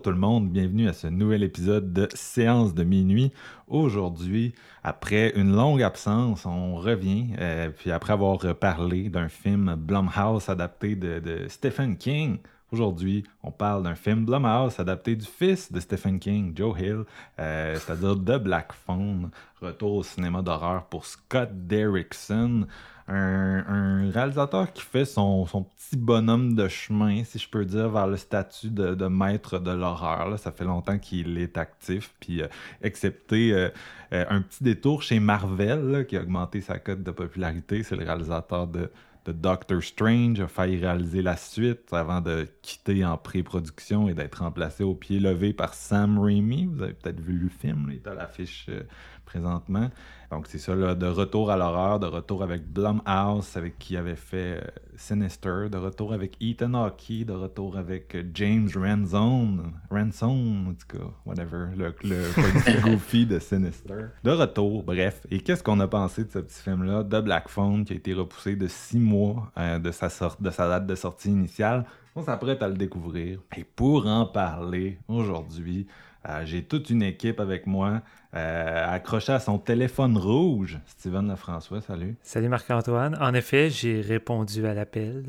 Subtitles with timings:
[0.00, 3.32] Bonjour tout le monde, bienvenue à ce nouvel épisode de Séance de minuit.
[3.68, 10.48] Aujourd'hui, après une longue absence, on revient, euh, puis après avoir parlé d'un film Blumhouse
[10.48, 12.38] adapté de, Stephen King.
[12.72, 17.04] Aujourd'hui, on parle d'un film Blumhouse adapté du fils de Stephen King, Joe Hill,
[17.38, 19.30] euh, c'est-à-dire The Black Phone.
[19.60, 22.66] Retour au cinéma d'horreur pour Scott Derrickson,
[23.10, 28.16] un, réalisateur qui fait son, petit bonhomme de chemin, si je peux dire, vers le
[28.16, 30.38] statut de, maître de l'horreur.
[30.38, 32.48] Ça fait longtemps qu'il est actif, puis euh,
[32.82, 33.68] excepté euh,
[34.12, 38.04] euh, un petit détour chez Marvel, qui a augmenté sa cote de popularité, c'est le
[38.04, 38.90] réalisateur de
[39.26, 44.36] de Doctor Strange a failli réaliser la suite avant de quitter en pré-production et d'être
[44.36, 46.66] remplacé au pied levé par Sam Raimi.
[46.66, 48.82] Vous avez peut-être vu le film, il est à l'affiche euh,
[49.30, 49.88] présentement.
[50.30, 54.16] Donc c'est ça, là, de retour à l'horreur, de retour avec Blumhouse, avec qui avait
[54.16, 54.60] fait euh,
[54.96, 60.98] Sinister, de retour avec Ethan Hawke, de retour avec euh, James Ranzone, Ransom, en tout
[60.98, 64.06] cas, whatever, le, le goofy de Sinister.
[64.22, 65.26] De retour, bref.
[65.30, 68.14] Et qu'est-ce qu'on a pensé de ce petit film-là, The Black Phone, qui a été
[68.14, 71.84] repoussé de six mois euh, de, sa sorte, de sa date de sortie initiale?
[72.14, 73.40] On s'apprête à le découvrir.
[73.56, 75.86] Et pour en parler aujourd'hui,
[76.28, 78.02] euh, j'ai toute une équipe avec moi
[78.34, 80.78] euh, accrochée à son téléphone rouge.
[80.86, 82.16] Steven Lefrançois, salut.
[82.22, 83.16] Salut Marc-Antoine.
[83.20, 85.24] En effet, j'ai répondu à l'appel.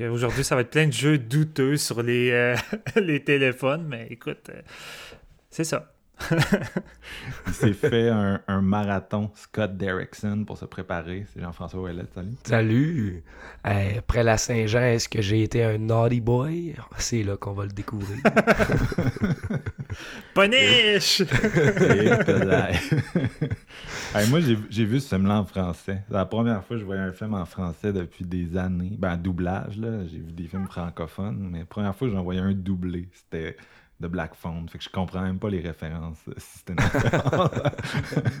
[0.00, 2.56] Euh, aujourd'hui, ça va être plein de jeux douteux sur les,
[3.26, 4.50] téléphones, mais écoute,
[5.50, 5.95] c'est ça.
[7.46, 11.26] Il s'est fait un, un, marathon Scott Derrickson pour se préparer.
[11.32, 12.34] C'est Jean-François Ouellet, salut.
[12.44, 13.22] Salut.
[13.66, 16.74] Euh, après la Saint-Jean, est-ce que j'ai été un naughty boy?
[16.98, 18.18] C'est là qu'on va le découvrir.
[20.34, 21.20] Punish!
[24.14, 24.40] hey, moi,
[24.70, 26.02] j'ai vu ce film-là en français.
[26.08, 28.96] C'est la première fois que je voyais un film en français depuis des années.
[28.98, 30.04] Ben, doublage, là.
[30.06, 33.56] J'ai vu des films francophones, mais la première fois que j'en voyais un doublé, c'était
[34.00, 34.68] de Black Phone.
[34.68, 36.18] Fait que je comprends même pas les références.
[36.36, 37.50] Si c'était une référence.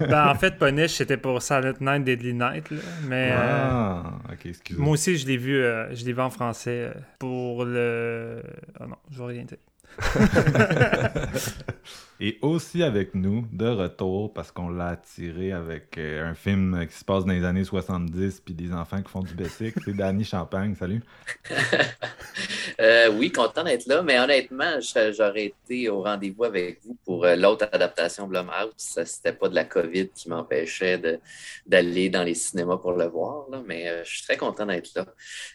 [0.00, 2.70] ben, en fait, Punish, c'était pour Silent Night, Deadly Night.
[2.70, 2.78] Là.
[3.08, 4.84] Mais, ah, euh, ok, excuse-moi.
[4.84, 8.42] Moi aussi, je l'ai vu, euh, je l'ai vu en français pour le.
[8.78, 9.58] Ah oh non, je vais rien dire.
[12.18, 16.96] Et aussi avec nous, de retour, parce qu'on l'a attiré avec euh, un film qui
[16.96, 20.24] se passe dans les années 70 puis des enfants qui font du basic, c'est Danny
[20.24, 20.74] Champagne.
[20.74, 21.02] Salut.
[22.80, 27.36] euh, oui, content d'être là, mais honnêtement, j'aurais été au rendez-vous avec vous pour euh,
[27.36, 28.72] l'autre adaptation Blumhouse.
[28.76, 31.20] C'était pas de la COVID qui m'empêchait
[31.66, 34.90] d'aller dans les cinémas pour le voir, là, mais euh, je suis très content d'être
[34.94, 35.04] là.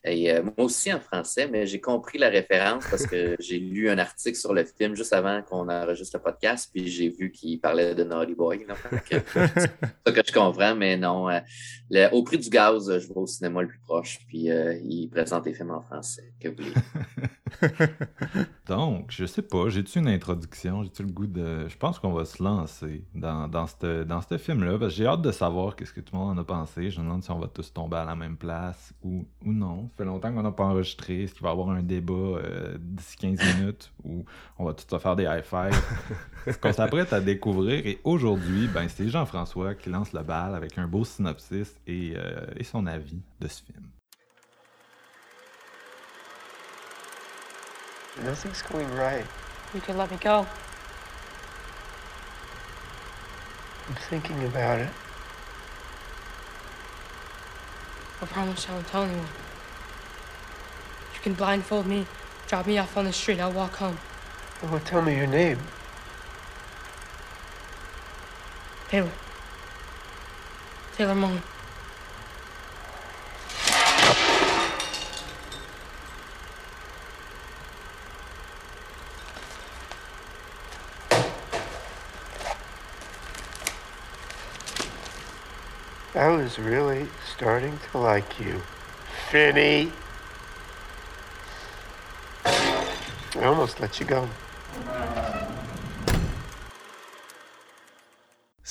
[0.03, 3.97] Et moi aussi en français, mais j'ai compris la référence parce que j'ai lu un
[3.97, 7.95] article sur le film juste avant qu'on enregistre le podcast puis j'ai vu qu'il parlait
[7.95, 8.65] de Naughty Boy.
[9.09, 11.27] C'est ça que je comprends, mais non.
[11.93, 15.09] Euh, au prix du gaz, je vais au cinéma le plus proche, puis euh, il
[15.09, 16.33] présente des films en français.
[16.39, 16.73] Que voulez
[18.67, 20.83] Donc, je sais pas, j'ai-tu une introduction?
[20.83, 21.67] J'ai-tu le goût de.
[21.67, 25.21] Je pense qu'on va se lancer dans, dans ce dans film-là, parce que j'ai hâte
[25.21, 26.89] de savoir qu'est-ce que tout le monde en a pensé.
[26.89, 29.89] Je me demande si on va tous tomber à la même place ou, ou non.
[29.91, 31.23] Ça fait longtemps qu'on n'a pas enregistré.
[31.23, 34.23] Est-ce qu'il va y avoir un débat euh, d'ici 15 minutes ou
[34.57, 35.81] on va tous se faire des high-fives?
[36.61, 37.85] qu'on s'apprête à découvrir?
[37.85, 42.45] Et aujourd'hui, ben, c'est Jean-François qui lance le bal avec un beau synopsis et, euh,
[42.57, 43.87] et son avis de ce film.
[48.23, 49.25] Nothing's going right.
[49.73, 50.45] You could let me go.
[53.87, 54.89] I'm thinking about it.
[58.21, 59.27] I promise I won't tell anyone.
[61.15, 62.05] You can blindfold me,
[62.47, 63.97] drop me off on the street, I'll walk home.
[64.63, 65.57] Oh, tell me your name.
[68.89, 69.09] Taylor.
[70.95, 71.41] Taylor Mullen.
[86.13, 88.61] I was really starting to like you,
[89.29, 89.93] Finny.
[92.43, 94.27] I almost let you go.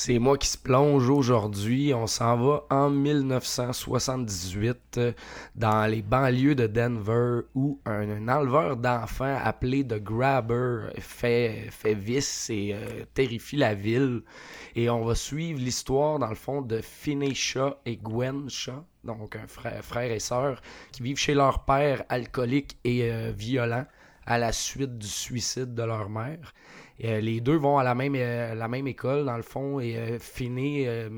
[0.02, 1.92] C'est moi qui se plonge aujourd'hui.
[1.92, 5.12] On s'en va en 1978 euh,
[5.56, 12.48] dans les banlieues de Denver où un, enleveur d'enfants appelé The Grabber fait, fait vice
[12.48, 14.22] et euh, terrifie la ville.
[14.74, 19.36] Et on va suivre l'histoire, dans le fond, de Finney Shaw et Gwen Shaw, donc
[19.36, 20.62] un frère, frère et sœur,
[20.92, 23.84] qui vivent chez leur père alcoolique et euh, violent
[24.24, 26.54] à la suite du suicide de leur mère.
[27.04, 29.96] Euh, les deux vont à la même, euh, la même école, dans le fond, et
[29.96, 31.08] euh, Finney, euh,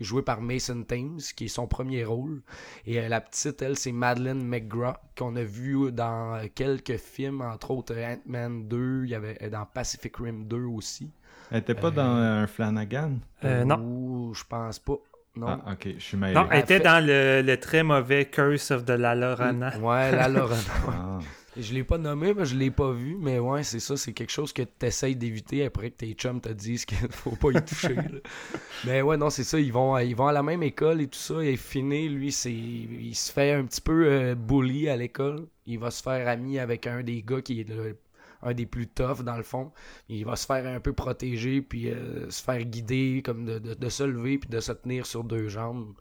[0.00, 2.42] joué par Mason Thames, qui est son premier rôle.
[2.86, 7.72] Et euh, la petite, elle, c'est Madeleine McGraw, qu'on a vu dans quelques films, entre
[7.72, 11.10] autres Ant-Man 2, il y avait dans Pacific Rim 2 aussi.
[11.50, 13.14] Elle était pas dans un Flanagan?
[13.44, 13.78] Euh, non.
[13.80, 14.94] Ouh, je pense pas.
[15.34, 15.46] Non.
[15.66, 16.34] Ah, ok, je suis mêlé.
[16.34, 19.76] Non, elle était fait- dans le, le très mauvais Curse of the La Lorana.
[19.78, 20.60] Ouais, la Lorena.
[20.88, 21.18] Ah.
[21.54, 23.16] Je l'ai pas nommé, mais je l'ai pas vu.
[23.20, 26.40] Mais ouais, c'est ça, c'est quelque chose que tu essayes d'éviter après que tes chums
[26.40, 27.94] te disent qu'il faut pas y toucher.
[27.94, 28.04] là.
[28.86, 31.18] mais ouais, non, c'est ça, ils vont, ils vont à la même école et tout
[31.18, 31.44] ça.
[31.44, 35.46] Et Finney, lui, c'est, il se fait un petit peu euh, bully à l'école.
[35.66, 37.98] Il va se faire ami avec un des gars qui est le-
[38.44, 39.72] un des plus toughs dans le fond.
[40.08, 43.74] Il va se faire un peu protéger puis euh, se faire guider, comme de, de-
[43.74, 45.92] de se lever puis de se tenir sur deux jambes.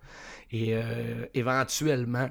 [0.52, 2.30] Et euh, éventuellement,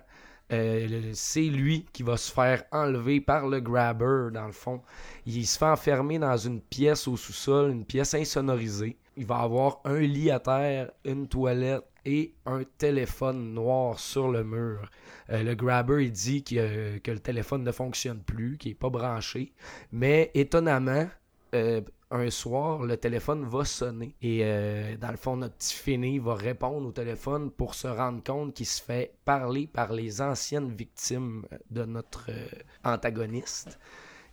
[0.53, 4.81] euh, c'est lui qui va se faire enlever par le grabber, dans le fond.
[5.27, 8.97] Il se fait enfermer dans une pièce au sous-sol, une pièce insonorisée.
[9.17, 14.43] Il va avoir un lit à terre, une toilette et un téléphone noir sur le
[14.43, 14.91] mur.
[15.31, 19.53] Euh, le grabber, dit que le téléphone ne fonctionne plus, qu'il n'est pas branché.
[19.93, 21.07] Mais étonnamment,
[21.55, 21.81] euh,
[22.13, 24.17] un soir, le téléphone va sonner.
[24.21, 28.23] Et euh, dans le fond, notre petit Finney va répondre au téléphone pour se rendre
[28.23, 32.47] compte qu'il se fait parler par les anciennes victimes de notre euh,
[32.85, 33.79] antagoniste.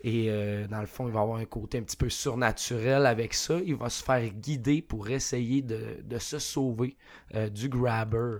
[0.01, 0.29] Et
[0.69, 3.55] dans le fond, il va avoir un côté un petit peu surnaturel avec ça.
[3.65, 6.95] Il va se faire guider pour essayer de, se sauver
[7.51, 8.37] du grabber.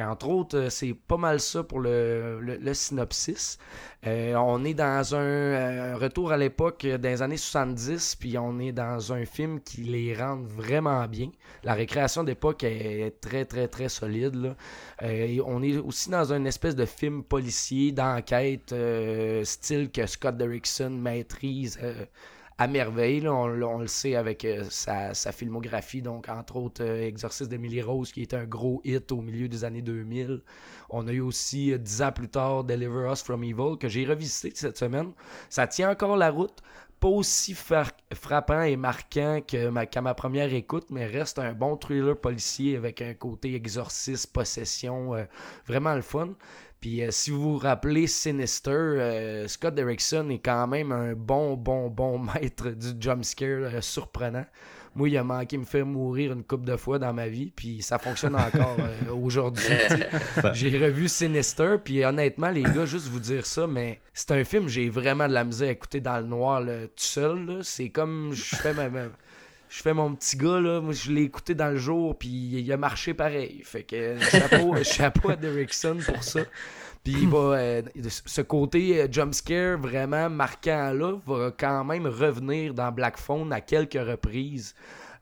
[0.00, 3.58] Entre autres, euh, c'est pas mal ça pour le, le- synopsis.
[4.06, 8.72] Euh, on est dans un euh, retour à l'époque des années 70, puis on est
[8.72, 11.30] dans un film qui les rend vraiment bien.
[11.62, 14.34] La récréation d'époque est, très, très, très solide.
[14.34, 14.56] là.
[15.46, 18.74] On est aussi dans une espèce de film policier, d'enquête,
[19.44, 21.78] style que Scott Derrickson maîtrise
[22.58, 23.26] à merveille.
[23.28, 28.22] On, le sait avec euh, sa, filmographie, donc entre autres euh, Exorciste d'Emily Rose, qui
[28.22, 30.42] est un gros hit au milieu des années 2000.
[30.90, 34.04] On a eu aussi, euh, dix ans plus tard, Deliver Us From Evil, que j'ai
[34.04, 35.12] revisité cette semaine.
[35.48, 36.62] Ça tient encore la route.
[37.00, 37.84] Pas aussi fra-
[38.14, 39.40] frappant et marquant
[39.70, 44.32] ma, qu'à ma première écoute, mais reste un bon thriller policier avec un côté exorciste,
[44.32, 45.24] possession, euh,
[45.66, 46.30] vraiment le fun.
[46.84, 51.54] Puis euh, si vous vous rappelez Sinister, euh, Scott Derrickson est quand même un bon,
[51.54, 54.44] bon, bon maître du jumpscare euh, surprenant.
[54.94, 57.80] Moi, il a manqué me faire mourir une couple de fois dans ma vie, puis
[57.80, 58.76] ça fonctionne encore
[59.10, 59.64] aujourd'hui.
[60.52, 64.68] J'ai revu Sinister, puis honnêtement, les gars, juste vous dire ça, mais c'est un film,
[64.68, 67.60] j'ai vraiment de la misère à écouter dans le noir là, tout seul.
[67.62, 69.08] C'est comme je fais ma, ma-
[69.74, 72.72] je fais mon petit gars, là, moi je l'ai écouté dans le jour, puis il
[72.72, 73.62] a marché pareil.
[73.64, 76.40] Fait que chapeau, chapeau à Derrickson pour ça.
[77.04, 83.18] Puis euh, ce côté euh, jumpscare vraiment marquant là va quand même revenir dans Black
[83.18, 84.74] Phone à quelques reprises.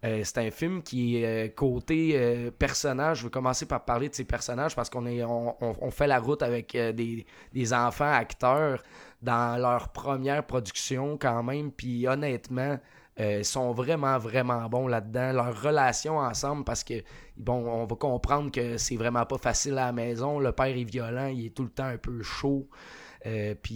[0.04, 3.18] Euh, c'est un film qui est côté personnage.
[3.18, 6.42] Je vais commencer par parler de ces personnages parce qu'on est on, fait la route
[6.42, 8.82] avec des, des enfants acteurs
[9.20, 11.70] dans leur première production quand même.
[11.70, 12.78] Puis honnêtement,
[13.20, 15.32] euh, sont vraiment, vraiment bons là-dedans.
[15.32, 17.02] Leur relation ensemble, parce que,
[17.36, 20.38] bon, on va comprendre que c'est vraiment pas facile à la maison.
[20.38, 22.68] Le père est violent, il est tout le temps un peu chaud.
[23.24, 23.74] Euh, puis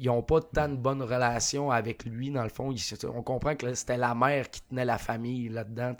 [0.00, 2.74] ils n'ont pas tant de bonnes relations avec lui, dans le fond.
[3.14, 5.94] On comprend que c'était la mère qui tenait la famille là-dedans.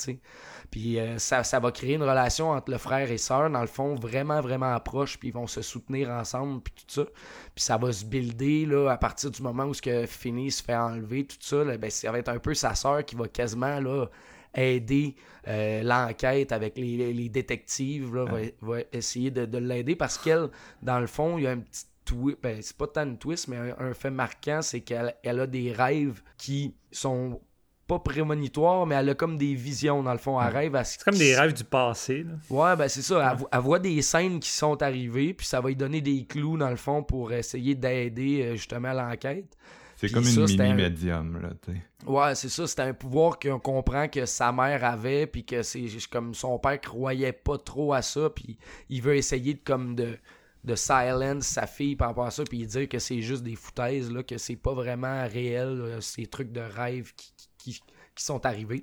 [0.70, 3.66] Puis euh, ça, ça va créer une relation entre le frère et sœur, dans le
[3.66, 7.10] fond, vraiment, vraiment proche, puis ils vont se soutenir ensemble, puis tout ça.
[7.54, 10.62] Puis ça va se builder, là, à partir du moment où ce que Finney se
[10.62, 13.28] fait enlever, tout ça, là, ben, ça va être un peu sa sœur qui va
[13.28, 14.06] quasiment, là,
[14.54, 15.16] aider
[15.48, 20.48] euh, l'enquête avec les, les- détectives, là, va, va essayer de, de l'aider parce qu'elle,
[20.82, 23.48] dans le fond, il y a un petit twist, ben, c'est pas tant une twist,
[23.48, 27.40] mais un, un fait marquant, c'est qu'elle elle a des rêves qui sont
[27.86, 30.40] pas prémonitoires, mais elle a comme des visions, dans le fond.
[30.40, 32.24] Elle rêve à ce C'est comme des rêves du passé.
[32.24, 32.32] là.
[32.50, 33.30] Ouais, ben c'est ça.
[33.32, 36.24] Elle, vo- elle voit des scènes qui sont arrivées, puis ça va lui donner des
[36.24, 39.56] clous, dans le fond, pour essayer d'aider euh, justement à l'enquête.
[39.96, 41.78] C'est comme ça, une un- mini-médium, là, tu sais.
[42.06, 42.66] Ouais, c'est ça.
[42.66, 46.80] C'était un pouvoir qu'on comprend que sa mère avait, puis que c'est comme son père
[46.80, 48.58] croyait pas trop à ça, puis
[48.88, 50.16] il veut essayer de comme de
[50.64, 54.08] de silence sa fille par rapport à ça, puis dire que c'est juste des foutaises,
[54.12, 57.31] là, que c'est pas vraiment réel, euh, ces trucs de rêve qui,
[57.62, 57.82] qui,
[58.16, 58.82] sont arrivés.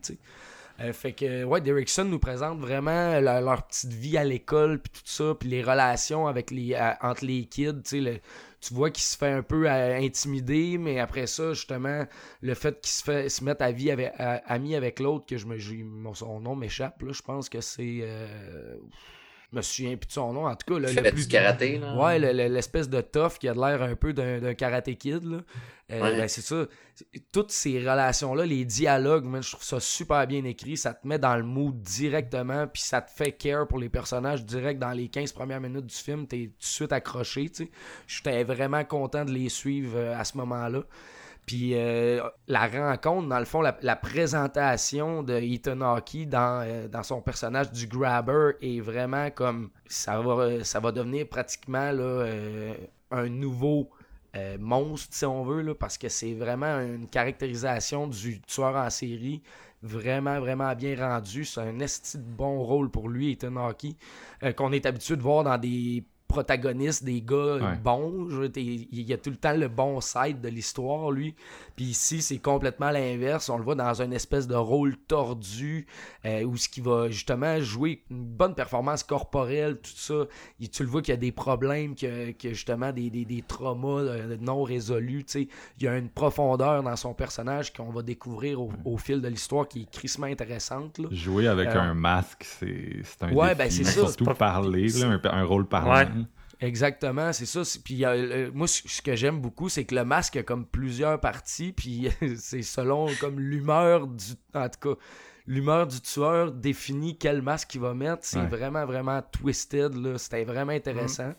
[0.79, 5.07] Euh, fait que, ouais, Derrickson nous présente vraiment leur, petite vie à l'école, puis tout
[5.09, 7.83] ça, puis les relations avec les, entre les kids,
[8.61, 12.05] tu vois qu'il se fait un peu euh, intimider, mais après ça, justement,
[12.41, 15.57] le fait qu'il se se mettre à vie avec, ami avec l'autre, que je me,
[16.13, 18.75] son nom m'échappe, là, je pense que c'est, euh,
[19.51, 21.95] je me souviens plus de son nom, en tout cas, le, plus du karaté, là?
[21.95, 25.23] Ouais, le- le- l'espèce de tough qui a de l'air un peu d'un karaté kid.
[25.23, 25.37] Là.
[25.91, 26.17] Euh, Ouais.
[26.17, 26.67] ben, c'est ça.
[27.31, 30.77] Toutes ces relations-là, les dialogues, man, je trouve ça super bien écrit.
[30.77, 34.45] Ça te met dans le mood directement, puis ça te fait care pour les personnages
[34.45, 36.27] direct dans les 15 premières minutes du film.
[36.27, 37.49] T'es tout de suite accroché.
[37.49, 37.71] tu sais.
[38.05, 40.83] J'étais vraiment content de les suivre euh, à ce moment-là.
[41.49, 47.71] Puis euh, la rencontre, dans le fond, la, présentation de Ethan euh, dans son personnage
[47.71, 52.75] du Grabber est vraiment comme ça va, devenir pratiquement euh,
[53.09, 53.89] un nouveau
[54.59, 59.41] monstre, si on veut, parce que c'est vraiment une caractérisation du tueur en série
[59.81, 61.45] vraiment, vraiment bien rendu.
[61.45, 63.95] C'est un esti de bon rôle pour lui, Ethan Hawke,
[64.55, 67.77] qu'on est habitué de voir dans des protagonistes, des gars Ouais.
[67.83, 68.29] bons.
[68.29, 71.35] Je Il y a tout le temps le bon side de l'histoire, lui.
[71.75, 73.49] Puis ici, c'est complètement l'inverse.
[73.49, 75.87] On le voit dans une espèce de rôle tordu
[76.25, 80.25] euh, où ce qui va justement jouer une bonne performance corporelle, tout ça.
[80.61, 82.53] Et tu le vois qu'il y a des problèmes, qu'il y a, qu'il y a
[82.53, 85.23] justement des, des, des traumas euh, non résolus.
[85.25, 85.47] tu sais.
[85.79, 89.27] Il y a une profondeur dans son personnage qu'on va découvrir au, au fil de
[89.27, 90.99] l'histoire qui est crissement intéressante.
[90.99, 91.07] là.
[91.11, 93.57] Jouer avec Euh, un masque, c'est c'est un Ouais, défi.
[93.57, 93.91] ben, c'est mais ça.
[94.01, 95.93] Surtout C'est pas- parler, là, un, un rôle parlant.
[95.95, 96.18] Ouais.
[96.61, 97.61] Exactement, c'est ça.
[97.83, 101.71] Puis euh, moi, ce que j'aime beaucoup, c'est que le masque a comme plusieurs parties,
[101.71, 104.99] puis c'est selon comme l'humeur du, en tout cas,
[105.47, 108.19] l'humeur du tueur définit quel masque il va mettre.
[108.23, 108.47] C'est Ouais.
[108.47, 110.17] vraiment vraiment twisted là.
[110.17, 111.33] C'était vraiment intéressant.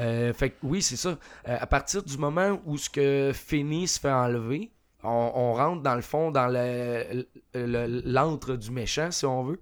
[0.00, 1.18] Euh, fait que oui, c'est ça.
[1.48, 4.70] Euh, à partir du moment où ce que Finney se fait enlever,
[5.02, 9.60] on, on rentre dans le fond dans le- le- l'antre du méchant, si on veut.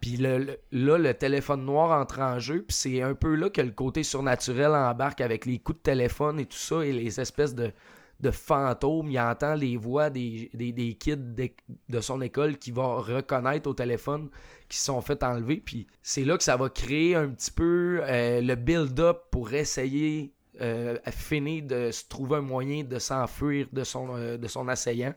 [0.00, 3.60] Puis le- là, le téléphone noir entre en jeu, puis c'est un peu là que
[3.60, 7.54] le côté surnaturel embarque avec les coups de téléphone et tout ça, et les espèces
[7.54, 7.72] de,
[8.20, 9.10] de fantômes.
[9.10, 11.48] Il entend les voix des, des, kids de,
[11.88, 14.28] de son école qui va reconnaître au téléphone
[14.68, 15.56] qui sont fait enlever.
[15.56, 20.32] Puis c'est là que ça va créer un petit peu euh, le build-up pour essayer
[20.60, 24.68] euh, à finir de se trouver un moyen de s'enfuir de son, euh, de son
[24.68, 25.14] assaillant.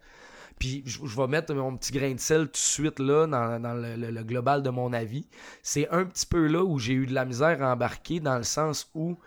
[0.62, 4.22] Puis je, vais mettre mon petit grain de sel tout de suite là dans, le,
[4.22, 5.28] global de mon avis.
[5.64, 8.44] C'est un petit peu là où j'ai eu de la misère à embarquer dans le
[8.44, 9.18] sens où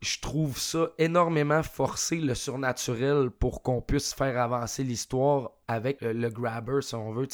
[0.00, 6.12] je trouve ça énormément forcé le surnaturel pour qu'on puisse faire avancer l'histoire avec le,
[6.12, 7.26] le grabber si on veut.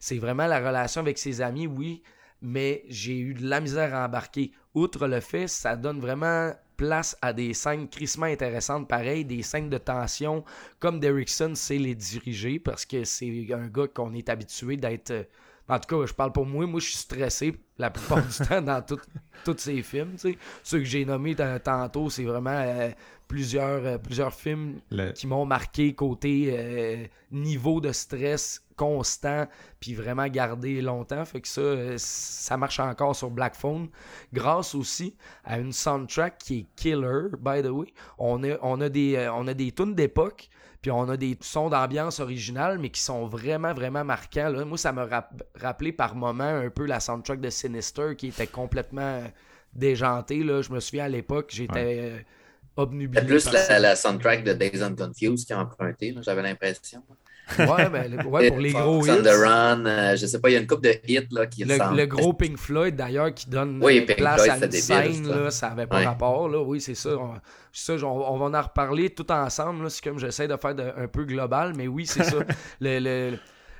[0.00, 2.02] C'est vraiment la relation avec ses amis, oui,
[2.42, 4.52] mais j'ai eu de la misère à embarquer.
[4.74, 9.68] Outre le fait, ça donne vraiment place à des scènes crissement intéressantes, pareil, des scènes
[9.68, 10.44] de tension,
[10.78, 15.10] comme Derrickson sait les diriger, parce que c'est un gars qu'on est habitué d'être...
[15.10, 15.24] euh,
[15.68, 18.62] En tout cas, je parle pour moi, moi je suis stressé la plupart du temps
[18.62, 18.82] dans
[19.44, 20.12] tous ces films.
[20.12, 20.38] tu sais.
[20.62, 22.90] Ceux que j'ai nommés tantôt, c'est vraiment euh,
[23.26, 29.46] plusieurs, euh, plusieurs films Le- qui m'ont marqué côté euh, niveau de stress constant
[29.80, 33.88] puis vraiment gardé longtemps fait que ça euh, ça marche encore sur Black Phone
[34.32, 38.88] grâce aussi à une soundtrack qui est killer by the way on a on a
[38.88, 40.48] des euh, on a des tunes d'époque
[40.80, 44.64] puis on a des sons d'ambiance originales mais qui sont vraiment vraiment marquants là.
[44.64, 48.46] moi ça me rap- rappelé par moments un peu la soundtrack de Sinister qui était
[48.46, 49.26] complètement euh,
[49.74, 52.18] déjantée là je me souviens à l'époque j'étais euh,
[52.76, 53.78] obnubilé C'est plus la, ça.
[53.80, 57.02] la soundtrack de Days and Confused qui a emprunté, j'avais l'impression.
[57.58, 59.22] Ouais, ben, ouais, pour les gros hits.
[59.22, 61.96] the Run, euh, je sais pas, il y a une de hits là, qui Le,
[61.96, 65.24] le gros Pink Floyd, d'ailleurs, qui donne Oui, euh, Pink place Floyd, à une scène,
[65.24, 65.36] ça.
[65.36, 66.04] là, ça avait pas Ouais.
[66.06, 66.48] rapport.
[66.48, 66.60] Là.
[66.60, 67.10] Oui, c'est ça.
[67.16, 67.34] On,
[67.72, 69.90] ça, on, on va en reparler tout ensemble.
[69.90, 72.36] C'est comme j'essaie de faire de- un peu global, mais oui, c'est ça.
[72.80, 73.38] Le, le-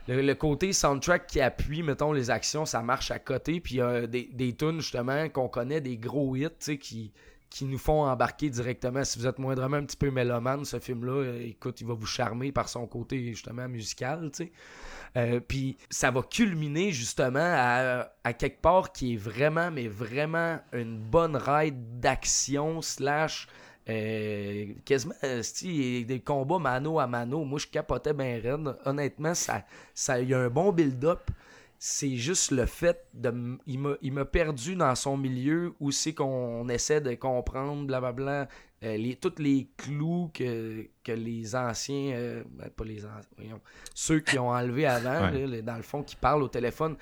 [0.09, 3.61] le- le côté soundtrack qui appuie, mettons, les actions, ça marche à côté.
[3.61, 6.79] Puis il y a des, des tunes, justement, qu'on connaît, des gros hits, tu sais,
[6.79, 7.13] qui,
[7.51, 9.05] qui nous font embarquer directement.
[9.05, 12.07] Si vous êtes moindrement un petit peu mélomane, ce film-là, euh, écoute, il va vous
[12.07, 14.53] charmer par son côté, justement, musical, tu sais.
[15.17, 20.99] Euh, puis ça va culminer justement à, quelque part qui est vraiment, mais vraiment une
[20.99, 23.49] bonne ride d'action slash
[23.89, 27.43] euh, quasiment c'ti, des combats mano à mano.
[27.45, 28.77] Moi, je capotais bien raide.
[28.85, 29.65] Honnêtement, ça,
[29.95, 31.31] ça il y a un bon build-up.
[31.81, 33.57] C'est juste le fait de.
[33.67, 38.49] Il m'a- il m'a perdu dans son milieu où c'est qu'on essaie de comprendre, blablabla,
[38.83, 42.13] euh, les, tous les clous que, que les anciens.
[42.17, 43.61] euh, ben, pas les anciens, voyons,
[43.95, 45.41] ceux qui ont enlevé avant, Ouais.
[45.41, 46.97] là, les- dans le fond, qui parlent au téléphone.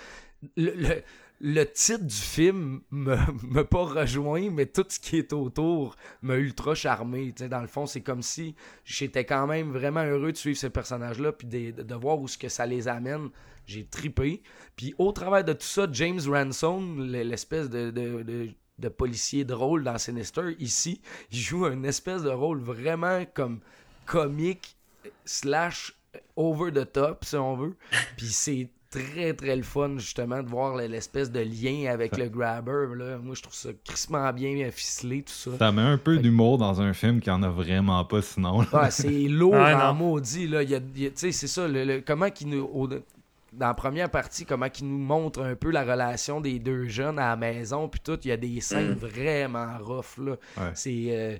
[0.57, 1.03] Le, le-
[1.41, 6.37] le titre du film me, me pas rejoint, mais tout ce qui est autour m'a
[6.37, 7.33] ultra charmé.
[7.33, 11.33] Dans le fond, c'est comme si j'étais quand même vraiment heureux de suivre ces personnages-là,
[11.33, 13.31] puis de, de voir où ce que ça les amène.
[13.67, 14.43] J'ai tripé.
[14.77, 19.83] Puis au travers de tout ça, James Ransom, l'espèce de, de, de, de policier drôle
[19.83, 21.01] dans Sinister, ici,
[21.33, 23.61] il joue un espèce de rôle vraiment comme
[24.07, 24.77] comique
[25.25, 25.93] slash
[26.37, 27.77] over the top, si on veut.
[28.17, 32.87] Puis c'est très très le fun justement de voir l'espèce de lien avec le grabber
[32.97, 33.19] là.
[33.19, 35.51] moi je trouve ça crissement bien ficelé tout ça.
[35.59, 38.91] Ça met un peu d'humour dans un film qui en a vraiment pas sinon ouais,
[38.91, 40.63] c'est lourd en maudit là.
[40.63, 44.11] Il y a, tu sais c'est ça le, comment qu'il nous au, dans la première
[44.11, 47.89] partie comment qu'il nous montre un peu la relation des deux jeunes à la maison
[47.89, 50.33] puis tout il y a des scènes vraiment rough là.
[50.57, 50.71] Ouais.
[50.75, 51.37] c'est euh,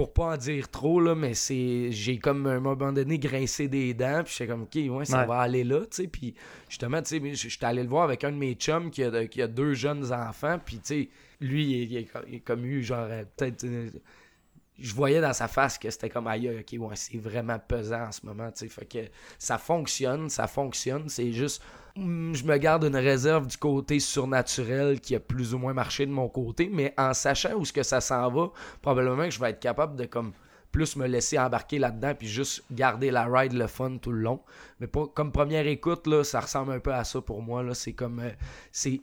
[0.00, 3.68] pour pas en dire trop là mais c'est j'ai comme à un moment donné grincé
[3.68, 5.26] des dents puis j'étais comme ok ouais ça Ouais.
[5.26, 6.34] va aller là tu sais puis
[6.70, 9.42] justement tu sais j'étais allé le voir avec un de mes chums qui a, qui
[9.42, 11.08] a deux jeunes enfants puis tu sais
[11.42, 13.90] lui il, il, a comme eu genre euh, peut-être euh,
[14.78, 18.12] je voyais dans sa face que c'était comme aïe ok ouais c'est vraiment pesant en
[18.12, 21.62] ce moment tu sais fait que ça fonctionne ça fonctionne c'est juste
[21.96, 26.12] je me garde une réserve du côté surnaturel qui a plus ou moins marché de
[26.12, 28.50] mon côté mais en sachant où ce que ça s'en va
[28.82, 30.32] probablement que je vais être capable de comme
[30.72, 34.40] plus me laisser embarquer là-dedans puis juste garder la ride le fun tout le long.
[34.78, 37.74] Mais comme première écoute là ça ressemble un peu à ça pour moi là.
[37.74, 38.30] C'est comme euh,
[38.72, 39.00] c'est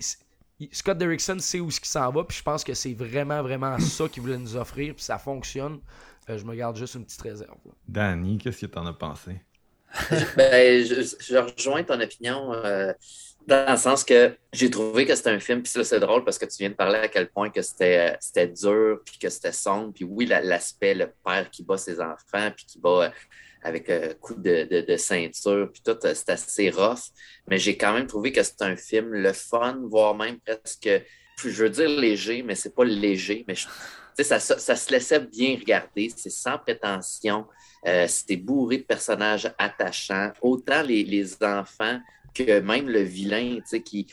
[0.72, 3.78] Scott Derrickson sait où ce qui s'en va puis je pense que c'est vraiment vraiment
[3.80, 5.80] ça qu'il voulait nous offrir puis ça fonctionne.
[6.28, 7.72] Je me garde juste une petite réserve là.
[7.88, 9.42] Danny qu'est-ce que t'en as pensé?
[10.38, 12.94] Ben, je, je rejoins ton opinion euh,
[13.48, 16.38] dans le sens que j'ai trouvé que c'était un film, puis là, c'est drôle parce
[16.38, 19.52] que tu viens de parler à quel point que c'était euh, dur, puis que c'était
[19.52, 23.10] sombre, puis oui, la- l'aspect, le père qui bat ses enfants, puis qui bat euh,
[23.64, 27.00] avec un coup de, de, de ceinture, puis tout, euh, c'est assez rough,
[27.48, 30.90] mais j'ai quand même trouvé que c'est un film le fun, voire même presque,
[31.44, 33.68] je veux dire léger, mais c'est pas léger, mais je-
[34.24, 37.46] ça, ça, ça se laissait bien regarder, c'est sans prétention,
[37.88, 42.00] euh, c'était bourré de personnages attachants, autant les, les enfants
[42.34, 44.08] que même le vilain, tu sais, qui,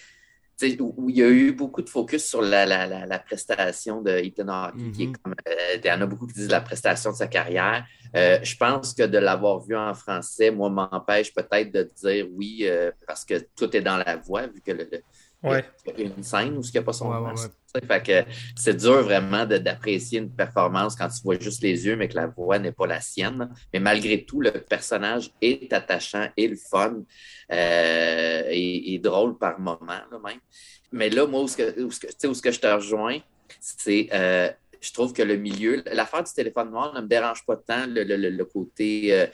[0.80, 4.00] où, où il y a eu beaucoup de focus sur la, la, la, la prestation
[4.02, 5.20] de Ethan Hawke, qui est Mhm.
[5.22, 7.84] comme, euh, il y en a beaucoup qui disent la prestation de sa carrière.
[8.16, 12.60] Euh, je pense que de l'avoir vu en français, moi, m'empêche peut-être de dire oui,
[12.62, 15.02] euh, parce que tout est dans la voix, vu que le, le-
[15.44, 15.64] Ouais.
[15.96, 17.50] il y a une scène où il n'y a pas son Ouais, masque.
[17.74, 17.80] ouais.
[17.86, 22.08] Fait que c'est dur vraiment d'apprécier une performance quand tu vois juste les yeux, mais
[22.08, 23.52] que la voix n'est pas la sienne.
[23.72, 27.02] Mais malgré tout, le personnage est attachant et le fun
[27.52, 30.38] euh, et, et drôle par moment là, même.
[30.92, 32.60] Mais là, moi, où, ce que, où, ce que, tu sais, où ce que je
[32.60, 33.18] te rejoins,
[33.60, 37.56] c'est euh, je trouve que le milieu, l'affaire du téléphone noir ne me dérange pas
[37.56, 39.26] tant le, le- le- côté euh,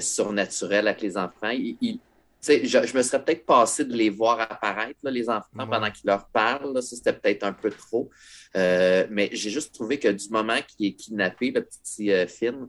[0.00, 1.50] surnaturel avec les enfants.
[1.50, 2.00] Il- il-
[2.46, 5.66] je, je me serais peut-être passé de les voir apparaître, là, les enfants, Ouais.
[5.68, 6.72] pendant qu'ils leur parlent.
[6.72, 6.80] là.
[6.82, 8.10] ça, c'était peut-être un peu trop.
[8.56, 12.68] Euh, mais j'ai juste trouvé que du moment qu'il est kidnappé, le petit euh, film,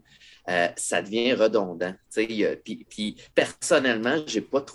[0.50, 1.94] euh, ça devient redondant.
[2.14, 4.66] Puis, puis personnellement, j'ai pas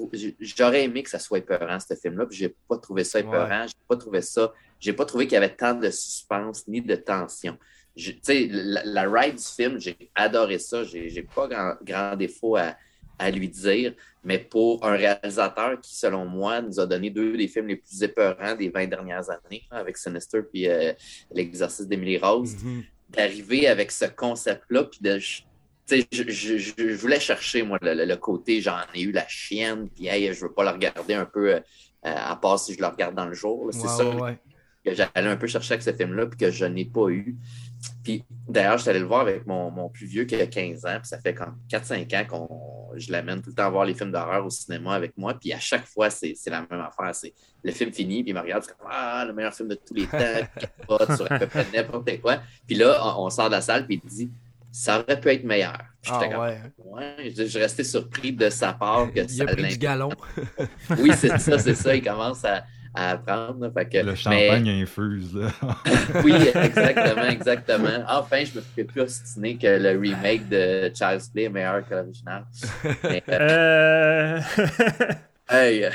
[0.40, 3.66] j'aurais aimé que ça soit épeurant, ce film-là, puis j'ai pas trouvé ça épeurant.
[3.66, 4.52] J'ai pas trouvé ça.
[4.80, 7.58] J'ai pas trouvé qu'il y avait tant de suspense ni de tension.
[7.96, 8.12] Je-
[8.50, 10.84] la, la ride du film, j'ai adoré ça.
[10.84, 12.76] J'ai j'ai pas grand, grand défaut à,
[13.18, 13.94] à lui dire.
[14.22, 18.02] Mais pour un réalisateur qui, selon moi, nous a donné deux des films les plus
[18.02, 20.92] épeurants des 20 dernières années, hein, avec Sinister puis euh,
[21.30, 22.84] L'exercice d'Emily Rose, Mhm.
[23.10, 25.18] d'arriver avec ce concept-là, puis de.
[25.18, 30.40] Je, je, voulais chercher, moi, le, côté, j'en ai eu la chienne, puis hey, je
[30.40, 31.60] veux pas la regarder un peu, euh,
[32.02, 33.68] à part si je la regarde dans le jour.
[33.70, 34.38] C'est ça ouais.
[34.82, 37.36] que j'allais un peu chercher avec ce film-là, puis que je n'ai pas eu.
[38.02, 40.84] Puis d'ailleurs, je suis allé le voir avec mon, mon plus vieux qui a 15
[40.86, 43.94] ans, puis ça fait comme 4-5 ans qu'on je l'amène tout le temps voir les
[43.94, 47.14] films d'horreur au cinéma avec moi, puis à chaque fois, c'est la même affaire.
[47.14, 49.74] C'est le film fini, puis il me regarde, c'est comme Ah, le meilleur film de
[49.74, 50.18] tous les temps,
[50.60, 52.40] capote sur à peu près n'importe quoi.
[52.66, 54.30] Puis là, on, on sort de la salle, puis il dit
[54.70, 55.78] Ça aurait pu être meilleur.
[56.02, 56.60] Puis Ah, comme, ouais.
[56.78, 60.10] Ouais, je, je restais surpris de sa part que Il a ça pris du galon.
[60.98, 61.94] Oui, c'est ça, c'est ça.
[61.94, 62.64] Il commence à,
[62.94, 63.60] à apprendre.
[63.60, 63.70] là.
[63.72, 65.48] Fait que, Le mais- champagne infuse, là.
[66.24, 68.04] oui, exactement, exactement.
[68.08, 71.94] Enfin, je me fais plus ostiner que le remake de Child's Play est meilleur que
[71.94, 72.44] l'original.
[73.04, 75.12] Mais, euh, Euh...
[75.50, 75.88] hey,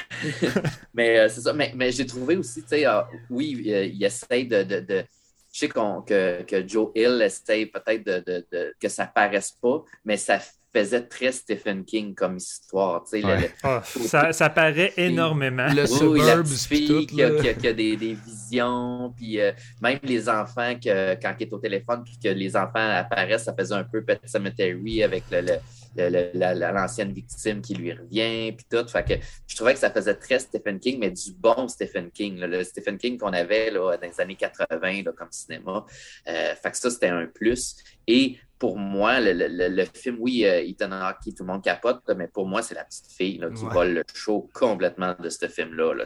[0.94, 1.54] mais euh, c'est ça.
[1.54, 4.64] Mais, mais j'ai trouvé aussi, tu sais, euh, oui, euh, il essaye de.
[4.64, 5.04] de, de-
[5.52, 9.52] je sais qu'on- que, que Joe Hill essaye peut-être de, de- de- que ça paraisse
[9.60, 10.38] pas, mais ça
[10.73, 13.03] faisait très Stephen King comme histoire.
[13.12, 15.67] Le- le- Ah, ça, ça paraît énormément.
[15.67, 17.41] Le oui, la petite fille tout, qui, a, là.
[17.41, 19.51] qui a- qui a des, des visions, puis euh,
[19.82, 23.53] même les enfants, que, quand ils est au téléphone, puis que les enfants apparaissent, ça
[23.58, 25.53] faisait un peu Pet Cemetery avec le, le,
[25.97, 28.88] le- la- la- l'ancienne victime qui lui revient, puis tout.
[28.88, 29.13] Fait que
[29.47, 32.63] je trouvais que ça faisait très Stephen King, mais du bon Stephen King, là, le
[32.63, 34.67] Stephen King qu'on avait là, dans les années 80
[35.03, 35.86] là, comme cinéma.
[36.27, 37.75] Euh, fait que ça, c'était un plus.
[38.08, 42.02] Et pour moi, le, le- le- film, oui, euh, Ethan Hawke, tout le monde capote,
[42.15, 43.74] mais pour moi, c'est la petite fille là, qui Ouais.
[43.74, 45.93] vole le show complètement de ce film-là.
[45.93, 46.06] là.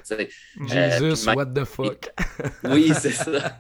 [0.68, 2.12] Jesus, puis what the fuck?
[2.63, 3.32] Oui, c'est ça.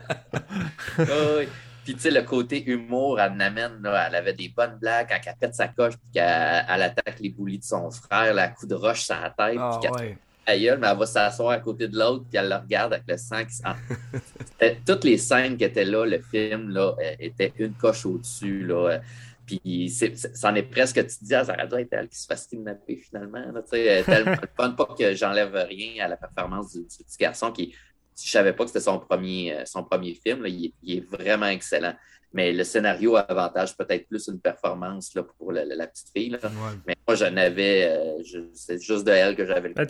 [0.99, 1.03] Ah
[1.39, 1.47] oui.
[1.83, 5.19] Puis, tu sais, le côté humour, elle n'amène, là, elle avait des bonnes blagues quand
[5.25, 8.65] elle pète sa coche, puis qu'elle elle attaque les boulis de son frère, la coup
[8.67, 10.17] de roche sur la tête, Ah, puis ouais.
[10.47, 13.43] Mais elle va s'asseoir à côté de l'autre, puis elle le regarde avec le sang
[13.45, 13.61] qui
[14.85, 18.89] Toutes les scènes qui étaient là, le film, là, euh, était une coche au-dessus, là.
[18.89, 18.99] euh,
[19.45, 19.89] Puis
[20.33, 22.47] c'en est presque, tu te dis, ah, ça aurait dû être elle qui se fasse
[22.47, 23.43] kidnapper finalement.
[23.51, 27.75] Là, tellement pas que j'enlève rien à la performance du, petit garçon qui,
[28.21, 31.95] je savais pas que c'était son premier, euh, son premier film, il est vraiment excellent.
[32.33, 36.29] Mais le scénario avantage peut-être plus une performance là, pour la, la- la petite fille.
[36.29, 36.39] Là.
[36.43, 36.49] Ouais.
[36.87, 39.87] Mais moi, je n'avais, euh, c'est juste de elle que j'avais le Ben,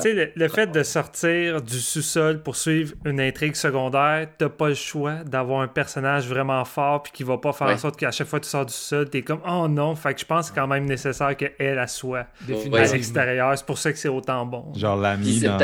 [0.00, 4.68] sais, le, le fait de sortir du sous-sol pour suivre une intrigue secondaire, t'as pas
[4.68, 8.10] le choix d'avoir un personnage vraiment fort puis qui va pas faire en sorte qu'à
[8.10, 9.94] chaque fois que tu sors du sous-sol, t'es comme oh non.
[9.94, 12.26] Fait que je pense que c'est quand même nécessaire qu'elle elle soit
[12.72, 13.58] à l'extérieur.
[13.58, 14.72] C'est pour ça que c'est autant bon.
[14.74, 15.58] Genre l'ami dans...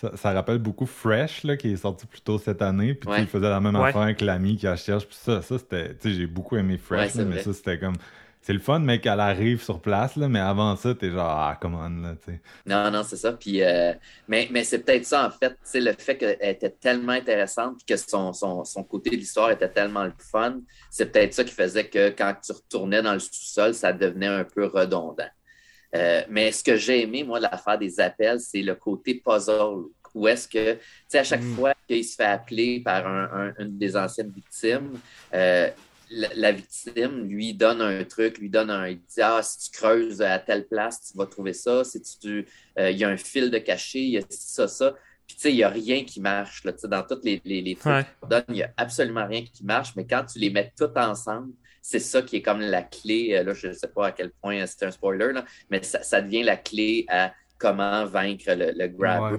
[0.00, 2.94] Ça, ça rappelle beaucoup Fresh, là, qui est sorti plus tôt cette année.
[2.94, 3.20] Puis Ouais.
[3.22, 3.88] il faisait la même Ouais.
[3.88, 5.06] affaire avec l'ami qui la cherche.
[5.06, 5.94] Puis ça, ça c'était...
[5.96, 7.42] Tu sais, j'ai beaucoup aimé Fresh, là, mais vrai.
[7.42, 7.96] ça, c'était comme...
[8.40, 10.28] C'est le fun, mais qu'elle arrive sur place, là.
[10.28, 12.40] Mais avant ça, t'es genre, ah, come on, là, tu sais.
[12.64, 13.32] Non, non, c'est ça.
[13.32, 13.92] Puis, euh,
[14.28, 15.58] mais mais c'est peut-être ça, en fait.
[15.64, 19.50] C'est le fait qu'elle était tellement intéressante puis que son, son, son côté de l'histoire
[19.50, 20.60] était tellement le fun.
[20.88, 24.44] C'est peut-être ça qui faisait que quand tu retournais dans le sous-sol, ça devenait un
[24.44, 25.28] peu redondant.
[25.94, 29.84] Euh, mais ce que j'ai aimé, moi, de l'affaire des appels, c'est le côté puzzle.
[30.14, 31.54] Où est-ce que, tu sais, à chaque Mm.
[31.54, 35.00] fois qu'il se fait appeler par un- un- une des anciennes victimes,
[35.34, 35.70] euh,
[36.10, 38.88] la, la victime lui donne un truc, lui donne un.
[38.88, 41.84] Il dit Ah, si tu creuses à telle place, tu vas trouver ça.
[41.84, 42.48] Si tu.
[42.78, 44.94] euh, il y a un fil de cachet, il y a ça, ça.
[45.26, 46.64] Puis, tu sais, il n'y a rien qui marche.
[46.64, 48.06] Là, Tu sais, dans tous les, les, les trucs Ouais.
[48.20, 49.94] qu'on donne, il n'y a absolument rien qui marche.
[49.96, 53.30] Mais quand tu les mets tous ensemble, c'est ça qui est comme la clé.
[53.34, 56.02] Euh, Là, je ne sais pas à quel point c'est un spoiler, là, mais ça,
[56.02, 58.94] ça devient la clé à comment vaincre le, le.
[58.96, 59.38] Ouais.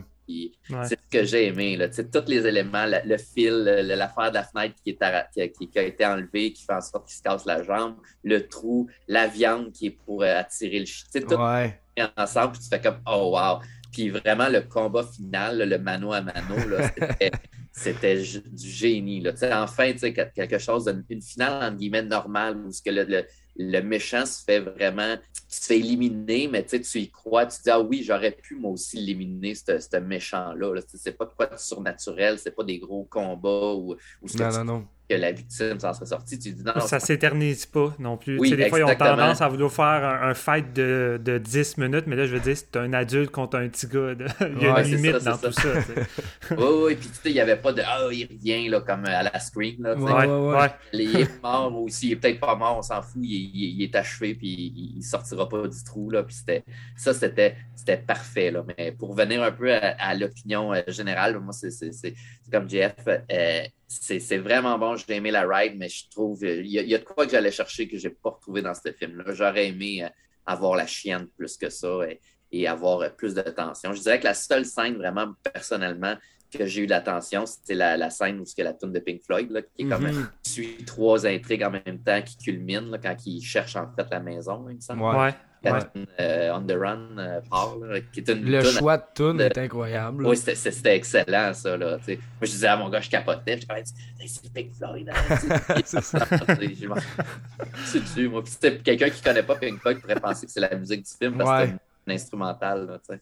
[0.69, 0.86] Ouais.
[0.86, 1.75] C'est ce que j'ai aimé.
[1.75, 1.89] Là.
[1.89, 5.47] Tous les éléments, la- le fil, l'affaire de la fenêtre qui, est arra- qui, a,
[5.47, 8.47] qui- qui a été enlevée, qui fait en sorte qu'il se casse la jambe, le
[8.47, 11.08] trou, la viande qui est pour euh, attirer le chien.
[11.21, 11.80] Tout Ouais.
[12.15, 13.60] ensemble, puis tu fais comme Oh wow!
[13.91, 16.56] Puis vraiment, le combat final, là, le mano à mano,
[16.95, 17.32] c'était-
[17.79, 19.21] c'était du génie.
[19.21, 19.31] Là.
[19.33, 22.81] Tu sais, Enfin, tu sais, quel- quelque chose, une, finale entre guillemets normale où ce
[22.81, 23.25] que le-
[23.57, 25.15] le méchant se fait vraiment,
[25.51, 28.31] se fait éliminer, mais tu sais, tu y crois, tu te dis, ah oui, j'aurais
[28.31, 30.73] pu moi aussi l'éliminer, ce ce méchant-là.
[30.75, 30.81] là.
[30.83, 34.38] Tu C'est pas de quoi de surnaturel, c'est pas des gros combats ou, ou ce
[34.38, 34.88] que, Non, tu- non, non.
[35.09, 36.38] que la victime s'en serait sortie.
[36.38, 38.38] Tu dis, non, Ça s'éternise pas non plus.
[38.39, 41.19] Oui, Tu sais, des fois, ils ont tendance à vouloir faire un, un fight de,
[41.23, 44.13] de 10 minutes, mais là, je veux dire, c'est un adulte contre un petit gars.
[44.13, 45.62] de- Il y a Ouais, une c'est limite ça, dans tout ça.
[45.81, 46.53] tu.
[46.55, 49.05] Oui, oui, puis tu sais, il n'y avait pas de Ah, il revient là, comme
[49.05, 49.81] à la Scream.
[49.81, 50.07] Là, tu sais.
[50.07, 50.57] Ouais, Ouais, ouais, ouais.
[50.57, 50.71] ouais.
[50.93, 53.83] Il est mort aussi, il est peut-être pas mort, on s'en fout, il, il- il
[53.83, 56.10] est achevé, puis il, il sortira pas du trou.
[56.10, 56.63] Là, puis c'était,
[56.95, 58.52] ça, c'était, c'était parfait.
[58.52, 58.63] Là.
[58.78, 62.15] Mais pour revenir un peu à, l'opinion euh, générale, moi, c'est, c'est, c'est-
[62.52, 66.67] comme Jeff, euh, c'est, vraiment bon, j'ai aimé la ride, mais je trouve, euh, il
[66.67, 69.34] y, y a de quoi que j'allais chercher que j'ai pas retrouvé dans ce film-là.
[69.34, 70.08] J'aurais aimé
[70.45, 72.19] avoir la chienne plus que ça et,
[72.52, 73.93] et avoir plus de tension.
[73.93, 76.15] Je dirais que la seule scène, vraiment, personnellement,
[76.57, 79.51] que j'ai eu l'attention, c'était la, la scène où c'est la tune de Pink Floyd,
[79.51, 80.27] là, qui est comme Mhm.
[80.45, 84.19] suit trois intrigues en même temps qui culminent là, quand ils cherchent en fait la
[84.19, 85.01] maison, il me semble.
[85.03, 85.15] Ouais.
[85.17, 85.35] Ouais.
[85.62, 85.79] La ouais.
[85.93, 89.03] tune, euh, On the Run euh, part, là, qui est une Le tune- choix de
[89.13, 90.25] tune de- est incroyable.
[90.25, 91.75] Oui, c'était- excellent, ça.
[91.75, 91.97] Là.
[92.07, 93.59] Moi, je disais à mon gars, je capotais.
[93.59, 95.09] Je disais, c'est Pink Floyd.
[95.09, 95.35] hein.
[95.85, 96.25] C'est ça.
[97.85, 98.41] C'est dessus, moi.
[98.83, 101.38] Quelqu'un qui ne connaît pas Pink Floyd pourrait penser que c'est la musique du film
[101.38, 101.73] parce que c'est.
[102.07, 103.19] Là, tu sais.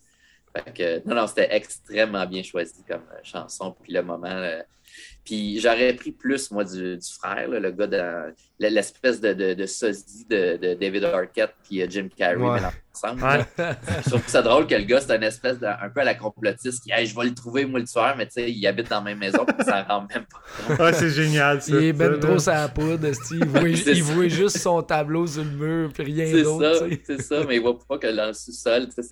[0.56, 3.76] Fait que, non, non, c'était extrêmement bien choisi comme euh, chanson.
[3.82, 4.28] Puis le moment.
[5.24, 9.54] Puis j'aurais pris plus, moi, du, du frère, là, le gars de l'espèce de, de,
[9.54, 12.60] de sosie de, de David Arquette puis euh, Jim Carrey Ouais.
[12.96, 13.22] ensemble.
[13.24, 13.46] Ouais.
[14.06, 16.16] Je trouve ça drôle que le gars, c'est un espèce de, un peu à la
[16.16, 18.90] complotiste qui, hey, je vais le trouver, moi, le tueur, mais tu sais, il habite
[18.90, 20.80] dans la même maison, puis ça rend même pas compte.
[20.80, 21.72] Ouais, c'est génial, ça.
[21.76, 25.52] Il est ben trop sa poudre, il voit, il voit juste son tableau sur le
[25.52, 26.88] mur, puis rien C'est d'autre.
[27.06, 29.04] c'est ça, mais il voit pas que dans le sous-sol, ça,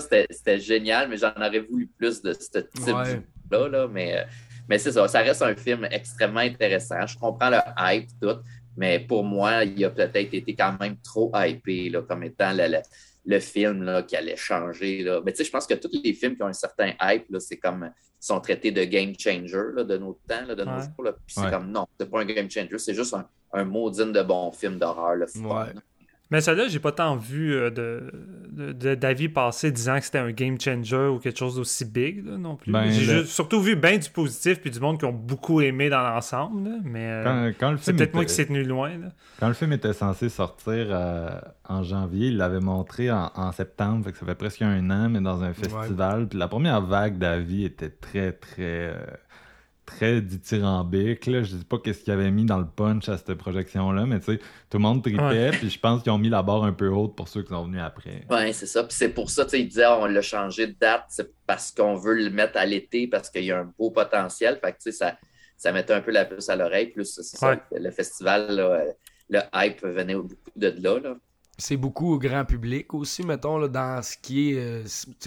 [0.00, 3.20] c'était c'était génial, mais j'en aurais voulu plus de ce type Ouais.
[3.50, 4.22] là, là, mais, euh,
[4.68, 7.06] mais c'est ça, ça reste un film extrêmement intéressant.
[7.06, 8.36] Je comprends le hype, tout,
[8.76, 12.66] mais pour moi, il a peut-être été quand même trop hypé, là, comme étant le,
[12.68, 12.82] le-
[13.26, 15.02] le film là, qui allait changer.
[15.02, 15.20] Là.
[15.24, 17.40] Mais tu sais, je pense que tous les films qui ont un certain hype, là,
[17.40, 20.82] c'est comme sont traités de game changer là, de notre temps, là, de nos Ouais.
[20.82, 21.04] jours.
[21.04, 21.12] là.
[21.12, 21.50] Puis c'est Ouais.
[21.50, 24.78] comme non, c'est pas un game changer, c'est juste un, un maudine de bon film
[24.78, 25.40] d'horreur, le fun.
[25.66, 25.72] Ouais.
[26.30, 28.12] Mais celle-là, j'ai pas tant vu euh, de,
[28.50, 32.26] de- de- d'avis passer disant que c'était un game changer ou quelque chose d'aussi big
[32.26, 32.70] là, non plus.
[32.70, 35.88] Ben, j'ai le- surtout vu bien du positif puis du monde qui ont beaucoup aimé
[35.88, 36.68] dans l'ensemble.
[36.68, 38.90] là, mais euh, Quand, quand le c'est peut-être moi qui s'est tenu loin.
[38.90, 39.06] là.
[39.40, 41.30] Quand le film était censé sortir euh,
[41.66, 45.08] en janvier, il l'avait montré en, en septembre, fait que ça fait presque un an,
[45.08, 46.28] mais dans un festival.
[46.28, 48.58] Puis la première vague d'avis était très, très,
[48.92, 48.94] euh,
[49.88, 51.26] très dithyrambique.
[51.26, 51.42] Là.
[51.42, 54.26] Je sais pas qu'est-ce qu'ils avaient mis dans le punch à cette projection-là, mais tu
[54.26, 56.88] sais, tout le monde tripait, puis je pense qu'ils ont mis la barre un peu
[56.88, 58.26] haute pour ceux qui sont venus après.
[58.30, 58.84] Oui, c'est ça.
[58.84, 61.72] Puis c'est pour ça, tu sais, il disait, on l'a changé de date, c'est parce
[61.72, 64.58] qu'on veut le mettre à l'été, parce qu'il y a un beau potentiel.
[64.62, 65.16] Fait que, tu sais, ça,
[65.56, 66.88] ça mettait un peu la puce à l'oreille.
[66.88, 67.58] Plus, c'est ça, Ouais.
[67.72, 68.82] le festival, là,
[69.30, 70.98] le hype venait beaucoup de là.
[71.00, 71.16] là.
[71.60, 74.58] C'est beaucoup au grand public aussi, mettons, là, dans ce qui est.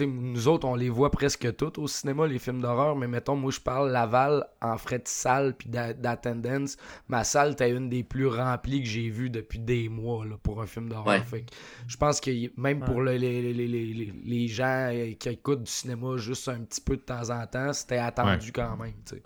[0.00, 3.36] euh, nous autres, on les voit presque toutes au cinéma, les films d'horreur, mais mettons,
[3.36, 6.78] moi, je parle Laval en frais de salle puis d'a- d'attendance.
[7.08, 10.62] Ma salle était une des plus remplies que j'ai vues depuis des mois là, pour
[10.62, 11.22] un film d'horreur.
[11.32, 11.44] Ouais.
[11.86, 12.86] Je pense que même Ouais.
[12.86, 16.60] pour le- les, les, les, les, les gens euh, qui écoutent du cinéma juste un
[16.60, 18.94] petit peu de temps en temps, c'était attendu quand même.
[19.04, 19.16] tu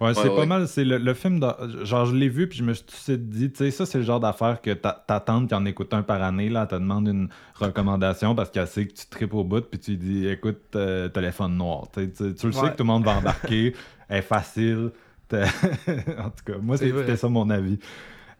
[0.00, 0.36] Ouais, c'est ouais.
[0.36, 0.66] pas mal.
[0.68, 1.40] C'est le, le film.
[1.40, 4.04] de- genre, je l'ai vu, puis je me suis dit, tu sais, ça, c'est le
[4.04, 6.74] genre d'affaire que ta, ta tante qui en écoute un par année, là, elle te
[6.82, 10.60] demande une recommandation parce qu'elle sait que tu tripes au bout, puis tu dis, écoute,
[10.76, 11.84] euh, téléphone noir.
[11.92, 13.74] Tu, sais, tu- tu le sais que tout le monde va embarquer,
[14.08, 14.90] elle est facile.
[15.32, 17.78] en tout cas, moi, c'était ça mon avis.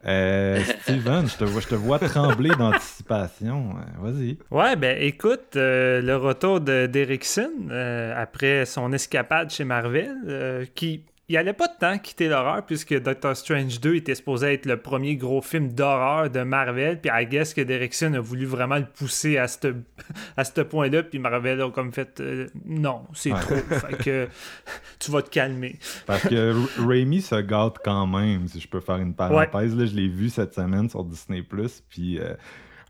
[0.07, 3.71] Euh, Steven, je te, vois, je te vois trembler d'anticipation.
[3.75, 4.37] Euh, Vas-y.
[4.51, 10.65] Ouais, ben écoute, euh, le retour de d'Erickson euh, après son escapade chez Marvel, euh,
[10.75, 14.65] qui il allait pas de temps quitter l'horreur puisque Doctor Strange 2 était supposé être
[14.65, 18.77] le premier gros film d'horreur de Marvel, puis I guess que Derrickson a voulu vraiment
[18.77, 19.73] le pousser à ce
[20.37, 23.39] à point-là, puis Marvel a comme fait euh, non, c'est Ouais.
[23.39, 24.27] trop, fait que
[24.99, 25.77] tu vas te calmer.
[26.05, 26.53] Parce que
[26.85, 29.75] Raimi se gâte quand même, si je peux faire une parenthèse.
[29.75, 31.43] Là, je l'ai vu cette semaine sur Disney+.
[31.89, 32.33] Puis euh,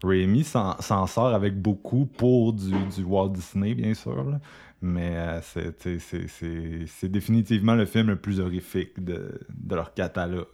[0.03, 4.23] Raimi s'en s'en sort avec beaucoup pour du, du Walt Disney, bien sûr.
[4.23, 4.39] là.
[4.81, 10.47] Mais euh, c'est- définitivement le film le plus horrifique de, leur catalogue.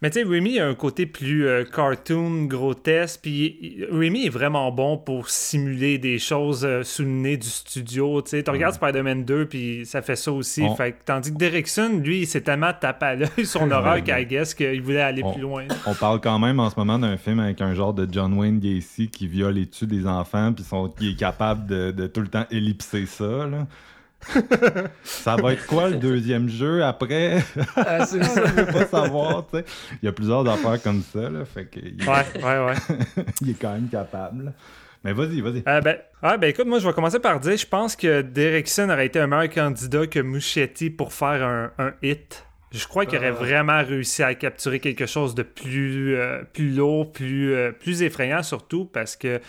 [0.00, 4.70] Mais tu sais, Remy a un côté plus euh, cartoon, grotesque, puis Remy est vraiment
[4.70, 8.22] bon pour simuler des choses euh, sous le nez du studio.
[8.22, 10.62] Tu sais, tu regardes Spider-Man 2, puis ça fait ça aussi.
[10.62, 14.04] On- Fait que, tandis que Derrickson, lui, il s'est tellement tapé à l'œil son horreur
[14.04, 15.64] qu'à guess qu'il voulait aller On- plus loin.
[15.84, 18.60] On parle quand même en ce moment d'un film avec un genre de John Wayne
[18.60, 22.20] Gacy qui viole et tue des enfants, puis sont- qui est capable de, de tout
[22.20, 23.48] le temps ellipser ça.
[23.48, 23.66] là.
[25.04, 27.42] Ça va être quoi le deuxième jeu après?
[27.76, 28.46] Ah, c'est ça.
[28.46, 29.64] Je veux pas savoir, tu sais.
[30.02, 33.24] Il y a plusieurs affaires comme ça, là, fait que il, Ouais, ouais, ouais.
[33.40, 34.46] il est quand même capable.
[34.46, 34.52] là.
[35.04, 35.62] Mais vas-y, vas-y.
[35.68, 38.90] Euh, ben, ah, ben écoute, moi je vais commencer par dire, je pense que Derrickson
[38.90, 42.44] aurait été un meilleur candidat que Muschietti pour faire un, un hit.
[42.72, 43.32] Je crois qu'il aurait Ah.
[43.32, 48.42] vraiment réussi à capturer quelque chose de plus, euh, plus lourd, plus, euh, plus effrayant
[48.42, 49.40] surtout parce que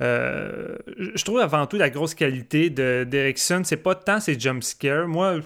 [0.00, 5.06] euh, je trouve avant tout la grosse qualité de Derrickson, c'est pas tant ses jumpscares.
[5.06, 5.40] Moi,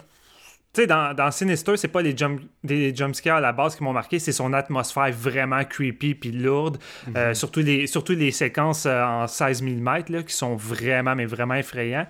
[0.75, 3.93] tu sais, dans, dans Sinister, c'est pas les, jump, jumpscares à la base qui m'ont
[3.93, 6.79] marqué, c'est son atmosphère vraiment creepy puis lourde.
[7.17, 11.27] Euh, surtout, les, surtout les séquences euh, en 16 mm là, qui sont vraiment, mais
[11.27, 12.07] vraiment effrayants.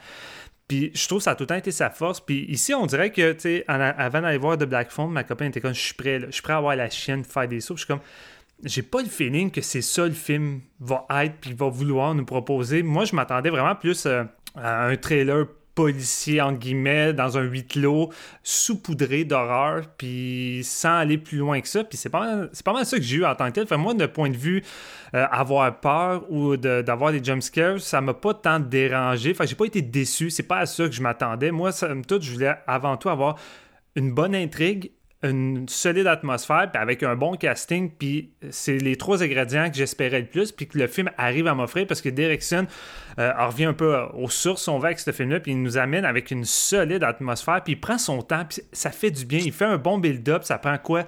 [0.67, 2.21] Puis je trouve que ça a tout le temps été sa force.
[2.21, 5.49] Puis ici, on dirait que, tu sais, avant d'aller voir The Black Phone, ma copine
[5.49, 7.75] était comme, je suis prêt, je suis prêt à avoir la chienne faire des sauts.
[7.75, 8.03] Puis Je suis comme,
[8.65, 12.25] j'ai pas le feeling que c'est ça le film va être puis va vouloir nous
[12.25, 12.83] proposer.
[12.83, 14.25] Moi, je m'attendais vraiment plus euh,
[14.57, 18.11] à un trailer policier, entre guillemets, dans un huis clos,
[18.45, 21.83] saupoudré d'horreur, puis sans aller plus loin que ça.
[21.83, 23.67] Puis c'est pas, mal- pas mal ça que j'ai eu en tant que tel.
[23.67, 24.63] Fait, moi, de point de vue
[25.15, 29.35] euh, avoir peur ou d'avoir des jumpscares, ça m'a pas tant dérangé.
[29.35, 30.31] Fait j'ai pas été déçu.
[30.31, 31.51] C'est pas à ça que je m'attendais.
[31.51, 33.37] Moi, somme toute, je voulais avant tout avoir
[33.97, 34.93] une bonne intrigue,
[35.25, 40.21] une solide atmosphère, puis avec un bon casting, puis c'est les trois ingrédients que j'espérais
[40.21, 42.67] le plus, puis que le film arrive à m'offrir, parce que Derrickson
[43.19, 45.79] euh, en revient un peu aux sources, on va avec ce film-là, puis il nous
[45.79, 49.41] amène avec une solide atmosphère, puis il prend son temps, puis ça fait du bien.
[49.43, 51.05] Il fait un bon build-up, ça prend quoi?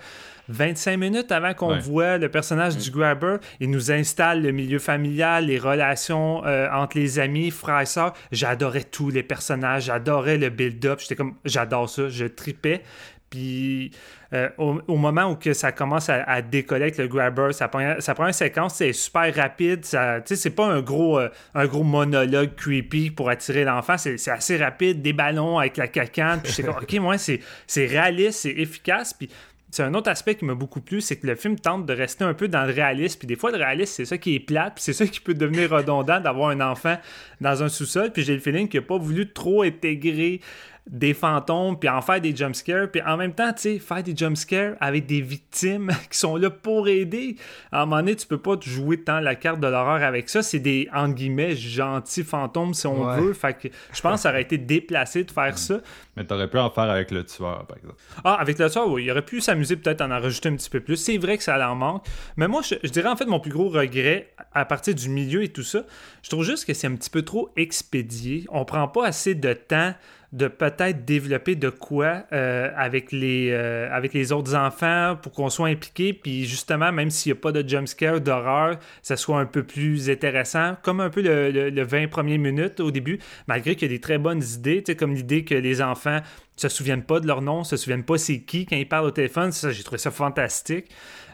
[0.48, 1.80] 25 minutes avant qu'on Ouais.
[1.80, 3.38] voit le personnage du grabber.
[3.58, 8.12] Il nous installe le milieu familial, les relations euh, entre les amis, frères et sœurs.
[8.30, 11.00] J'adorais tous les personnages, j'adorais le build-up.
[11.00, 12.82] J'étais comme, j'adore ça, je tripais.
[13.30, 13.90] Puis
[14.32, 17.68] euh, au, au moment où que ça commence à, à décoller avec le grabber, ça
[17.68, 19.84] prend, ça prend une séquence, c'est super rapide.
[19.84, 23.96] Ça, tu sais, c'est pas un gros, euh, un gros monologue creepy pour attirer l'enfant.
[23.98, 26.40] C'est, assez rapide, des ballons avec la cacane.
[26.42, 29.12] Puis ok, moi, c'est, c'est réaliste, c'est efficace.
[29.12, 29.28] Puis
[29.70, 32.24] c'est un autre aspect qui m'a beaucoup plu, c'est que le film tente de rester
[32.24, 33.18] un peu dans le réalisme.
[33.18, 35.34] Puis des fois, le réalisme, c'est ça qui est plate, puis c'est ça qui peut
[35.34, 36.96] devenir redondant d'avoir un enfant
[37.40, 38.12] dans un sous-sol.
[38.12, 40.40] Puis j'ai le feeling qu'il n'a pas voulu trop intégrer
[40.88, 44.16] des fantômes, puis en faire des jumpscares, puis en même temps, tu sais, faire des
[44.16, 47.36] jumpscares avec des victimes qui sont là pour aider.
[47.72, 50.42] À un moment donné, tu peux pas jouer tant la carte de l'horreur avec ça.
[50.42, 53.20] C'est des, entre guillemets, gentils fantômes, si on Ouais.
[53.20, 53.32] veut.
[53.32, 55.80] Fait que je pense que ça aurait été déplacé de faire ça.
[56.16, 57.96] Mais t'aurais pu en faire avec le tueur, par exemple.
[58.24, 60.70] Ah, avec le soir, oui, il aurait pu s'amuser peut-être à en rajouter un petit
[60.70, 60.96] peu plus.
[60.96, 62.04] C'est vrai que ça en manque.
[62.36, 65.42] Mais moi, je, je dirais en fait mon plus gros regret à partir du milieu
[65.42, 65.82] et tout ça,
[66.22, 68.44] je trouve juste que c'est un petit peu trop expédié.
[68.50, 69.92] On prend pas assez de temps
[70.36, 75.48] de peut-être développer de quoi euh, avec, les, euh, avec les autres enfants pour qu'on
[75.48, 76.12] soit impliqué.
[76.12, 80.10] Puis justement, même s'il n'y a pas de jumpscare, d'horreur, ça soit un peu plus
[80.10, 80.76] intéressant.
[80.82, 83.18] Comme un peu le, le- le 20 premières minutes au début,
[83.48, 86.20] malgré qu'il y a des très bonnes idées, comme l'idée que les enfants
[86.56, 89.10] se souviennent pas de leur nom, se souviennent pas c'est qui quand ils parlent au
[89.10, 89.52] téléphone.
[89.52, 90.86] Ça, j'ai trouvé ça fantastique.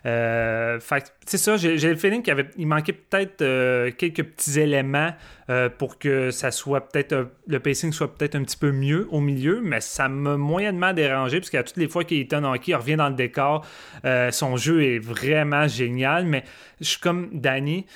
[0.04, 0.78] Euh,
[1.26, 5.12] c'est ça, j'ai le feeling qu'il manquait peut-être euh, quelques petits éléments
[5.48, 9.20] euh, pour que ça soit peut-être le pacing soit peut-être un petit peu mieux au
[9.20, 13.08] milieu, mais ça m'a moyennement dérangé parce qu'à toutes les fois en hockey, revient dans
[13.08, 13.64] le décor.
[14.04, 16.44] Euh, son jeu est vraiment génial, mais
[16.80, 17.86] je suis comme Danny.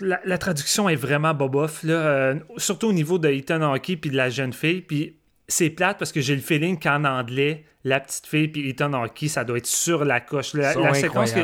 [0.00, 4.28] La, traduction est vraiment boboff, là, surtout au niveau de Ethan Hockey puis de la
[4.28, 4.80] jeune fille.
[4.80, 5.16] Puis
[5.48, 9.28] c'est plate parce que j'ai le feeling qu'en anglais, la petite fille puis Ethan Hockey,
[9.28, 10.54] ça doit être sur la coche.
[10.54, 11.40] La, séquence que,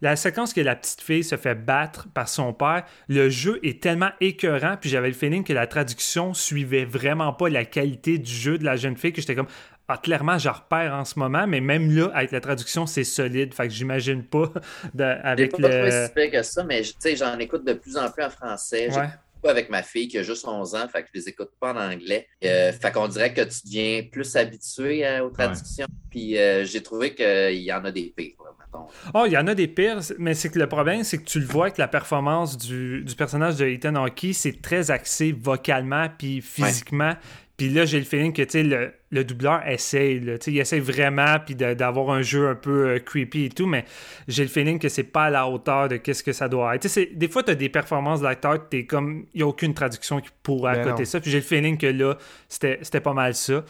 [0.00, 3.82] la séquence que la petite fille se fait battre par son père, le jeu est
[3.82, 8.32] tellement écœurant, puis j'avais le feeling que la traduction suivait vraiment pas la qualité du
[8.32, 9.48] jeu de la jeune fille, que j'étais comme
[9.86, 13.52] ah, clairement, je repère en ce moment, mais même là, avec la traduction, c'est solide.
[13.52, 14.50] Fait que j'imagine pas
[14.94, 16.08] de- avec pas le.
[16.10, 18.30] trouvé si que ça, mais je- tu sais, j'en écoute de plus en plus en
[18.30, 18.88] français.
[18.90, 19.08] Ouais.
[19.50, 21.92] Avec ma fille qui a juste 11 ans, fait que je les écoute pas en
[21.92, 22.26] anglais.
[22.44, 25.86] Euh, fait qu'on dirait que tu deviens plus habitué euh, aux traductions.
[26.10, 28.86] Puis euh, j'ai trouvé qu'il y en a des pires, mettons.
[29.14, 31.40] Oh, il y en a des pires, mais c'est que le problème, c'est que tu
[31.40, 36.08] le vois que la performance du, du personnage de Ethan Hawke, c'est très axé vocalement
[36.16, 37.14] puis physiquement.
[37.56, 40.18] Puis là, j'ai le feeling que le, le doubleur essaye.
[40.18, 43.84] Là, il essaye vraiment puis d'avoir un jeu un peu euh, creepy et tout, mais
[44.26, 46.88] j'ai le feeling que c'est pas à la hauteur de qu'est-ce que ça doit être.
[47.14, 49.26] Des fois, tu as des performances d'acteurs, t'es comme.
[49.34, 50.98] Il n'y a aucune traduction qui pourrait Ben à côté non.
[51.00, 51.20] de ça.
[51.20, 53.64] Puis j'ai le feeling que là, c'était c'était pas mal ça.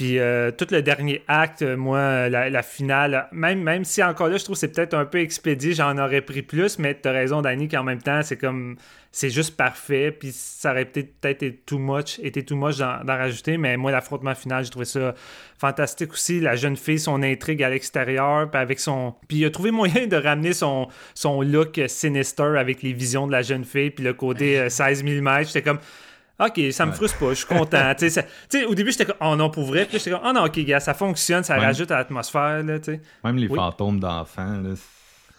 [0.00, 4.28] Puis euh, tout le dernier acte, euh, moi, la, la finale, même, même si encore
[4.28, 7.12] là, je trouve que c'est peut-être un peu expédié, j'en aurais pris plus, mais t'as
[7.12, 8.76] raison, Danny, qu'en même temps, c'est comme.
[9.12, 13.58] C'est juste parfait, puis ça aurait peut-être été too much, été too much d'en rajouter,
[13.58, 15.14] mais moi, l'affrontement final, j'ai trouvé ça
[15.58, 16.40] fantastique aussi.
[16.40, 19.16] La jeune fille, son intrigue à l'extérieur, puis avec son.
[19.28, 23.32] Puis il a trouvé moyen de ramener son, son look sinister avec les visions de
[23.32, 25.28] la jeune fille, puis le côté euh, 16 mm.
[25.44, 25.80] J'étais comme.
[26.40, 26.96] Ok, ça me Ouais.
[26.96, 27.92] frustre pas, je suis content.
[28.08, 28.22] ça-
[28.68, 29.84] au début, j'étais comme, oh non, pour vrai.
[29.84, 32.78] Puis j'étais comme, oh non, ok, gars, ça fonctionne, ça rajoute à l'atmosphère, là.
[33.24, 33.56] Même les Oui.
[33.56, 34.70] fantômes d'enfants, là,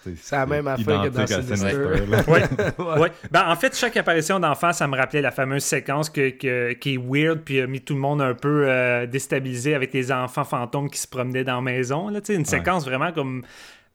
[0.04, 1.74] c'est C'est la même affaire que dans Sinister.
[2.10, 2.24] là.
[3.00, 3.12] Ouais.
[3.30, 6.96] Ben, en fait, chaque apparition d'enfant, ça me rappelait la fameuse séquence que, que- qui
[6.96, 10.44] est weird, puis a mis tout le monde un peu euh, déstabilisé avec les enfants
[10.44, 12.10] fantômes qui se promenaient dans la maison.
[12.10, 13.44] Là, tu sais, une séquence vraiment comme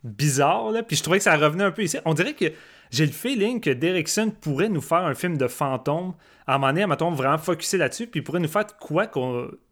[0.04, 0.70] bizarre.
[0.70, 0.82] Là.
[0.84, 1.98] Puis je trouvais que ça revenait un peu ici.
[2.04, 2.44] On dirait que
[2.90, 6.14] j'ai le feeling que Derrickson pourrait nous faire un film de fantômes.
[6.46, 9.10] À un moment donné, mettons, vraiment focusser là-dessus, puis il pourrait nous faire quoi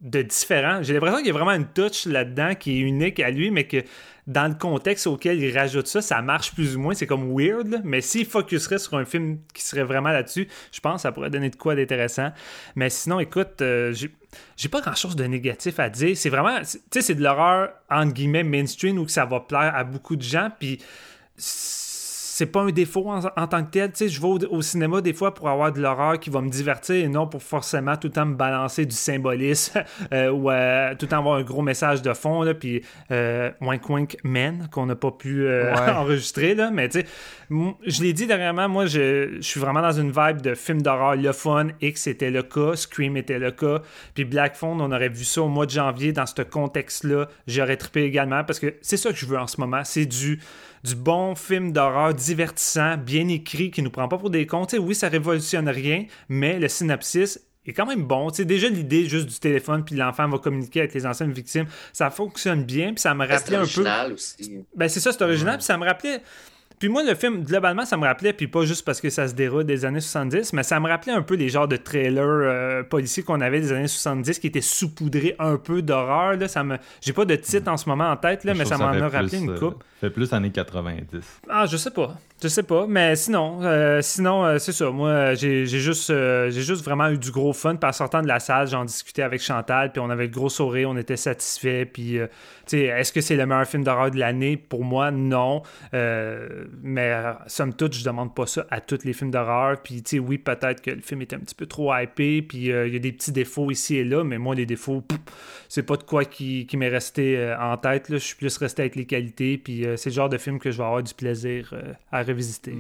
[0.01, 0.83] de différent.
[0.83, 3.65] J'ai l'impression qu'il y a vraiment une touch là-dedans qui est unique à lui, mais
[3.65, 3.85] que
[4.27, 6.95] dans le contexte auquel il rajoute ça, ça marche plus ou moins.
[6.95, 10.97] C'est comme weird, mais s'il focuserait sur un film qui serait vraiment là-dessus, je pense
[10.97, 12.33] que ça pourrait donner de quoi d'intéressant.
[12.75, 13.95] Mais sinon, écoute, euh,
[14.57, 16.17] j'ai pas grand-chose de négatif à dire.
[16.17, 19.85] C'est vraiment, tu sais, c'est de l'horreur, entre guillemets, mainstream, où ça va plaire à
[19.85, 20.81] beaucoup de gens, puis
[22.35, 23.93] c'est pas un défaut en, en tant que tel.
[23.93, 26.41] Tu sais, je vais au, au cinéma des fois pour avoir de l'horreur qui va
[26.41, 30.51] me divertir et non pour forcément tout le temps me balancer du symbolisme euh, ou
[30.51, 32.43] euh, tout le temps avoir un gros message de fond.
[32.43, 35.73] Là, puis euh, Wink Wink Men qu'on n'a pas pu Ouais.
[35.97, 36.57] enregistrer.
[36.57, 37.07] Là, mais tu sais,
[37.87, 41.15] je l'ai dit dernièrement, moi je, je suis vraiment dans une vibe de film d'horreur.
[41.15, 43.81] Le fun, X était le cas, Scream était le cas.
[44.15, 47.29] Puis Black Phone, on aurait vu ça au mois de janvier dans ce contexte-là.
[47.47, 49.83] J'aurais trippé également parce que c'est ça que je veux en ce moment.
[49.85, 50.41] C'est du
[50.85, 54.67] du bon film d'horreur divertissant, bien écrit, qui nous prend pas pour des cons.
[54.79, 58.29] Oui, ça révolutionne rien, mais le synopsis est quand même bon.
[58.31, 62.65] Déjà, l'idée juste du téléphone, puis l'enfant va communiquer avec les anciennes victimes, ça fonctionne
[62.65, 63.65] bien, puis ça me rappelait un peu...
[63.65, 64.59] original aussi.
[64.77, 66.21] Ben, c'est ça, c'est original, puis ça me rappelait...
[66.85, 69.33] Puis moi, le film, globalement, ça me rappelait, puis pas juste parce que ça se
[69.33, 72.83] déroule des années 70, mais ça me rappelait un peu les genres de trailers euh,
[72.83, 76.37] policiers qu'on avait des années 70 qui étaient saupoudrés un peu d'horreur.
[76.37, 76.77] Là, ça me...
[77.01, 79.29] J'ai pas de titre en ce moment en tête, là, mais ça m'en a rappelé
[79.31, 79.83] plus, une euh, coupe.
[79.99, 81.41] fait plus années 90.
[81.49, 82.19] Ah, je sais pas.
[82.43, 84.91] Je sais pas, mais sinon, euh, sinon euh, c'est ça.
[84.91, 87.77] Moi, euh, j'ai juste, j'ai juste vraiment eu du gros fun.
[87.77, 90.51] Puis en sortant de la salle, j'en discutais avec Chantal, puis on avait le gros
[90.51, 91.87] sourire, on était satisfaits.
[91.87, 92.19] Puis,
[92.67, 94.57] tu est-ce que c'est le meilleur film d'horreur de l'année?
[94.57, 95.63] Pour moi, non.
[95.93, 97.15] Mais
[97.47, 99.81] somme toute, je demande pas ça à tous les films d'horreur.
[99.83, 102.97] Puis, oui, peut-être que le film est un petit peu trop hypé, puis il y
[102.97, 105.03] a des petits défauts ici et là, mais moi, les défauts,
[105.69, 108.07] c'est pas de quoi qui, qui m'est resté en tête.
[108.11, 110.77] Je suis plus resté avec les qualités, puis c'est le genre de film que je
[110.77, 111.73] vais avoir du plaisir
[112.13, 112.73] à revisiter.
[112.73, 112.79] là.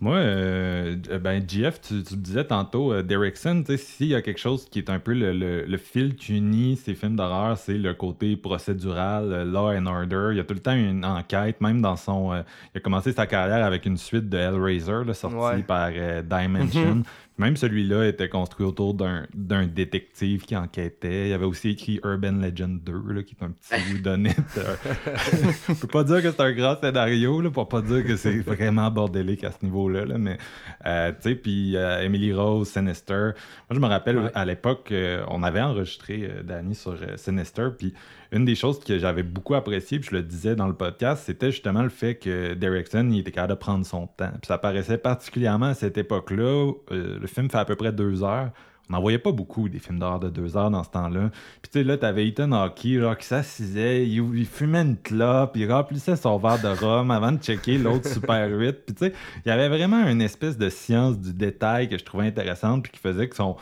[0.00, 4.22] Moi, euh, euh, ben, GF, tu, disais tantôt, euh, Derrickson, tu sais, s'il y a
[4.22, 7.56] quelque chose qui est un peu le, le, le fil qui unit ces films d'horreur,
[7.56, 10.28] c'est le côté procédural, euh, law and order.
[10.32, 12.32] Il y a tout le temps une enquête, même dans son.
[12.32, 12.42] euh,
[12.74, 15.62] il a commencé sa carrière avec une suite de Hellraiser, là, sortie Ouais.
[15.62, 17.02] par euh, Dimension.
[17.38, 21.26] Même celui-là était construit autour d'un d'un détective qui enquêtait.
[21.26, 24.30] Il y avait aussi écrit Urban Legend 2, là, qui est un petit whodunit.
[25.68, 28.38] On peut pas dire que c'est un grand scénario, là, pour pas dire que c'est
[28.38, 30.04] vraiment bordélique à ce niveau-là.
[30.06, 30.38] là, mais,
[30.86, 33.32] euh, tu sais, puis euh, Emily Rose, Sinister.
[33.68, 34.30] Moi, je me rappelle, Ouais.
[34.34, 37.92] à l'époque, euh, on avait enregistré euh, Danny sur euh, Sinister, puis
[38.36, 41.50] une des choses que j'avais beaucoup apprécié, puis je le disais dans le podcast, c'était
[41.50, 44.30] justement le fait que Derrickson, il était capable de prendre son temps.
[44.30, 46.72] Puis ça paraissait particulièrement à cette époque-là.
[46.92, 48.50] Euh, le film fait à peu près deux heures.
[48.88, 51.30] On n'en voyait pas beaucoup des films d'heure de deux heures dans ce temps-là.
[51.60, 55.56] Puis tu sais, là, t'avais Ethan Hawke, genre, qui s'assisait, il, il fumait une clope,
[55.56, 58.72] il remplissait son verre de rhum avant de checker l'autre Super 8.
[58.86, 59.12] Puis tu sais,
[59.44, 62.92] il y avait vraiment une espèce de science du détail que je trouvais intéressante, puis
[62.92, 63.56] qui faisait que son...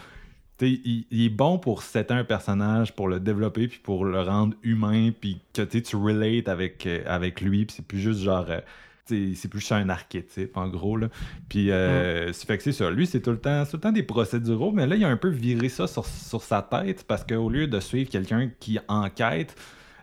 [0.60, 4.56] il, il est bon pour setter un personnage, pour le développer, puis pour le rendre
[4.62, 8.46] humain, puis que tu relates avec, euh, avec lui, puis c'est plus juste genre...
[8.48, 8.60] euh,
[9.06, 10.96] c'est plus un archétype, en gros.
[10.96, 11.08] Là.
[11.48, 12.90] Puis, euh, c'est fait que c'est ça.
[12.90, 15.16] Lui, c'est tout le temps, tout le temps des procéduraux, mais là, il a un
[15.16, 19.56] peu viré ça sur, sur sa tête parce qu'au lieu de suivre quelqu'un qui enquête,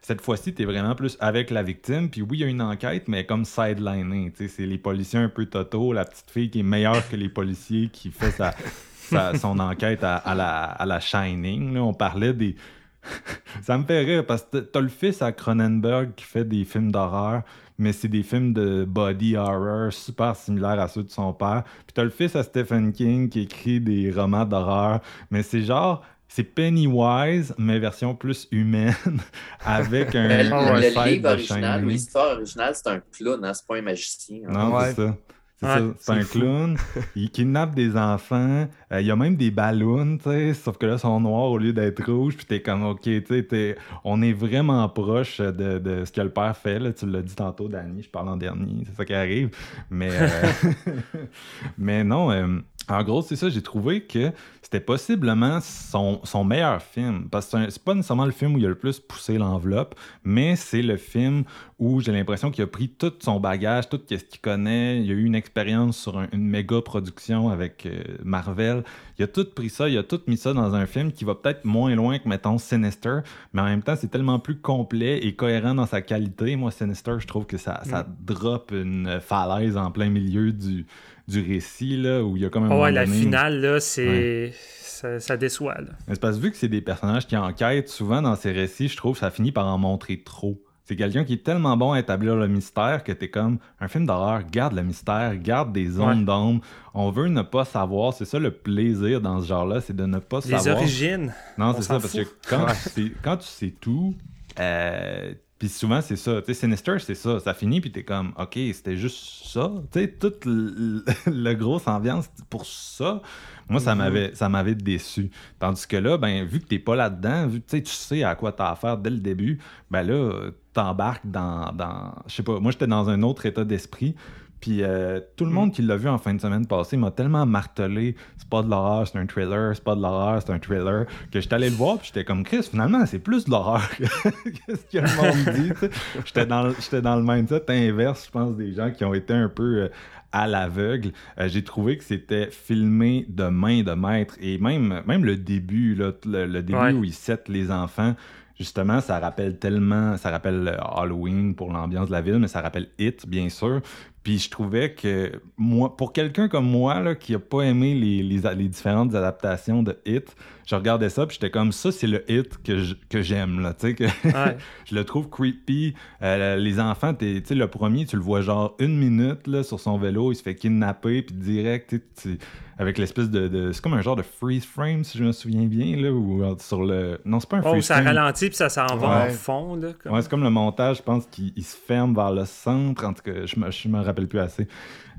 [0.03, 2.09] cette fois-ci, tu es vraiment plus avec la victime.
[2.09, 4.31] Puis oui, il y a une enquête, mais comme sidelining.
[4.35, 7.89] C'est les policiers un peu totaux, la petite fille qui est meilleure que les policiers
[7.89, 8.53] qui fait sa,
[9.11, 11.73] sa- son enquête à, à la, à la Shining.
[11.73, 11.81] là.
[11.83, 12.55] On parlait des.
[13.63, 16.91] Ça me fait rire parce que t'as le fils à Cronenberg qui fait des films
[16.91, 17.41] d'horreur,
[17.79, 21.63] mais c'est des films de body horror super similaires à ceux de son père.
[21.87, 24.99] Puis t'as le fils à Stephen King qui écrit des romans d'horreur,
[25.31, 26.03] mais c'est genre.
[26.33, 28.93] C'est Pennywise, mais version plus humaine,
[29.65, 33.67] avec un, Le, un le livre de original, l'histoire originale, c'est un clown, hein, c'est
[33.67, 34.39] pas un magicien.
[34.47, 34.51] hein.
[34.53, 34.93] Non, Ouais.
[34.95, 35.17] c'est ça.
[35.61, 35.93] C'est Ouais, ça.
[35.99, 36.39] C'est un fou.
[36.39, 36.77] clown.
[37.15, 38.67] Il kidnappe des enfants.
[38.91, 40.53] Euh, il y a même des ballons, tu sais.
[40.53, 42.35] Sauf que là, ils sont noirs au lieu d'être rouges.
[42.35, 46.31] Puis t'es comme, OK, tu sais, on est vraiment proche de, de ce que le
[46.31, 46.79] père fait.
[46.79, 46.91] Là.
[46.93, 48.01] Tu l'as dit tantôt, Danny.
[48.03, 48.83] Je parle en dernier.
[48.85, 49.49] C'est ça qui arrive.
[49.89, 50.27] Mais, euh,
[51.77, 52.47] mais non, euh,
[52.89, 53.49] en gros, c'est ça.
[53.49, 54.31] J'ai trouvé que
[54.71, 57.27] c'était possiblement son, son meilleur film.
[57.29, 60.55] Parce que c'est pas nécessairement le film où il a le plus poussé l'enveloppe, mais
[60.55, 61.43] c'est le film
[61.77, 65.03] où j'ai l'impression qu'il a pris tout son bagage, tout ce qu'il connaît.
[65.03, 68.83] Il a eu une expérience sur un- une méga production avec euh, Marvel.
[69.19, 71.35] Il a tout pris ça, il a tout mis ça dans un film qui va
[71.35, 73.19] peut-être moins loin que, mettons, Sinister,
[73.51, 76.55] mais en même temps, c'est tellement plus complet et cohérent dans sa qualité.
[76.55, 80.85] Moi, Sinister, je trouve que ça, ça drop une falaise en plein milieu du,
[81.31, 84.53] du récit, là, où il y a comme un ouais, la donné- finale, là, c'est.
[84.81, 85.89] Ça, ça déçoit, là.
[86.07, 88.87] mais c'est parce que vu que c'est des personnages qui enquêtent, souvent dans ces récits,
[88.87, 90.61] je trouve que ça finit par en montrer trop.
[90.83, 94.05] C'est quelqu'un qui est tellement bon à établir le mystère que t'es comme un film
[94.05, 96.25] d'horreur, garde le mystère, garde des zones Ouais.
[96.25, 96.61] d'ombre.
[96.93, 98.13] On veut ne pas savoir.
[98.13, 100.77] C'est ça le plaisir dans ce genre-là, c'est de ne pas Les savoir.
[100.77, 101.33] origines.
[101.57, 104.13] Non, On c'est ça, parce que quand, tu sais, quand tu sais tout,
[104.59, 106.41] euh, puis souvent c'est ça.
[106.41, 107.39] Tu sais, Sinister, c'est ça.
[107.39, 109.71] Ça finit, puis t'es comme, OK, c'était juste ça.
[109.91, 113.21] Tu sais, toute l- le grosse ambiance pour ça,
[113.69, 115.29] moi, ça m'avait ça m'avait déçu.
[115.59, 118.23] Tandis que là, ben, vu que t'es pas là-dedans, vu que tu sais, tu sais
[118.23, 119.59] à quoi t'as affaire dès le début,
[119.91, 122.15] ben là, t'embarques dans, dans.
[122.25, 124.15] Je sais pas, moi, j'étais dans un autre état d'esprit.
[124.61, 127.45] Puis euh, tout le monde qui l'a vu en fin de semaine passée m'a tellement
[127.45, 131.05] martelé c'est pas de l'horreur, c'est un thriller, c'est pas de l'horreur, c'est un thriller,
[131.31, 134.75] que j'étais allé le voir, puis j'étais comme Chris, finalement, c'est plus de l'horreur que
[134.75, 135.89] ce que le monde dit.
[136.25, 136.63] J'étais dans,
[137.01, 139.89] dans le mindset inverse, je pense, des gens qui ont été un peu euh,
[140.31, 141.11] à l'aveugle.
[141.39, 145.95] Euh, J'ai trouvé que c'était filmé de main de maître, et même, même le début,
[145.95, 146.93] là, le, le début Ouais.
[146.93, 148.15] où ils settent les enfants.
[148.61, 152.61] Justement, ça rappelle tellement, ça rappelle euh, Halloween pour l'ambiance de la ville, mais ça
[152.61, 153.81] rappelle It, bien sûr.
[154.21, 158.21] Puis je trouvais que moi, pour quelqu'un comme moi là, qui a pas aimé les,
[158.21, 160.35] les, les différentes adaptations de Hit,
[160.67, 163.73] je regardais ça puis j'étais comme ça, c'est le Hit que je- que j'aime là,
[163.73, 164.57] tu sais que Ouais.
[164.85, 165.95] je le trouve creepy.
[166.21, 169.63] Euh, les enfants, t'es- tu sais le premier, tu le vois genre une minute là
[169.63, 172.37] sur son vélo, il se fait kidnapper puis direct, tu-
[172.81, 175.65] avec l'espèce de, de- c'est comme un genre de freeze frame si je me souviens
[175.67, 178.07] bien là ou euh, sur le non c'est pas un Oh, freeze ça frame.
[178.07, 179.29] ralentit puis ça s'en va Ouais.
[179.31, 179.75] en fond.
[179.75, 182.43] Là, comme- Ouais, c'est comme le montage, je pense qu'il il se ferme vers le
[182.45, 183.05] centre.
[183.05, 184.67] En tout cas, je me, je me rappelle plus assez.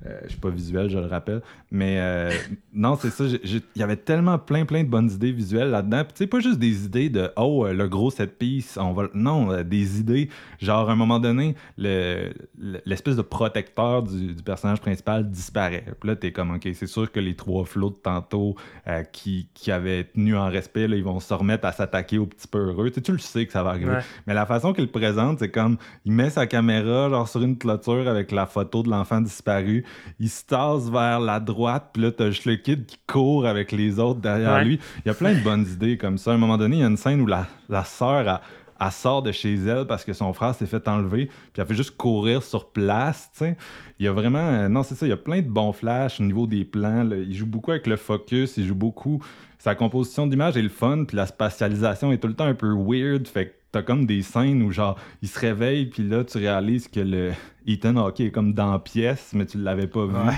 [0.04, 1.42] Euh, je suis pas visuel, je le rappelle.
[1.70, 2.30] Mais euh,
[2.74, 3.24] non, c'est ça.
[3.24, 6.02] Il y avait tellement plein, plein de bonnes idées visuelles là-dedans.
[6.04, 8.92] Puis, Tu sais, pas juste des idées de oh, euh, le gros set piece, on
[8.92, 9.08] va.
[9.14, 10.28] Non, euh, des idées.
[10.60, 15.84] Genre, à un moment donné, le- le- l'espèce de protecteur du, du personnage principal disparaît.
[16.00, 18.56] Puis là, t'es comme, ok, c'est sûr que les trois flots de tantôt
[18.88, 22.26] euh, qui, qui avaient tenu en respect, là, ils vont se remettre à s'attaquer aux
[22.26, 22.88] petits peu heureux.
[22.90, 23.90] Tu, sais, tu le sais que ça va arriver.
[23.92, 24.00] Ouais.
[24.26, 27.56] Mais la façon qu'il le présente, c'est comme il met sa caméra genre sur une
[27.56, 29.84] clôture avec la photo de l'enfant disparu.
[30.20, 33.72] Il se tasse vers la droite, puis là, t'as juste le kid qui court avec
[33.72, 34.64] les autres derrière Ouais.
[34.64, 34.80] lui.
[35.04, 36.30] Il y a plein de bonnes idées comme ça.
[36.32, 38.40] À un moment donné, il y a une scène où la, la sœur,
[38.80, 41.74] elle sort de chez elle parce que son frère s'est fait enlever, puis elle fait
[41.74, 43.56] juste courir sur place, tu sais.
[44.00, 44.38] Il y a vraiment...
[44.40, 47.04] euh, non, c'est ça, il y a plein de bons flashs au niveau des plans.
[47.04, 47.16] là.
[47.16, 49.22] Il joue beaucoup avec le focus, il joue beaucoup...
[49.58, 52.74] Sa composition d'image est le fun, puis la spatialisation est tout le temps un peu
[52.74, 56.38] weird, fait que t'as comme des scènes où genre il se réveille puis là tu
[56.38, 57.32] réalises que le
[57.66, 60.14] Ethan Hawke est comme dans la pièce mais tu l'avais pas vu.
[60.14, 60.34] Ouais.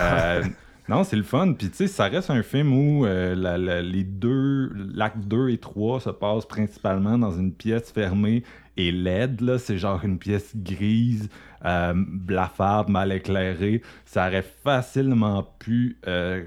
[0.00, 0.44] Euh,
[0.88, 1.52] non, c'est le fun.
[1.52, 5.48] Puis tu sais, ça reste un film où euh, la- la- les deux, l'acte 2
[5.50, 8.42] et 3 se passent principalement dans une pièce fermée
[8.76, 9.40] et laide.
[9.40, 11.28] Là, c'est genre une pièce grise,
[11.64, 13.82] euh, blafarde, mal éclairée.
[14.04, 16.44] Ça aurait facilement pu euh,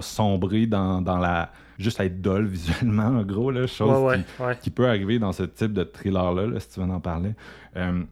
[0.00, 4.42] sombrer dans, dans la juste être dull visuellement, en gros, là, chose Ouais, ouais, qui,
[4.42, 4.58] ouais.
[4.60, 7.34] qui peut arriver dans ce type de thriller-là, là, si tu veux en parler.
[7.76, 8.02] Euh,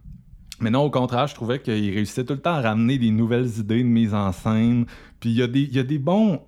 [0.61, 3.59] mais non, au contraire, je trouvais qu'il réussissait tout le temps à ramener des nouvelles
[3.59, 4.87] idées de mise en scène.
[5.20, 6.41] Puis il y, a des- il y a des bons.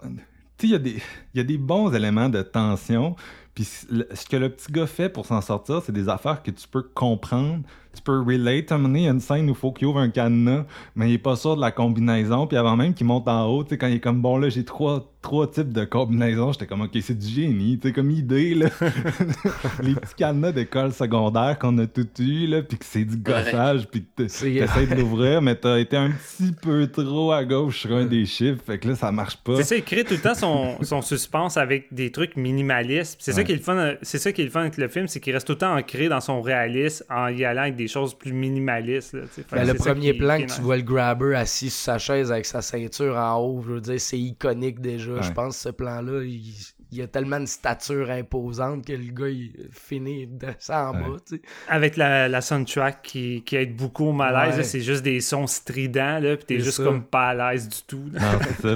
[0.56, 0.96] Tu sais, il y, a des-
[1.34, 3.16] il y a des bons éléments de tension.
[3.54, 6.66] Puis ce que le petit gars fait pour s'en sortir, c'est des affaires que tu
[6.68, 7.64] peux comprendre.
[7.98, 8.70] Tu peux relate.
[8.70, 10.08] À un moment donné, il y a une scène où il faut qu'il ouvre un
[10.08, 12.46] cadenas, mais il est pas sûr de la combinaison.
[12.46, 14.48] Puis avant même qu'il monte en haut, tu sais, quand il est comme bon, là,
[14.50, 17.76] j'ai trois, trois types de combinaisons, j'étais comme, ok, c'est du génie.
[17.76, 18.68] Tu sais, comme idée, là.
[19.82, 23.88] Les petits cadenas d'école secondaire qu'on a tout eu, là, puis que c'est du gossage,
[23.88, 27.96] puis que t'essaies de l'ouvrir, mais t'as été un petit peu trop à gauche sur
[27.96, 29.56] un des chiffres, fait que là, ça marche pas.
[29.56, 33.18] C'est ça, il crée tout le temps son, son suspense avec des trucs minimalistes.
[33.20, 35.08] C'est ça qui est le fun, c'est ça qui est le fun avec le film,
[35.08, 37.87] c'est qu'il reste tout le temps ancré dans son réalisme en y allant avec des
[37.88, 39.14] choses plus minimalistes.
[39.14, 41.80] là, Ben, le ça premier qui- plan qui que tu vois le grabber assis sur
[41.84, 45.12] sa chaise avec sa ceinture en haut, je veux dire, c'est iconique déjà.
[45.12, 45.22] Ouais.
[45.22, 46.54] Je pense que ce plan-là, il,
[46.90, 51.18] il a tellement de stature imposante que le gars, il finit descend en Ouais.
[51.30, 51.36] bas.
[51.68, 54.62] Avec la, la soundtrack qui, qui aide beaucoup au malaise, Ouais.
[54.64, 56.84] c'est juste des sons stridents, là, puis t'es juste ça.
[56.84, 58.04] comme pas à l'aise du tout.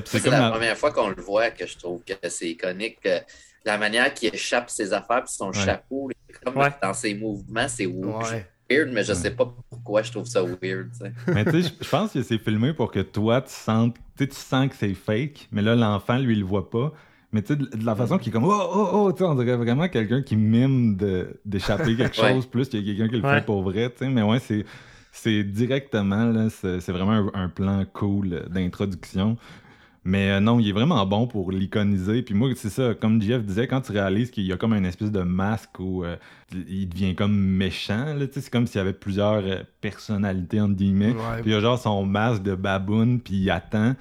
[0.05, 0.31] c'est ça.
[0.31, 3.01] La première fois qu'on le voit que je trouve que c'est iconique.
[3.03, 3.19] que
[3.65, 6.11] la manière qu'il échappe ses affaires puis son chapeau,
[6.45, 6.71] comme Ouais.
[6.83, 8.47] dans ses mouvements, c'est weird, Ouais.
[8.93, 10.89] Mais je sais pas pourquoi je trouve ça weird.
[11.29, 14.69] Mais tu sais, je- pense que c'est filmé pour que toi, tu sens, tu sens
[14.69, 16.93] que c'est fake, mais là, l'enfant, lui, il le voit pas.
[17.33, 19.35] Mais tu sais, de la façon qu'il est comme, oh, oh, oh, tu sais, on
[19.35, 20.97] dirait vraiment quelqu'un qui mime
[21.45, 22.33] d'échapper quelque Ouais.
[22.35, 23.39] chose plus qu'il y a quelqu'un qui le Ouais.
[23.41, 24.09] fait pour vrai, tu sais.
[24.11, 24.65] Mais ouais, c'est,
[25.13, 29.37] c'est directement, là, c'est vraiment un, un plan cool d'introduction.
[30.05, 32.23] Mais euh, non, il est vraiment bon pour l'iconiser.
[32.23, 34.85] Puis moi, c'est ça, comme Jeff disait, quand tu réalises qu'il y a comme une
[34.85, 36.17] espèce de masque où euh,
[36.53, 41.13] il devient comme méchant, c'est comme s'il y avait plusieurs euh, personnalités, entre guillemets.
[41.13, 41.43] Ouais.
[41.43, 43.95] Puis il y a genre son masque de baboune, puis il attend.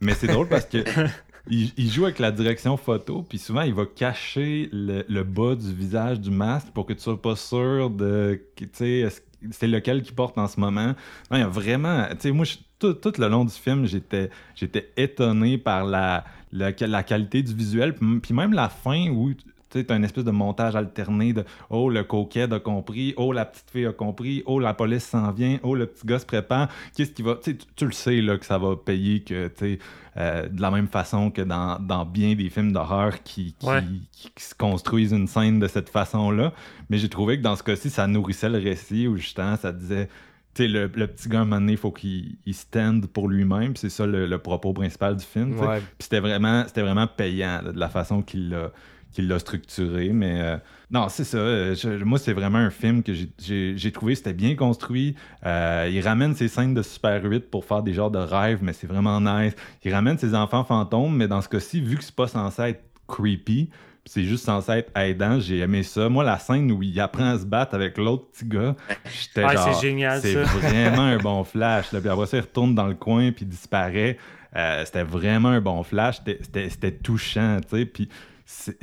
[0.00, 0.78] Mais c'est drôle parce que
[1.48, 5.54] il, il joue avec la direction photo, puis souvent il va cacher le, le bas
[5.54, 9.06] du visage du masque pour que tu sois pas sûr de, tu sais,
[9.52, 10.88] c'est lequel qu'il porte en ce moment.
[11.30, 12.56] Non, il y a vraiment, tu sais, moi, je-
[12.92, 17.54] tout, tout le long du film, j'étais, j'étais étonné par la, la, la qualité du
[17.54, 19.32] visuel, puis même la fin où
[19.70, 23.68] tu une espèce de montage alterné de oh le coquet a compris, oh la petite
[23.72, 26.68] fille a compris, oh la police s'en vient, oh le petit gars se prépare.
[26.96, 29.80] Qu'est-ce qui va, tu, tu- le sais là que ça va payer que tu
[30.16, 33.82] euh, de la même façon que dans, dans bien des films d'horreur qui, qui, Ouais.
[34.12, 36.52] qui- qui se construisent une scène de cette façon-là.
[36.88, 40.08] Mais j'ai trouvé que dans ce cas-ci, ça nourrissait le récit où justement ça disait
[40.54, 43.06] tu sais, le, le petit gars, à un moment donné, il faut qu'il il stand
[43.08, 43.76] pour lui-même.
[43.76, 45.58] C'est ça le, le propos principal du film.
[45.58, 45.78] Ouais.
[45.80, 48.70] Puis c'était vraiment, c'était vraiment payant là, de la façon qu'il l'a,
[49.12, 50.10] qu'il l'a structuré.
[50.10, 50.56] Mais euh,
[50.90, 51.38] non, c'est ça.
[51.38, 55.14] euh, je- moi, c'est vraiment un film que j'ai, trouvé c'était bien construit.
[55.44, 58.72] Euh, il ramène ses scènes de Super 8 pour faire des genres de rêves, mais
[58.72, 59.54] c'est vraiment nice.
[59.84, 62.84] Il ramène ses enfants fantômes, mais dans ce cas-ci, vu que c'est pas censé être
[63.06, 63.70] creepy,
[64.06, 66.08] c'est juste censé être aidant, j'ai aimé ça.
[66.08, 68.74] Moi, la scène où il apprend à se battre avec l'autre petit gars,
[69.12, 69.74] j'étais Ouais, genre...
[69.74, 71.90] c'est génial, C'est vraiment un bon flash.
[71.92, 72.00] Là.
[72.00, 74.18] Puis après ça, il retourne dans le coin puis disparaît.
[74.56, 76.20] Euh, c'était vraiment un bon flash.
[76.42, 77.86] C'était- touchant, tu sais.
[77.86, 78.08] Puis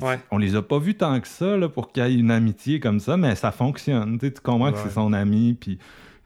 [0.02, 0.20] Ouais.
[0.32, 2.80] on les a pas vus tant que ça là, pour qu'il y ait une amitié
[2.80, 4.18] comme ça, mais ça fonctionne.
[4.18, 5.78] Tu comprends que c'est son ami, puis,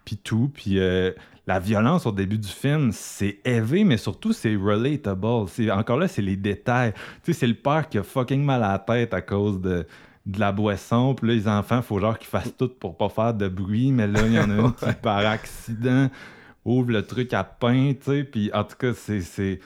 [0.06, 0.50] puis tout.
[0.54, 1.12] Puis euh,
[1.48, 5.48] la violence au début du film, c'est élevé, mais surtout c'est relatable.
[5.48, 6.94] C'est- Encore là, c'est les détails.
[7.24, 9.86] Tu sais, c'est le père qui a fucking mal à la tête à cause de
[10.26, 13.32] de la boisson, puis là, les enfants, faut genre qu'ils fassent tout pour pas faire
[13.36, 16.10] de bruit, mais là, il y en a une qui, par accident,
[16.66, 19.22] ouvre le truc à pain, tu sais, puis en tout cas, c'est...
[19.22, 19.60] c'est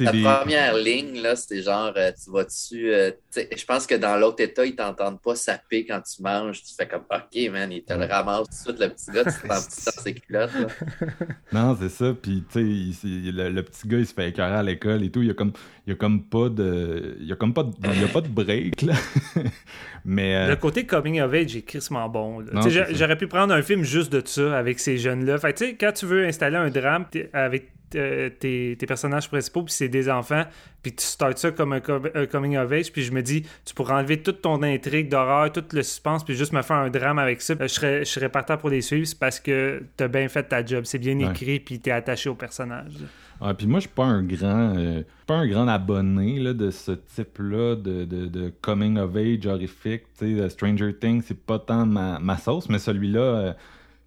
[0.00, 0.22] La des...
[0.22, 2.92] première ligne, là, c'est genre, euh, tu vas-tu.
[2.92, 6.62] euh, je pense que dans l'autre état, ils t'entendent pas saper quand tu manges.
[6.62, 9.24] Tu fais comme, OK, man, il te le ramasse tout de suite, le petit gars,
[9.24, 9.60] tu t'en dans
[10.02, 10.50] ses culottes.
[10.52, 10.66] là.
[11.52, 12.14] Non, c'est ça.
[12.20, 13.02] Puis, tu sais,
[13.32, 15.22] le, le petit gars, il se fait écœurer à l'école et tout.
[15.22, 15.52] Il y a comme,
[15.86, 18.08] il y a comme pas de, il y a comme pas de, il y a
[18.08, 18.94] pas de break là.
[20.04, 22.44] Mais euh, Le côté coming of age est crissement bon.
[22.90, 25.38] J'aurais pu prendre un film juste de ça avec ces jeunes-là.
[25.38, 29.28] Fait que, tu sais, quand tu veux installer un drame avec euh, tes, tes personnages
[29.28, 30.44] principaux, puis c'est des enfants,
[30.82, 33.42] puis tu starts ça comme un, co- un coming of age, puis je me dis,
[33.64, 36.90] tu pourrais enlever toute ton intrigue d'horreur, tout le suspense, puis juste me faire un
[36.90, 37.54] drame avec ça.
[37.54, 40.42] Euh, Je serais, je serais partant pour les suivre, c'est parce que t'as bien fait
[40.44, 40.84] ta job.
[40.84, 41.30] C'est bien Ouais.
[41.30, 42.92] écrit, puis t'es attaché au personnage.
[43.40, 46.70] ouais, puis moi, je suis pas un grand, euh, pas un grand abonné là, de
[46.70, 50.02] ce type-là de, de, de coming of age horrifique.
[50.18, 53.20] Tu sais, euh, Stranger Things, c'est pas tant ma, ma sauce, mais celui-là.
[53.20, 53.52] euh,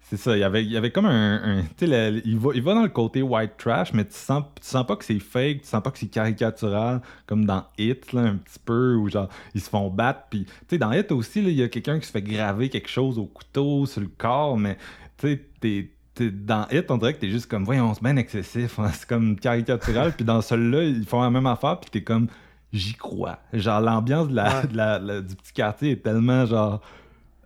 [0.06, 1.58] c'est ça, il y avait, il y avait comme un.
[1.58, 4.44] un- tu sais, il, va, il va dans le côté white trash, mais tu sens,
[4.60, 8.12] tu sens pas que c'est fake, tu sens pas que c'est caricatural, comme dans Hit,
[8.12, 10.24] là, un petit peu, où genre, ils se font battre.
[10.30, 12.88] Puis, tu sais, dans Hit aussi, il y a quelqu'un qui se fait graver quelque
[12.90, 14.76] chose au couteau, sur le corps, mais,
[15.18, 15.90] tu sais, t'es.
[16.20, 19.34] Dans Hit, on dirait que t'es juste comme, voyons, c'est bien excessif, hein, c'est comme
[19.36, 20.12] caricatural.
[20.12, 22.28] puis dans celui-là, ils font la même affaire, puis t'es comme,
[22.72, 23.40] j'y crois.
[23.52, 24.66] Genre, l'ambiance de la, Ouais.
[24.68, 26.80] de la- la- du petit quartier est tellement, genre,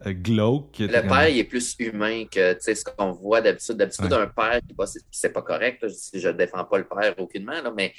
[0.07, 0.73] glauque.
[0.79, 3.77] que Le père, il est plus humain que tu sais, ce qu'on voit d'habitude.
[3.77, 4.19] D'habitude, Ouais.
[4.19, 7.61] un père, qui- bah, c'est- pas correct, là, je ne défends pas le père aucunement,
[7.63, 7.93] là, mais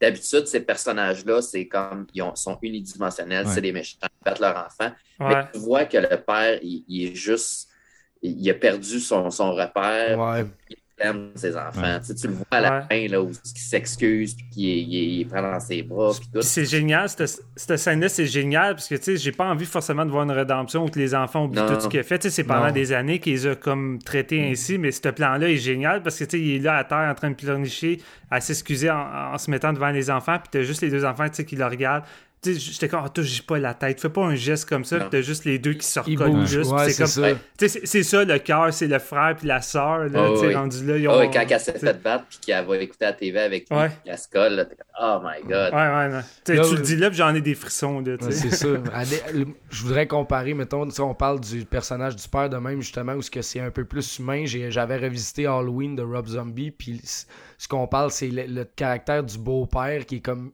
[0.00, 3.52] d'habitude, ces personnages-là, c'est comme ils ont- sont unidimensionnels, Ouais.
[3.54, 4.92] c'est des méchants, ils battent leur enfant.
[5.20, 5.28] Ouais.
[5.34, 7.68] Mais tu vois que le père, il, il est juste.
[8.22, 10.44] Il, il a perdu son, son repère, Ouais.
[10.70, 11.82] il aime ses enfants.
[11.82, 12.00] Ouais.
[12.00, 13.06] Tu, sais, tu le vois à la Ouais.
[13.06, 16.40] fin, là, où il s'excuse, puis il, prend dans ses bras, puis tout.
[16.42, 20.04] C'est génial, cette, cette scène-là, c'est génial, parce que, tu sais, j'ai pas envie forcément
[20.06, 21.74] de voir une rédemption où que les enfants oublient Non.
[21.74, 22.18] tout ce qu'il a fait.
[22.18, 22.72] Tu sais, c'est pendant Non.
[22.72, 26.24] des années qu'il les a comme traités ainsi, mais ce plan-là est génial, parce que,
[26.24, 29.38] tu sais, il est là à terre en train de pleurnicher, à s'excuser en, en
[29.38, 31.66] se mettant devant les enfants, puis t'as juste les deux enfants, tu sais, qui le
[31.66, 32.04] regardent.
[32.44, 35.44] J'étais comme, oh, touche pas la tête, fais pas un geste comme ça, t'as juste
[35.46, 37.34] les deux qui se recollent juste, Ouais, c'est c'est comme...
[37.58, 37.68] ça.
[37.84, 40.54] C'est- ça, le cœur, c'est le frère puis la sœur, là, Oh, oui.
[40.54, 41.20] rendu là, ils Ah ont...
[41.20, 43.90] oui, quand elle s'est fait battre, puis qu'elle va écouter la TV avec Ouais.
[44.16, 45.72] se colle, là, comme, oh my god.
[45.74, 46.20] Ouais, ouais, non.
[46.44, 48.30] Tu sais, Là, tu le euh, dis là, puis j'en ai des frissons, là, Ouais,
[48.30, 48.68] c'est ça.
[49.70, 53.30] Je voudrais comparer, mettons, on parle du personnage du père de même, justement, où ce
[53.30, 54.44] que c'est un peu plus humain.
[54.46, 57.00] J'ai- J'avais revisité Halloween de Rob Zombie, puis
[57.58, 60.52] ce qu'on parle, c'est le, le caractère du beau-père qui est comme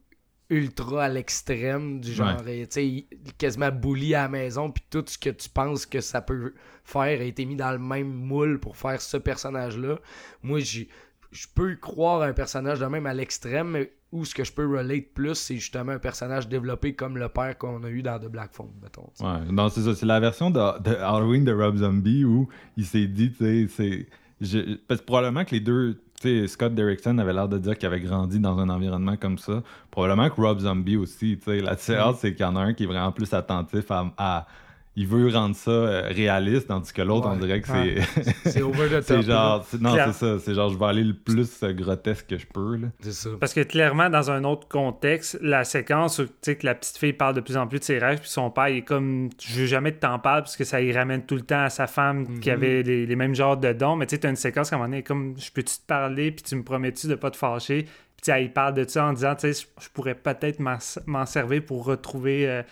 [0.52, 3.06] ultra à l'extrême, du genre, euh, tu sais,
[3.38, 7.20] quasiment bully à la maison, puis tout ce que tu penses que ça peut faire
[7.20, 9.98] a été mis dans le même moule pour faire ce personnage-là.
[10.42, 10.88] Moi, j'ai
[11.30, 14.52] je peux croire à un personnage de même à l'extrême, mais où ce que je
[14.52, 18.18] peux relate plus, c'est justement un personnage développé comme le père qu'on a eu dans
[18.18, 19.08] The Black Phone, mettons.
[19.20, 19.94] Ouais, non, c'est ça.
[19.94, 23.66] C'est la version de, de Halloween de Rob Zombie où il s'est dit, tu sais,
[23.74, 24.06] c'est.
[24.42, 26.02] je- Parce que probablement que les deux.
[26.46, 29.62] Scott Derrickson avait l'air de dire qu'il avait grandi dans un environnement comme ça.
[29.90, 31.60] Probablement que Rob Zombie aussi, tu sais.
[31.60, 34.06] La différence, c'est qu'il y en a un qui est vraiment plus attentif à.
[34.16, 34.46] à-
[34.94, 37.34] il veut rendre ça euh, réaliste, tandis que l'autre, Ouais.
[37.36, 38.22] on dirait que c'est.
[38.50, 39.02] C'est over the top.
[39.04, 39.66] c'est genre.
[39.80, 40.38] Non, c'est ça.
[40.38, 42.88] C'est genre, je vais aller le plus euh, grotesque que je peux, là.
[43.00, 43.30] C'est ça.
[43.40, 46.98] Parce que clairement, dans un autre contexte, la séquence où tu sais, que la petite
[46.98, 49.30] fille parle de plus en plus de ses rêves, puis son père il est comme
[49.42, 51.70] Je veux jamais de t'en parler, parce que ça y ramène tout le temps à
[51.70, 52.54] sa femme qui Mhm.
[52.54, 53.96] avait les, les mêmes genres de dons.
[53.96, 56.32] Mais tu sais, t'as une séquence à un moment donné, comme Je peux-tu te parler,
[56.32, 57.86] puis tu me promets-tu de pas te fâcher?
[58.22, 61.84] Puis elle parle de ça en disant Tu sais, je pourrais peut-être m'en servir pour
[61.86, 62.46] retrouver.
[62.46, 62.62] euh,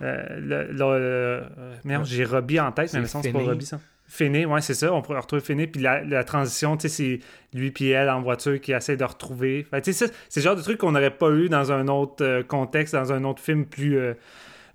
[0.00, 1.40] le, le- euh,
[1.84, 3.38] merde, j'ai Robbie en tête, mais que c'est pas.
[3.38, 3.80] Robbie ça.
[4.10, 4.90] Finney, ouais, c'est ça.
[4.94, 5.66] On pourrait retrouver Finney.
[5.66, 7.20] Puis la, la transition, tu sais,
[7.52, 9.66] c'est lui puis elle en voiture qui essaie de retrouver.
[9.70, 11.88] Fait, tu sais, ça, c'est le genre de truc qu'on n'aurait pas eu dans un
[11.88, 14.14] autre euh, contexte, dans un autre film plus, euh,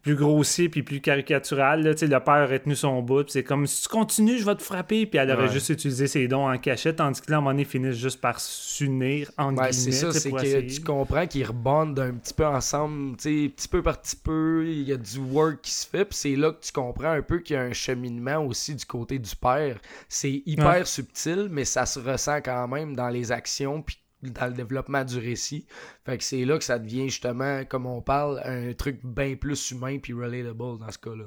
[0.03, 1.81] plus grossier puis plus caricatural.
[1.81, 3.29] Là, le père aurait tenu son bout.
[3.29, 5.05] c'est comme si tu continues, je vais te frapper.
[5.05, 5.51] Puis elle aurait Ouais.
[5.53, 6.97] juste utilisé ses dons en cachette.
[6.97, 9.91] Tandis que là, à un moment donné, ils finissent juste par s'unir entre Ouais, c'est
[9.93, 10.67] ça, c'est que essayer.
[10.67, 14.91] tu comprends qu'ils rebondent un petit peu ensemble, petit peu par petit peu, il y
[14.91, 17.55] a du work qui se fait, puis c'est là que tu comprends un peu qu'il
[17.55, 19.79] y a un cheminement aussi du côté du père.
[20.09, 20.85] C'est hyper Ouais.
[20.85, 23.97] subtil, mais ça se ressent quand même dans les actions, puis
[24.31, 25.65] dans le développement du récit.
[26.05, 29.71] Fait que c'est là que ça devient justement, comme on parle, un truc bien plus
[29.71, 31.25] humain puis relatable dans ce cas-là.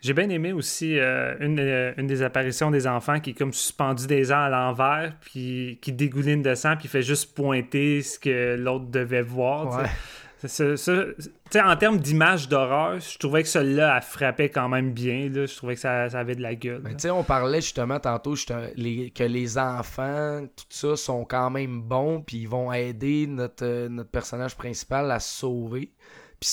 [0.00, 3.52] J'ai bien aimé aussi euh, une, euh, une des apparitions des enfants qui est comme
[3.52, 8.18] suspendu des ans à l'envers, puis qui dégouline de sang, puis fait juste pointer ce
[8.18, 9.76] que l'autre devait voir.
[9.76, 9.88] Ouais.
[10.46, 14.68] Ça- ça- tu sais, en termes d'image d'horreur, je trouvais que celle-là, elle frappait quand
[14.68, 15.28] même bien.
[15.28, 15.46] Là.
[15.46, 16.80] Je trouvais que ça, ça avait de la gueule.
[16.80, 16.94] Ben, là.
[16.94, 18.34] tu sais, on parlait justement tantôt
[18.76, 23.64] les- que les enfants, tout ça, sont quand même bons, puis ils vont aider notre,
[23.64, 25.92] euh, notre personnage principal à se sauver.
[26.38, 26.48] Puis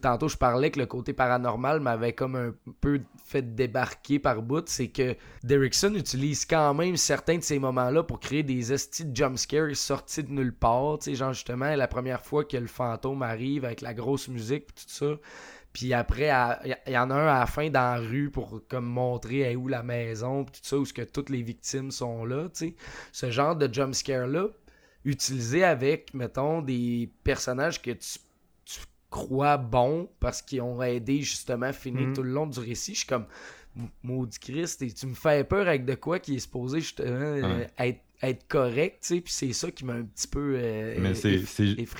[0.00, 4.66] tantôt je parlais que le côté paranormal m'avait comme un peu fait débarquer par bout,
[4.68, 5.14] c'est que
[5.44, 10.22] Derrickson utilise quand même certains de ces moments-là pour créer des estis de jumpscares sortis
[10.22, 10.98] de nulle part.
[10.98, 14.66] Tu sais, genre justement, la première fois que le fantôme arrive avec la grosse musique
[14.74, 15.16] tout ça.
[15.74, 16.30] Puis après,
[16.64, 19.68] il y, en a un à la fin dans la rue pour comme montrer où
[19.68, 22.74] la maison, tout ça, où que toutes les victimes sont là, tu sais.
[23.12, 24.48] Ce genre de jumpscare-là,
[25.04, 28.18] utilisé avec, mettons, des personnages que tu
[29.10, 32.14] crois bons parce qu'ils ont aidé justement à finir Mhm.
[32.14, 32.92] tout le long du récit.
[32.94, 33.26] Je suis comme
[34.02, 37.64] maudit Christ et tu me fais peur avec de quoi qui est supposé justement euh,
[37.78, 41.14] être, être correct, tu sais, puis c'est ça qui m'a un petit peu euh, Mais
[41.14, 41.38] c'est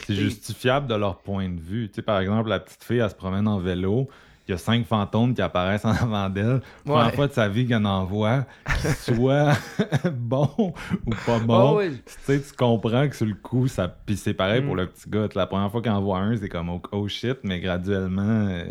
[0.08, 1.88] justifiable de leur point de vue.
[1.88, 4.08] Tu sais, par exemple, la petite fille, elle se promène en vélo.
[4.48, 6.62] Il y a cinq fantômes qui apparaissent en avant d'elle.
[6.84, 7.12] Première Ouais.
[7.12, 8.46] fois de sa vie qu'elle en voit,
[8.82, 9.52] qu'ils soient
[10.12, 10.72] bons
[11.06, 11.78] ou pas bons.
[11.80, 11.84] Ah.
[11.84, 13.88] Tu sais, tu comprends que sur le coup, ça.
[14.06, 14.66] Puis c'est pareil Mm.
[14.66, 15.28] pour le petit gars.
[15.34, 18.22] La première fois qu'il en voit un, c'est comme oh, oh shit, mais graduellement.
[18.48, 18.64] euh,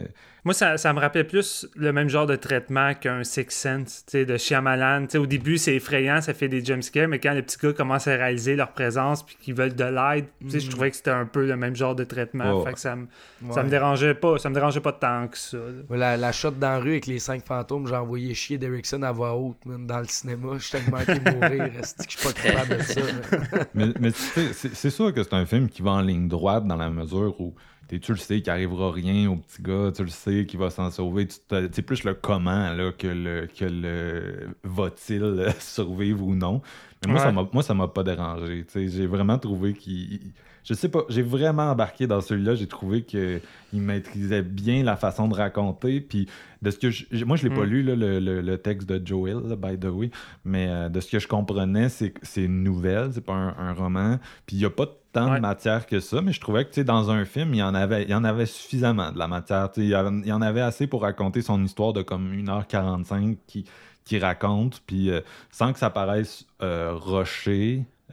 [0.44, 4.12] Moi, ça, ça me rappelait plus le même genre de traitement qu'un Six Sense, tu
[4.14, 5.02] sais, de Shyamalan.
[5.04, 7.74] Tu sais, au début, c'est effrayant, ça fait des jumpscares, mais quand les petits gars
[7.74, 10.72] commencent à réaliser leur présence puis qu'ils veulent de l'aide, tu sais, je Mhm.
[10.72, 12.60] trouvais que c'était un peu le même genre de traitement.
[12.60, 12.66] Ouais.
[12.66, 13.08] Fait que ça me,
[13.52, 13.64] ça Ouais.
[13.66, 15.58] me dérangeait pas, ça me dérangeait pas tant que ça.
[15.90, 19.36] La, shot dans la rue avec les cinq fantômes, j'ai envoyé chier Derrickson à voix
[19.36, 20.54] haute, man, dans le cinéma.
[20.58, 21.64] Je suis tellement manqué de mourir.
[21.80, 23.02] est-ce que je suis pas capable de ça.
[23.74, 26.28] mais mais tu sais, c'est c'est sûr que c'est un film qui va en ligne
[26.28, 27.54] droite dans la mesure où
[27.88, 30.70] t'es- tu le sais qu'il arrivera rien au petit gars, tu le sais qu'il va
[30.70, 31.28] s'en sauver.
[31.50, 36.62] C'est plus le comment là, que le, que le va-t-il survivre ou non.
[37.06, 37.26] Mais moi, Ouais.
[37.28, 38.66] ça m'a- moi, ça m'a pas dérangé.
[38.66, 38.88] tu sais.
[38.88, 40.34] J'ai vraiment trouvé qu'il.
[40.68, 42.56] Je sais pas, j'ai vraiment embarqué dans celui-là.
[42.56, 43.42] J'ai trouvé qu'il
[43.72, 46.02] maîtrisait bien la façon de raconter.
[46.02, 46.28] Puis
[46.62, 47.70] de ce que je- moi, je l'ai pas Mm.
[47.70, 50.12] lu, là, le, le- le texte de Joel, là, by the way.
[50.44, 54.20] Mais euh, de ce que je comprenais, c'est une nouvelle, c'est pas un, un roman.
[54.46, 55.38] Puis il y a pas tant Ouais.
[55.38, 58.04] de matière que ça, mais je trouvais que dans un film, il y en avait,
[58.04, 59.70] il y en avait suffisamment de la matière.
[59.78, 63.38] Il y, en- il y en avait assez pour raconter son histoire de comme 1h45
[63.48, 63.66] qui,
[64.06, 66.98] qui raconte, puis euh, sans que ça paraisse euh,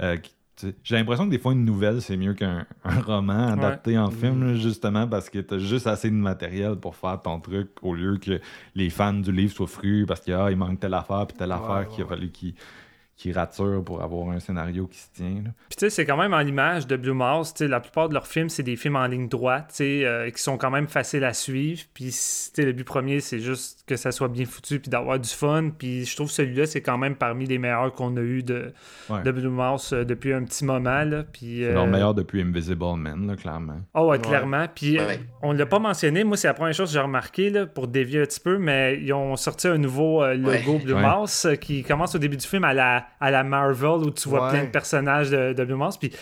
[0.01, 0.34] euh, qui- sais,
[0.83, 4.47] J'ai l'impression que des fois, une nouvelle, c'est mieux qu'un un roman adapté en film,
[4.47, 7.95] là, justement parce que tu as juste assez de matériel pour faire ton truc au
[7.95, 8.41] lieu que
[8.75, 11.89] les fans du livre soient frus parce qu'il manque telle affaire puis telle Ouais, affaire
[11.89, 12.55] ouais, qu'il a fallu qu'ils
[13.17, 15.43] qu'ils raturent pour avoir un scénario qui se tient.
[15.45, 15.51] là.
[15.69, 17.55] Puis tu sais, c'est quand même en l'image de Blue Mouse.
[17.55, 20.05] Tu sais, la plupart de leurs films, c'est des films en ligne droite, tu sais,
[20.05, 21.81] euh, qui sont quand même faciles à suivre.
[21.95, 25.19] Puis tu sais, le but premier, c'est juste que ça soit bien foutu puis d'avoir
[25.21, 25.71] du fun.
[25.79, 28.73] Puis je trouve que celui-là, c'est quand même parmi les meilleurs qu'on a eu de,
[29.09, 29.23] Ouais.
[29.23, 31.05] de Blue Mouse euh, depuis un petit moment.
[31.05, 31.23] Là.
[31.23, 33.81] Puis, C'est euh, leur meilleur depuis Invisible Man, là, clairement.
[33.95, 34.19] Oh, ouais, Ouais.
[34.19, 34.67] clairement.
[34.75, 35.21] Puis euh, Ouais.
[35.43, 36.25] on l'a pas mentionné.
[36.25, 38.99] Moi, c'est la première chose que j'ai remarqué là, pour dévier un petit peu, mais
[39.01, 40.79] ils ont sorti un nouveau euh, logo Ouais.
[40.85, 41.03] Blue Ouais.
[41.03, 44.29] Mouse euh, qui commence au début du film à la, à la Marvel où tu
[44.29, 44.51] vois Ouais.
[44.51, 45.97] plein de personnages de, de Blue Mouse.
[45.97, 46.13] Puis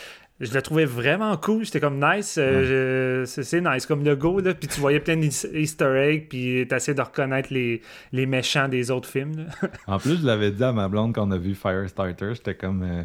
[0.41, 1.65] je le trouvais vraiment cool.
[1.65, 2.37] J'étais comme nice.
[2.39, 4.41] euh, c'est, nice comme logo.
[4.41, 4.55] Là.
[4.55, 6.29] Puis tu voyais plein d'easter eggs.
[6.29, 7.81] Puis t'essayais de reconnaître les,
[8.13, 9.47] les méchants des autres films.
[9.63, 9.69] là.
[9.87, 12.83] En plus, je l'avais dit à ma blonde quand on a vu Firestarter, j'étais comme.
[12.83, 13.03] euh,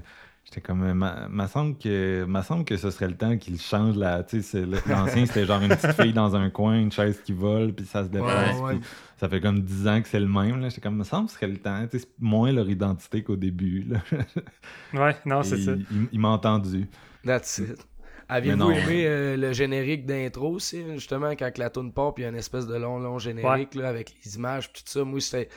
[0.50, 0.82] J'étais comme.
[0.84, 4.24] euh, ma, ma semble que, ma semble que ce serait le temps qu'il change la.
[4.24, 7.74] Tu sais, l'ancien, c'était genre une petite fille dans un coin, une chaise qui vole,
[7.74, 8.56] puis ça se déplace.
[8.56, 8.76] Ouais, ouais.
[8.76, 8.88] puis
[9.18, 10.62] Ça fait comme 10 ans que c'est le même.
[10.62, 10.70] là.
[10.70, 11.84] J'étais comme, me semble que ce serait le temps.
[11.88, 13.84] Tu sais, c'est moins leur identité qu'au début.
[13.90, 14.00] là.
[14.94, 15.74] Ouais, non, c'est ça.
[15.92, 16.88] Il, il m'a entendu.
[17.26, 17.86] That's it.
[18.56, 18.72] Non.
[18.72, 22.30] aimé euh, le générique d'intro aussi, justement, quand la toune part, puis il y a
[22.30, 25.04] une espèce de long, long générique là, avec les images, puis tout ça?
[25.04, 25.50] Moi, c'était.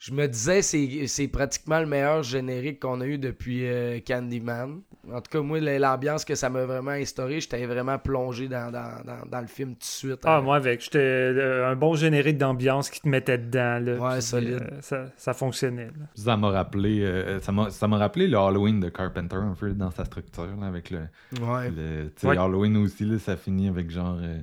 [0.00, 4.80] Je me disais, c'est c'est pratiquement le meilleur générique qu'on a eu depuis euh, Candyman.
[5.12, 9.02] En tout cas, moi, l'ambiance que ça m'a vraiment instauré, j'étais vraiment plongé dans, dans,
[9.04, 10.20] dans, dans le film tout de suite.
[10.24, 10.42] Ah, hein.
[10.42, 10.82] moi, avec.
[10.82, 13.80] J'étais euh, un bon générique d'ambiance qui te mettait dedans.
[13.80, 14.60] Là, Ouais, Puis, solide.
[14.70, 15.86] euh, ça, ça fonctionnait.
[15.86, 16.06] là.
[16.14, 19.72] Ça m'a rappelé, euh, ça m'a ça m'a rappelé le Halloween de Carpenter un peu
[19.72, 21.00] dans sa structure, là, avec le,
[21.40, 21.70] Ouais.
[21.70, 22.38] Le- tu sais, Ouais.
[22.38, 24.38] Halloween aussi, là, ça finit avec genre euh,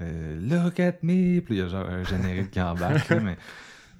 [0.00, 3.08] euh, Look at me, puis il y a genre un générique qui embarque.
[3.10, 3.36] là, mais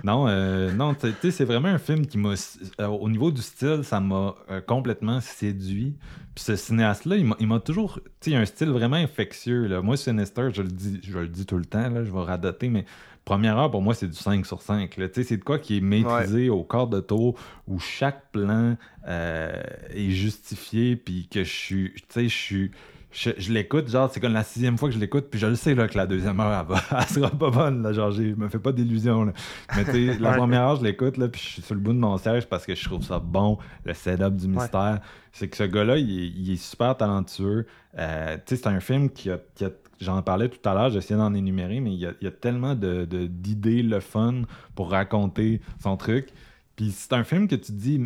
[0.03, 2.35] non, euh, non tu sais, c'est vraiment un film qui m'a.
[2.81, 5.95] euh, au niveau du style, ça m'a euh, complètement séduit.
[6.35, 8.01] Puis ce cinéaste-là, il m'a- toujours.
[8.21, 9.67] Tu sais, un style vraiment infectieux.
[9.67, 9.81] Là.
[9.83, 12.69] Moi, Sinister, je le dis, je le dis tout le temps, là, je vais radoter,
[12.69, 12.85] mais
[13.25, 14.97] première heure, pour moi, c'est du 5 sur 5.
[14.97, 15.09] là.
[15.09, 17.39] Tu sais, C'est de quoi qui est maîtrisé au quart de tour,
[17.69, 18.77] où chaque plan
[19.07, 21.93] euh, est justifié, puis que je suis.
[21.95, 22.71] Tu sais, je suis.
[23.17, 25.55] Je, je l'écoute, genre, c'est comme la sixième fois que je l'écoute, puis je le
[25.55, 27.81] sais là, que la deuxième heure, elle, va, elle sera pas bonne.
[27.83, 29.25] Là, genre, je me fais pas d'illusions.
[29.25, 29.33] là.
[29.77, 31.93] Mais tu sais, la première heure, je l'écoute, là, puis je suis sur le bout
[31.93, 35.01] de mon siège parce que je trouve ça bon, le setup du mystère.
[35.33, 37.67] C'est que ce gars-là, il, est- il est super talentueux.
[37.99, 39.39] Euh, tu sais, c'est un film qui a.
[39.55, 42.25] qui a- J'en parlais tout à l'heure, j'essayais d'en énumérer, mais il y a, il
[42.25, 44.43] y a tellement de- de- d'idées, le fun,
[44.75, 46.29] pour raconter son truc.
[46.75, 48.01] Puis c'est un film que tu te dis,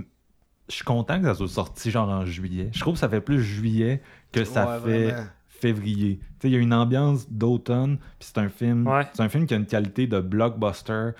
[0.68, 2.68] je suis content que ça soit sorti genre en juillet.
[2.74, 4.02] Je trouve que ça fait plus juillet
[4.32, 5.26] que ça Ouais, fait vraiment.
[5.48, 6.18] février.
[6.20, 9.06] Tu sais, il y a une ambiance d'automne, puis c'est un film, Ouais.
[9.12, 11.10] c'est un film qui a une qualité de blockbuster.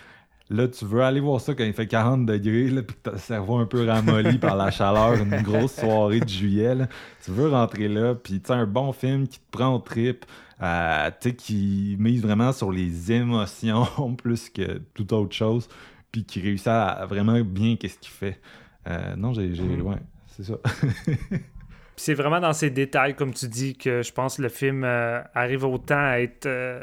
[0.50, 3.12] Là, tu veux aller voir ça quand il fait 40 degrés, là, puis que t'as
[3.12, 6.74] le cerveau un peu ramolli par la chaleur, une grosse soirée de juillet.
[6.74, 6.86] là.
[7.24, 10.24] Tu veux rentrer là, puis un bon film qui te prend au trip,
[10.62, 15.68] euh, tu sais, qui mise vraiment sur les émotions plus que toute autre chose,
[16.10, 18.40] puis qui réussit à, vraiment bien qu'est-ce qu'il fait.
[18.86, 19.48] Euh, non, j'ai...
[19.48, 19.82] Mhm.
[19.82, 19.96] Ouais,
[20.28, 20.54] c'est ça.
[21.98, 25.20] C'est vraiment dans ces détails, comme tu dis, que je pense que le film euh,
[25.34, 26.46] arrive autant à être.
[26.46, 26.82] euh,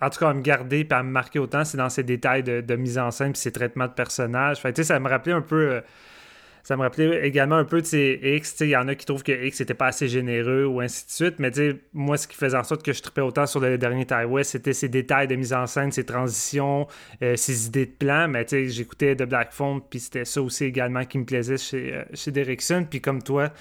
[0.00, 2.42] en tout cas, à me garder et à me marquer autant, c'est dans ces détails
[2.42, 4.58] de, mise en scène puis ces traitements de personnages.
[4.58, 5.82] Fait ça me rappelait un peu.
[6.62, 8.52] Ça me rappelait également un peu de ces X.
[8.52, 10.80] tu sais, Il y en a qui trouvent que X n'était pas assez généreux ou
[10.80, 11.34] ainsi de suite.
[11.38, 11.50] Mais
[11.92, 14.52] moi, ce qui faisait en sorte que je tripais autant sur le dernier Ty West,
[14.52, 16.86] c'était ces détails de mise en scène, ces transitions,
[17.22, 18.28] euh, ces idées de plan.
[18.28, 22.04] Mais j'écoutais The Black Phone, puis c'était ça aussi également qui me plaisait chez, euh,
[22.14, 22.86] chez Derrickson.
[22.88, 23.52] Puis comme toi,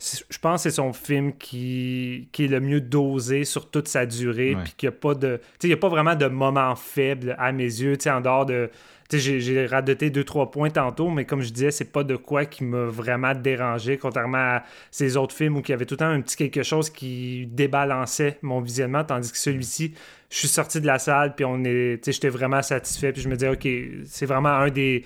[0.00, 4.06] je pense que c'est son film qui, qui est le mieux dosé sur toute sa
[4.06, 4.56] durée.
[4.62, 5.36] Puis qu'il n'y a pas de.
[5.36, 8.10] Tu sais, il y a pas vraiment de moment faible à mes yeux, tu sais,
[8.10, 8.70] en dehors de.
[9.10, 12.64] J'ai- radoté deux, trois points tantôt, mais comme je disais, c'est pas de quoi qui
[12.64, 16.08] m'a vraiment dérangé, contrairement à ces autres films où il y avait tout le temps
[16.08, 19.94] un petit quelque chose qui débalançait mon visionnement, tandis que celui-ci,
[20.30, 23.34] je suis sorti de la salle, puis on est, j'étais vraiment satisfait, puis je me
[23.36, 23.66] disais, OK,
[24.04, 25.04] c'est vraiment un des,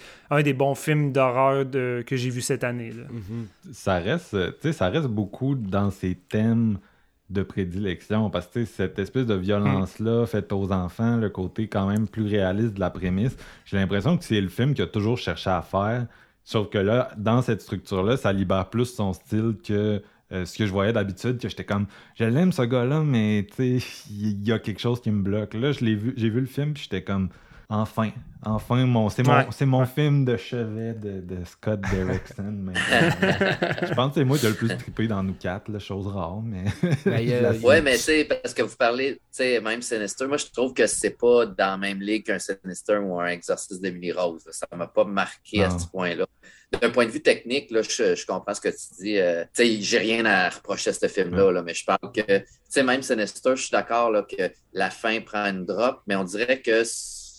[0.53, 2.90] bons films d'horreur que j'ai vu cette année.
[2.90, 3.05] Là.
[3.72, 4.00] ça
[4.72, 6.78] ça reste beaucoup dans ses thèmes
[7.33, 8.30] de prédilection?
[8.30, 12.74] Parce que cette espèce de violence-là faite aux enfants, le côté quand même plus réaliste
[12.74, 16.07] de la prémisse, j'ai l'impression que c'est le film qu'il a toujours cherché à faire.
[16.45, 20.03] Sauf que là, dans cette structure-là, ça libère plus son style que
[20.33, 23.80] euh, ce que je voyais d'habitude, que j'étais comme, je l'aime ce gars-là, mais tu
[23.80, 25.55] sais, il y a quelque chose qui me bloque.
[25.55, 27.28] Là, je l'ai vu, j'ai vu le film, puis j'étais comme,
[27.72, 28.10] enfin,
[28.44, 29.46] enfin, mon, c'est mon, Ouais.
[29.50, 32.52] c'est mon film de chevet de, de Scott Derrickson.
[32.52, 33.10] mais, euh,
[33.88, 36.06] je pense que c'est moi qui ai le plus trippé dans nous quatre, là, chose
[36.06, 36.64] rare, mais.
[37.04, 39.82] Ben, il y a- Ouais, mais tu sais, parce que vous parlez, tu sais, même
[39.82, 43.26] Sinister, moi je trouve que c'est pas dans la même ligue qu'un Sinister ou un
[43.26, 44.42] Exorciste d'Emily Rose.
[44.46, 44.52] là.
[44.52, 46.26] Ça m'a pas marqué à ce point-là.
[46.80, 49.18] D'un point de vue technique, là, je, je comprends ce que tu dis.
[49.18, 52.38] euh, tu sais, j'ai rien à reprocher à ce film-là, là, mais je parle que,
[52.38, 56.16] tu sais, même Sinister, je suis d'accord là, que la fin prend une drop, mais
[56.16, 56.82] on dirait que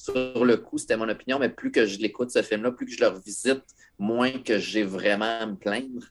[0.03, 2.91] sur le coup, c'était mon opinion, mais plus que je l'écoute, ce film-là, plus que
[2.91, 3.63] je le revisite,
[3.97, 6.03] moins que j'ai vraiment à me plaindre.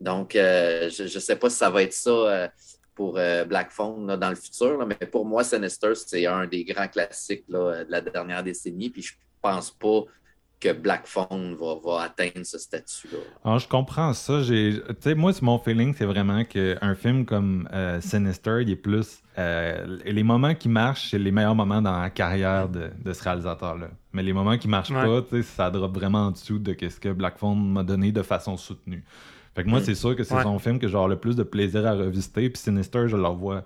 [0.00, 2.48] Donc, euh, je ne sais pas si ça va être ça euh,
[2.94, 6.88] pour euh, Black Phone dans le futur, mais pour moi, Sinister, c'est un des grands
[6.88, 8.88] classiques de la dernière décennie.
[8.88, 9.12] Puis je
[9.42, 10.04] pense pas
[10.58, 13.18] que Black Phone va, va atteindre ce statut-là.
[13.44, 14.42] Alors, je comprends ça.
[14.42, 18.70] J'ai, tu sais, moi, c'est mon feeling, c'est vraiment qu'un film comme euh, Sinister, il
[18.70, 19.22] est plus.
[19.38, 23.22] euh, les moments qui marchent, c'est les meilleurs moments dans la carrière de, de ce
[23.22, 23.88] réalisateur-là.
[24.14, 25.04] Mais les moments qui marchent Ouais.
[25.04, 28.10] pas, tu sais, ça drop vraiment en dessous de ce que Black Phone m'a donné
[28.12, 29.04] de façon soutenue.
[29.54, 29.84] Fait que moi, Mm.
[29.84, 30.42] c'est sûr que c'est Ouais.
[30.42, 32.48] son film que j'ai le plus de plaisir à revisiter.
[32.48, 33.62] Puis Sinister, je le revois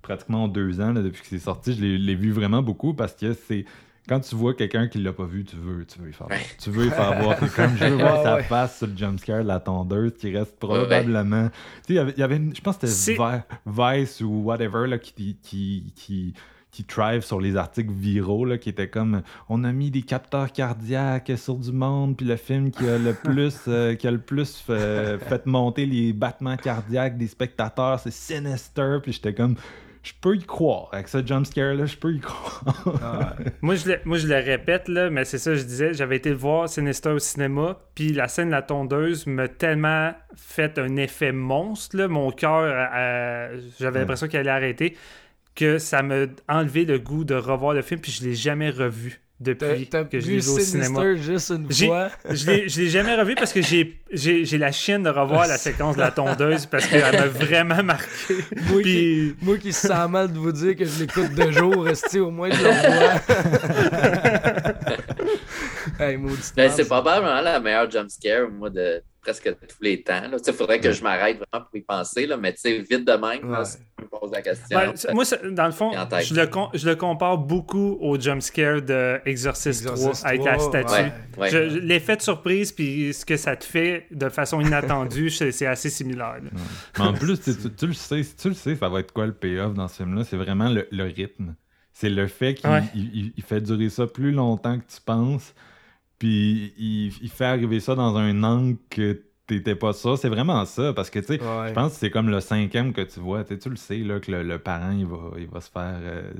[0.00, 1.74] pratiquement en deux ans là, depuis que c'est sorti.
[1.74, 3.64] Je l'ai, l'ai vu vraiment beaucoup parce que c'est.
[4.08, 6.38] Quand tu vois quelqu'un qui l'a pas vu, tu veux, tu veux y faire voir.
[6.40, 6.46] Ouais.
[6.60, 7.38] Tu veux y faire voir.
[7.38, 8.42] T'es comme, je veux voir Ouais, sa ouais.
[8.42, 11.48] face sur le jumpscare de la tondeuse qui reste probablement.
[11.48, 14.00] Tu sais, il y avait- il y avait, une- je pense que C'est- c'était Vi-
[14.00, 16.34] Vice ou whatever là, qui, qui, qui,
[16.72, 20.50] qui thrive sur les articles viraux là, qui étaient comme on a mis des capteurs
[20.50, 24.18] cardiaques sur du monde, puis le film qui a le plus, euh, qui a le
[24.20, 29.54] plus euh, fait monter les battements cardiaques des spectateurs, c'est Sinister, puis j'étais comme.
[30.02, 30.88] Je peux y croire.
[30.92, 32.64] Avec ce jumpscare-là, je peux y croire.
[33.02, 36.16] Ah, Moi je, le, moi, je le répète, là, mais c'est ça, je disais, j'avais
[36.16, 40.76] été le voir Sinister au cinéma, puis la scène de la tondeuse m'a tellement fait
[40.78, 42.62] un effet monstre, là, mon cœur,
[42.94, 43.98] euh, j'avais Ouais.
[44.00, 44.96] l'impression qu'il allait arrêter,
[45.54, 49.20] que ça m'a enlevé le goût de revoir le film, puis je l'ai jamais revu
[49.42, 51.14] Depuis que je l'ai vu au cinéma.
[51.16, 52.08] Juste une J'ai- fois?
[52.30, 55.96] Je l'ai- jamais revu parce que j'ai j'ai- j'ai la chienne de revoir la séquence
[55.96, 58.34] de la tondeuse parce qu'elle m'a vraiment marqué.
[58.70, 61.84] Moi, qui, moi qui se sent mal de vous dire que je l'écoute de jour,
[61.84, 64.31] restez au moins je le revois?
[66.10, 66.18] hey,
[66.56, 70.20] Ben, c'est probablement la meilleure jumpscare, moi, de presque tous les temps.
[70.44, 73.12] Il faudrait que je m'arrête vraiment pour y penser, là, mais tu sais, vite de
[73.12, 73.64] même, là, Ouais.
[73.64, 74.76] si tu me poses la question.
[74.76, 79.82] ben, moi, dans le fond, je le, je le compare beaucoup au jumpscare de Exorcist,
[79.82, 81.02] Exorcist 3 avec la 3, statue.
[81.38, 81.52] ouais.
[81.52, 81.68] Ouais.
[81.68, 86.40] L'effet de surprise puis ce que ça te fait de façon inattendue, c'est assez similaire.
[86.98, 89.34] en plus, tu, tu- tu le sais, tu le sais, ça va être quoi le
[89.34, 90.24] payoff dans ce film-là?
[90.24, 91.54] C'est vraiment le, le rythme.
[91.92, 92.82] C'est le fait qu'il Ouais.
[92.94, 95.54] il- il- il fait durer ça plus longtemps que tu penses,
[96.22, 100.16] puis il, il fait arriver ça dans un angle que t'étais pas sûr.
[100.16, 101.68] C'est vraiment ça, parce que, tu sais, Ouais.
[101.68, 103.42] je pense que c'est comme le cinquième que tu vois.
[103.42, 106.30] Tu le sais, là, que le, le parent, il va, il va se faire euh,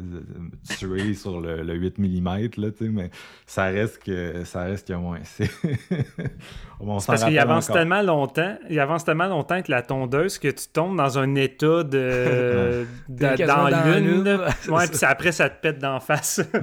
[0.78, 2.24] tuer sur le, le 8 mm,
[2.58, 3.10] là, tu sais, mais
[3.44, 5.50] ça reste que, ça reste que, ouais, c'est...
[6.78, 7.76] On s'en Parce qu'il avance encore.
[7.76, 11.82] tellement longtemps, il avance tellement longtemps avec la tondeuse que tu tombes dans un état
[11.84, 14.28] de, de- dans dans l'une.
[14.28, 14.86] ouais, c'est ça.
[14.88, 16.40] puis ça- après ça te pète d'en face.
[16.54, 16.60] Ouais.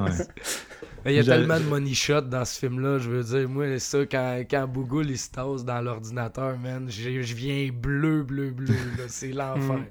[1.06, 3.80] Mais il y a tellement de money shot dans ce film-là, je veux dire, moi,
[3.80, 8.74] ça, quand, quand Bougoul il se tasse dans l'ordinateur, man, je viens bleu, bleu, bleu,
[8.97, 9.78] là, c'est l'enfer.
[9.78, 9.86] Mm.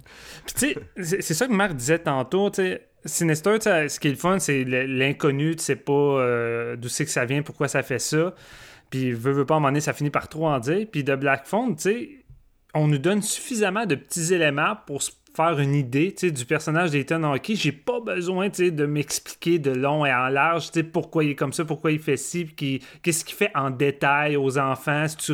[0.47, 2.85] Puis tu sais, c'est- c'est ça que Marc disait tantôt, tu sais.
[3.05, 6.89] Sinister, tu sais, ce qui est le fun, c'est l'inconnu, tu sais pas euh, d'où
[6.89, 8.35] c'est que ça vient, pourquoi ça fait ça.
[8.91, 10.87] Puis veut, veut pas, à un moment donné, ça finit par trop en dire.
[10.91, 12.09] Puis de Black Phone, tu sais,
[12.75, 17.23] on nous donne suffisamment de petits éléments pour se faire une idée du personnage d'Ethan
[17.23, 17.53] Hawke.
[17.55, 21.65] J'ai pas besoin de m'expliquer de long et en large pourquoi il est comme ça,
[21.65, 22.45] pourquoi il fait ci,
[23.03, 25.07] qu'est-ce qu'il fait en détail aux enfants.
[25.07, 25.33] Si tu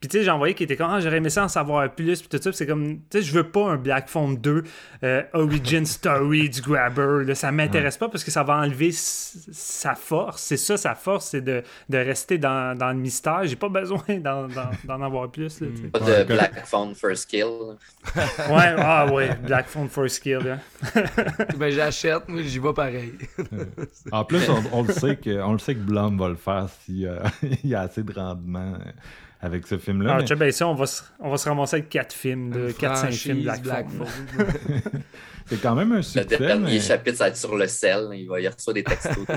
[0.00, 2.20] Puis tu sais, j'ai envoyé qui était comme ah, j'aurais aimé ça en savoir plus,
[2.20, 2.50] puis tout ça.
[2.50, 4.62] puis c'est comme, tu sais, je veux pas un Black Phone 2
[5.02, 7.24] euh, Origin Story du Grabber.
[7.24, 10.42] Là, ça m'intéresse pas parce que ça va enlever sa force.
[10.42, 13.40] C'est ça, sa force, c'est de, de rester dans, dans le mystère.
[13.44, 15.60] J'ai pas besoin d'en, d'en- d'en avoir plus.
[15.60, 15.68] Là.
[15.92, 17.46] Pas de Ouais, Black Phone First Kill.
[18.16, 20.38] Ouais, ah ouais, Black Phone First Kill.
[20.38, 20.58] Là.
[21.56, 23.14] ben j'achète, moi j'y vais pareil.
[24.12, 26.68] En plus, on, on le sait que, on le sait que Blum va le faire
[26.84, 28.90] s'il euh, il y a assez de rendement euh,
[29.44, 30.12] avec ce film-là.
[30.12, 32.12] Ah, mais- tu sais, ben, ça, on va, se, on va se ramasser avec 4
[32.12, 34.06] films, de 4-5 films Black, Phone.
[34.06, 34.46] Phone.
[35.46, 36.24] C'est quand même un Le succès.
[36.38, 38.08] dernier mais- chapitre, ça va être sur le sel.
[38.14, 39.26] Il va y recevoir des textos.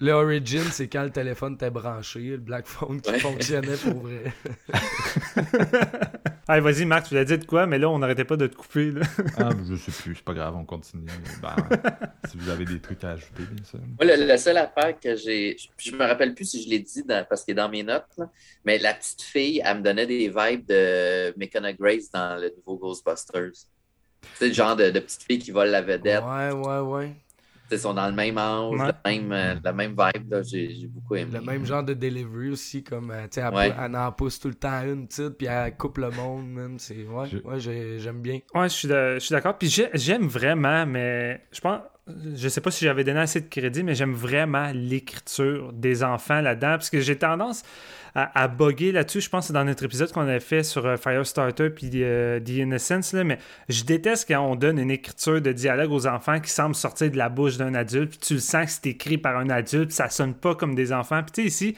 [0.00, 3.20] Le Origin, c'est quand le téléphone était branché, le Black Phone qui Ouais.
[3.20, 4.32] fonctionnait pour vrai.
[6.48, 8.56] Allez, vas-y, Marc, tu l'as dit de quoi, mais là, on n'arrêtait pas de te
[8.56, 8.90] couper.
[8.90, 9.02] Là.
[9.38, 11.06] Ah, je sais plus, c'est pas grave, on continue.
[11.40, 11.54] Ben,
[12.28, 13.78] si vous avez des trucs à ajouter, bien sûr.
[14.00, 15.56] Moi, le, le seul affaire que j'ai.
[15.56, 17.84] Je, je me rappelle plus si je l'ai dit dans- parce qu'il est dans mes
[17.84, 18.28] notes, là,
[18.64, 22.76] mais la petite fille, elle me donnait des vibes de McKenna Grace dans le nouveau
[22.76, 23.52] Ghostbusters.
[24.34, 26.22] C'est le genre de, de petite fille qui vole la vedette.
[26.24, 27.12] Ouais, ouais, ouais.
[27.72, 28.86] Ils sont dans le même âge, Ouais.
[29.04, 30.30] le même, euh, la même vibe.
[30.30, 30.42] là.
[30.42, 31.30] J'ai j'ai beaucoup aimé.
[31.34, 33.72] Le même genre de delivery aussi, comme, euh, tu sais, elle, Ouais.
[33.78, 36.74] elle en pousse tout le temps une petite, puis elle coupe le monde.
[36.78, 38.38] C'est, ouais, Je- ouais, j'ai- j'aime bien.
[38.54, 39.56] Ouais, je suis, de- je suis d'accord.
[39.58, 41.80] Puis j'ai- j'aime vraiment, mais je pense.
[42.34, 46.40] Je sais pas si j'avais donné assez de crédit, mais j'aime vraiment l'écriture des enfants
[46.40, 46.72] là-dedans.
[46.72, 47.62] Parce que j'ai tendance
[48.14, 49.20] à, à là-dessus.
[49.20, 52.40] Je pense que c'est dans notre épisode qu'on avait fait sur euh, Firestarter puis euh,
[52.40, 53.12] The Innocence.
[53.12, 53.38] Là, mais
[53.68, 57.16] je déteste quand on donne une écriture de dialogue aux enfants qui semble sortir de
[57.16, 58.10] la bouche d'un adulte.
[58.10, 59.92] Puis tu le sens que c'est écrit par un adulte.
[59.92, 61.22] Ça sonne pas comme des enfants.
[61.22, 61.76] Puis tu sais, ici.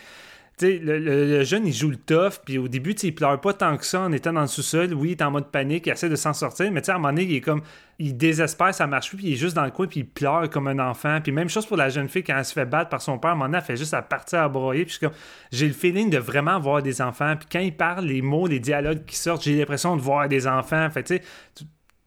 [0.56, 3.52] Tu sais, le, le- jeune, il joue le tough, puis au début, il pleure pas
[3.54, 4.94] tant que ça en étant dans le sous-sol.
[4.94, 7.08] Oui, il est en mode panique, il essaie de s'en sortir, mais à un moment
[7.08, 7.62] donné, il est comme,
[7.98, 10.48] il désespère, ça marche plus, puis il est juste dans le coin, puis il pleure
[10.48, 11.20] comme un enfant.
[11.20, 13.30] Puis même chose pour la jeune fille, quand elle se fait battre par son père,
[13.30, 15.12] à un moment donné, elle fait juste à partir à broyer, puis comme,
[15.50, 18.60] j'ai le feeling de vraiment avoir des enfants, puis quand il parle, les mots, les
[18.60, 20.88] dialogues qui sortent, j'ai l'impression de voir des enfants.
[20.90, 21.20] Fait tu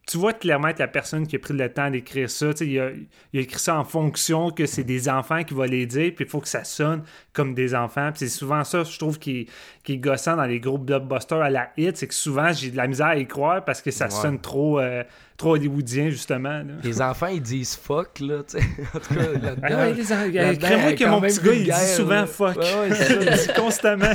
[0.07, 2.53] tu- vois clairement être la personne qui a pris le temps d'écrire ça.
[2.53, 2.89] Tu sais, Il a,
[3.33, 6.25] il a écrit ça en fonction que c'est des enfants qui vont les dire, puis
[6.25, 7.03] il faut que ça sonne
[7.33, 8.09] comme des enfants.
[8.15, 9.49] C'est souvent ça, je trouve, qui, est-
[9.83, 12.77] qui est gossant dans les gros blockbusters à la hit, c'est que souvent j'ai de
[12.77, 14.11] la misère à y croire parce que ça Ouais.
[14.11, 15.03] sonne trop, euh,
[15.37, 16.49] trop hollywoodien, justement.
[16.49, 16.63] là.
[16.83, 18.65] Les enfants, ils disent fuck, là, tu sais.
[18.93, 19.61] En tout cas, là-dedans.
[19.63, 22.09] Ah ouais, les en- là-dedans, Crée-moi elle est que mon petit gars, il dit souvent
[22.15, 22.25] là.
[22.25, 22.57] fuck.
[22.57, 24.05] Ouais, ouais, c'est il dit constamment.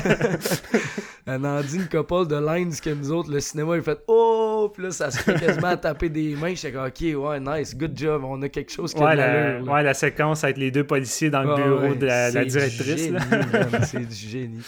[1.25, 4.70] Elle en dit une couple de lines que nous autres, le cinéma, il fait Oh!
[4.75, 6.55] Puis là, ça se fait quasiment à taper des mains.
[6.55, 8.23] J'étais comme Ok, ouais, nice, good job.
[8.25, 9.20] On a quelque chose qui a ouais, de
[9.66, 12.31] la, ouais, la séquence avec les deux policiers dans le Ouais, bureau ouais, de la,
[12.45, 13.11] directrice.
[13.85, 14.62] C'est du génie.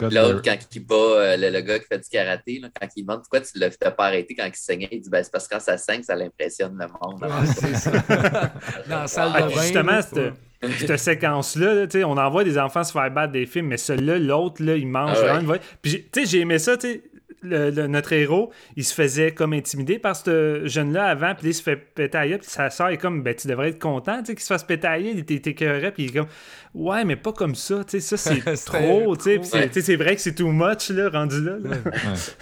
[0.00, 3.02] L'autre, quand il bat euh, le, le gars qui fait du karaté, là, quand il
[3.02, 5.48] demande pourquoi tu l'as t'as pas arrêté quand il saignait, il dit ben, c'est parce
[5.48, 7.22] que quand ça saigne, ça l'impressionne le monde.
[7.22, 7.90] Ouais, c'est ça.
[8.88, 9.62] Dans la salle Ah, de puis bain.
[9.62, 10.00] justement,
[10.78, 13.76] cette, séquence-là, là, tu sais, on envoie des enfants se faire battre des films, mais
[13.76, 15.20] celui-là, l'autre, là, il mange Ah ouais.
[15.26, 15.58] vraiment une voix.
[15.82, 17.02] Puis, j'ai- tu sais, j'ai aimé ça, tu sais.
[17.44, 21.50] Le- le- notre héros, il se faisait comme intimider par ce jeune-là avant, puis là,
[21.50, 24.26] il se fait gueule, puis sa soeur est comme, ben, tu devrais être content, tu
[24.26, 26.26] sais, qu'il se fasse gueule, il était écœuré, puis il est comme,
[26.74, 29.80] ouais, mais pas comme ça, tu sais, ça, c'est trop, tu sais, c'est- tu sais,
[29.82, 31.56] c'est vrai que c'est too much, là, rendu là.
[31.62, 31.76] là.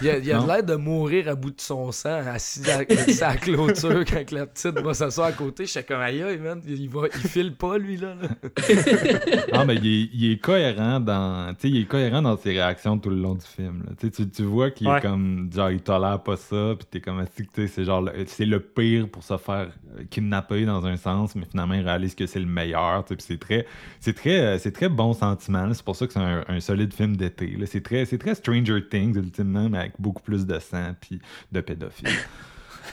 [0.01, 0.47] Il a, il a Non.
[0.47, 4.79] l'air de mourir à bout de son sang, assis à, la clôture quand la petite
[4.81, 5.67] va s'asseoir à côté.
[5.67, 6.61] J'étais comme aïe, aïe, man.
[6.67, 8.15] Il, va, il file pas, lui, là.
[8.21, 8.29] là.
[9.53, 11.55] Ah, mais il est, il est cohérent dans.
[11.55, 13.85] Tu sais, il est cohérent dans ses réactions tout le long du film.
[14.01, 15.01] tu, tu vois qu'il Ouais.
[15.01, 15.51] comme.
[15.53, 17.25] Genre, il tolère pas ça, puis t'es comme
[17.55, 18.09] c'est genre.
[18.27, 19.69] C'est le pire pour se faire
[20.11, 23.05] kidnapper dans un sens, mais finalement, il réalise que c'est le meilleur.
[23.05, 23.67] tu c'est très.
[24.01, 25.73] C'est très, euh, c'est très bon sentiment.
[25.73, 27.57] C'est pour ça que c'est un, un solide film d'été.
[27.67, 31.21] C'est très, c'est très Stranger Things, ultimement, mais avec beaucoup plus de sang, puis
[31.51, 32.09] de pédophiles.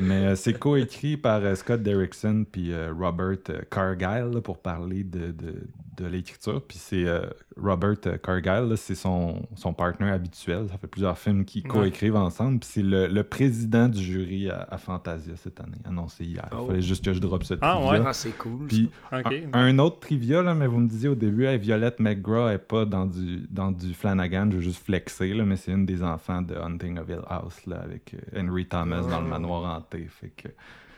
[0.00, 3.38] Mais euh, c'est coécrit par euh, Scott Derrickson puis euh, Robert
[3.70, 5.54] Cargyle là, pour parler de, de,
[5.96, 6.62] de l'écriture.
[6.66, 7.26] Puis c'est euh,
[7.60, 10.66] Robert Cargyle, là, c'est son, son partenaire habituel.
[10.70, 11.68] Ça fait plusieurs films qu'ils Ouais.
[11.68, 12.60] coécrivent ensemble.
[12.60, 16.48] Puis c'est le, le président du jury à, à Fantasia cette année, annoncé hier.
[16.52, 16.66] Il Oh.
[16.66, 18.00] fallait juste que je drop cette Ah, trivia.
[18.00, 18.06] ouais.
[18.06, 18.66] Ah, c'est cool.
[18.68, 19.22] Puis un,
[19.52, 22.84] un autre trivia, là, mais vous me disiez au début, hey, Violette McGraw est pas
[22.86, 26.42] dans du, dans du Flanagan, je veux juste flexer, là, mais c'est une des enfants
[26.42, 30.06] de Hunting of Hill House là, avec euh, Henry Thomas dans le manoir hanté.
[30.08, 30.48] Fait que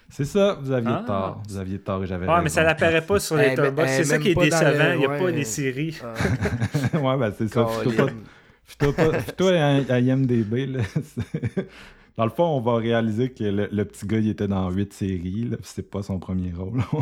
[0.09, 1.05] c'est ça, vous aviez Ah.
[1.07, 1.42] tort.
[1.48, 3.88] Vous aviez tort et j'avais Ouais, mais ça n'apparaît pas sur Eh, les ben, Letterboxd.
[3.90, 4.92] eh, C'est ça qui est décevant.
[4.92, 5.18] Il n'y a ouais.
[5.18, 6.00] pas des séries.
[6.02, 7.66] Ah, ouais, ben c'est ça.
[7.66, 8.92] Fais-toi Colin.
[8.92, 10.66] pas- fais-toi à, à IMDB.
[10.66, 10.80] Là.
[12.16, 14.92] Dans le fond, on va réaliser que le, le petit gars, il était dans 8
[14.92, 15.50] séries.
[15.64, 16.80] C'est pas son premier rôle.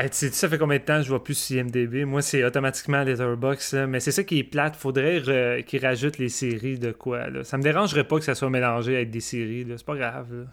[0.00, 2.04] Hey, tu sais, ça fait combien de temps que je vois plus sur IMDB?
[2.04, 3.86] Moi, c'est automatiquement Letterboxd.
[3.88, 4.76] Mais c'est ça qui est plate.
[4.76, 7.28] Faudrait re- qu'ils rajoutent les séries de quoi.
[7.28, 7.42] Là?
[7.42, 9.66] Ça me dérangerait pas que ça soit mélangé avec des séries.
[9.76, 10.46] C'est pas grave.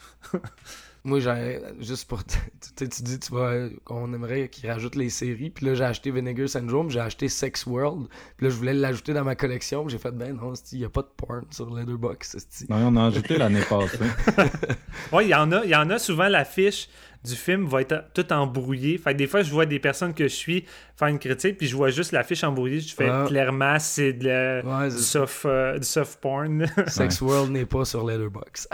[1.06, 2.22] Moi, j'ai juste pour.
[2.78, 3.70] Tu sais, tu dis, tu vas.
[3.86, 5.49] qu'on aimerait qu'ils rajoutent les séries.
[5.51, 8.08] Puis là, j'ai acheté Vinegar Syndrome, j'ai acheté Sex World.
[8.36, 9.84] Puis là, je voulais l'ajouter dans ma collection.
[9.86, 12.39] puis J'ai fait, ben non, il n'y a pas de porn sur Letterboxd.
[12.39, 12.66] c'ti.
[12.70, 13.99] non, on a ajouté l'année passée.
[15.14, 15.64] Ouais, il y en a.
[15.64, 16.89] Il y en a souvent l'affiche
[17.24, 18.97] du film va être tout embrouillée.
[18.97, 21.68] Fait que des fois, je vois des personnes que je suis faire une critique, puis
[21.68, 22.80] je vois juste l'affiche embrouillée.
[22.82, 23.26] Je fais Ah.
[23.28, 26.66] clairement, c'est de la- Ouais, du, soft, euh, du soft porn.
[26.88, 28.68] Sex World n'est pas sur Letterboxd.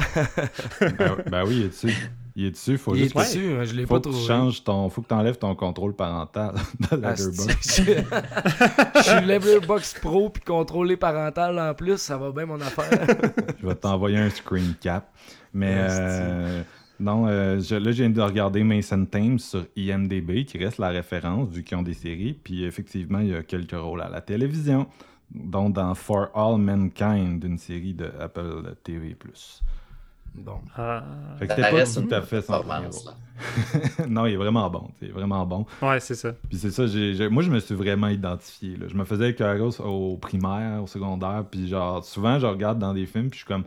[0.82, 1.94] ben, ben oui, est dessus.
[2.36, 2.78] Il est dessus.
[2.78, 4.18] Faut Il est juste dessus, hein, je l'ai pas trouvé.
[4.64, 4.90] ton.
[4.90, 7.52] Faut que tu enlèves ton contrôle parental de Ah, Letterboxd.
[8.96, 12.90] Je suis Letterboxd Pro puis contrôlé parental en plus, ça va bien mon affaire.
[13.62, 15.12] Je vais t'envoyer un screen cap.
[15.54, 16.64] Mais euh,
[17.02, 20.90] non, euh, je- là, je viens de regarder Mason Thames sur IMDB, qui reste la
[20.90, 22.34] référence vu qu'ils ont des séries.
[22.42, 24.88] Puis effectivement, il y a quelques rôles à la télévision,
[25.34, 29.18] dont dans For All Mankind, une série de Apple TV+.
[30.36, 30.60] Bon.
[30.76, 31.04] Ah.
[31.40, 32.64] Fait que c'était pas reste tout à fait son
[34.08, 34.90] non, il est vraiment bon.
[35.02, 35.66] Il est vraiment bon.
[35.82, 36.32] Ouais, c'est ça.
[36.50, 38.78] Puis c'est ça, j'ai, j'ai- moi je me suis vraiment identifié.
[38.78, 38.88] là.
[38.88, 42.94] Je me faisais écœurer au, au primaire, au secondaire, puis genre souvent je regarde dans
[42.94, 43.64] des films, puis je suis comme,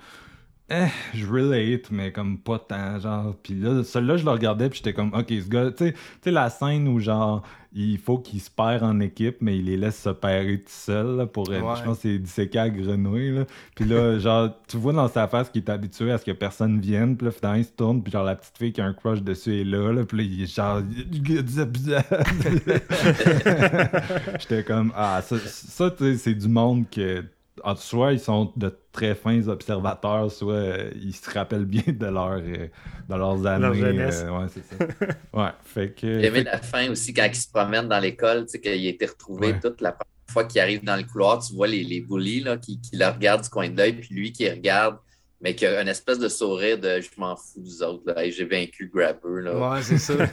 [0.71, 3.35] eh, je relate, mais comme pas tant, genre.
[3.43, 5.93] Puis là, celui-là je le regardais, puis j'étais comme, ok, ce gars, tu
[6.23, 7.43] sais la scène où genre
[7.77, 11.17] il faut qu'il se perd en équipe, mais il les laisse se pairer tout seul
[11.17, 11.75] là, pour, être- Ouais.
[11.77, 13.45] je pense que c'est disséqué à grenouille là.
[13.75, 16.81] Puis là, genre, tu vois dans sa face qu'il est habitué à ce que personne
[16.81, 18.93] vienne, puis là finalement il se tourne, puis genre la petite fille qui a un
[18.93, 20.83] crush dessus est là, là puis là il est genre,
[24.41, 27.25] J'étais comme, ah, ça, ça tu sais, c'est du monde que,
[27.63, 32.07] en soit ils sont de très fins observateurs, soit euh, ils se rappellent bien de,
[32.07, 32.69] leur, euh,
[33.09, 33.75] de leurs années.
[33.75, 34.25] jeunesse.
[34.25, 34.77] euh, ouais, c'est ça.
[35.33, 36.21] Ouais, fait que.
[36.21, 38.73] J'ai aimé fait- la fin aussi quand il se promène dans l'école, tu sais, qu'il
[38.73, 39.61] a été retrouvé Ouais.
[39.61, 42.57] toute la première fois qu'il arrive dans le couloir, tu vois les, les bullies là,
[42.57, 44.97] qui, qui le regardent du coin de l'œil, puis lui qui regarde,
[45.45, 48.21] mais qui a une espèce de sourire de je m'en fous des autres, là.
[48.25, 49.57] Hey, j'ai vaincu Grabber, là.
[49.75, 50.15] Ouais, c'est ça.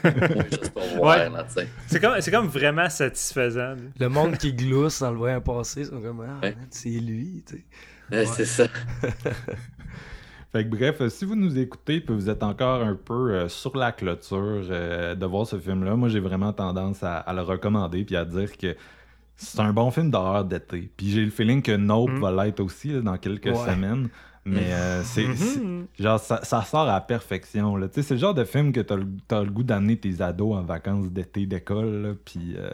[1.00, 1.28] Ouais.
[1.88, 3.76] C'est comme, c'est comme vraiment satisfaisant.
[3.76, 3.76] là.
[4.00, 6.56] Le monde qui glousse en le voyant passer, c'est comme, ah, Ouais.
[6.70, 8.16] c'est lui, tu sais.
[8.16, 8.68] Ouais, C'est ça.
[10.52, 13.48] Fait que bref, euh, si vous nous écoutez et vous êtes encore un peu euh,
[13.48, 17.42] sur la clôture euh, de voir ce film-là, moi j'ai vraiment tendance à, à le
[17.42, 18.76] recommander puis à dire que
[19.38, 20.92] c'est un bon film d'horreur d'été.
[20.98, 22.20] Puis j'ai le feeling que Nope Mm.
[22.22, 23.56] va l'être aussi là, dans quelques Ouais.
[23.74, 24.10] semaines.
[24.44, 25.62] Mais euh, c'est, c'est-
[26.00, 27.76] genre ça, ça sort à la perfection.
[27.76, 27.88] Là.
[27.88, 30.20] Tu sais, C'est le genre de film que t'as le, t'as le goût d'amener tes
[30.22, 32.18] ados en vacances d'été d'école.
[32.26, 32.72] Puis euh,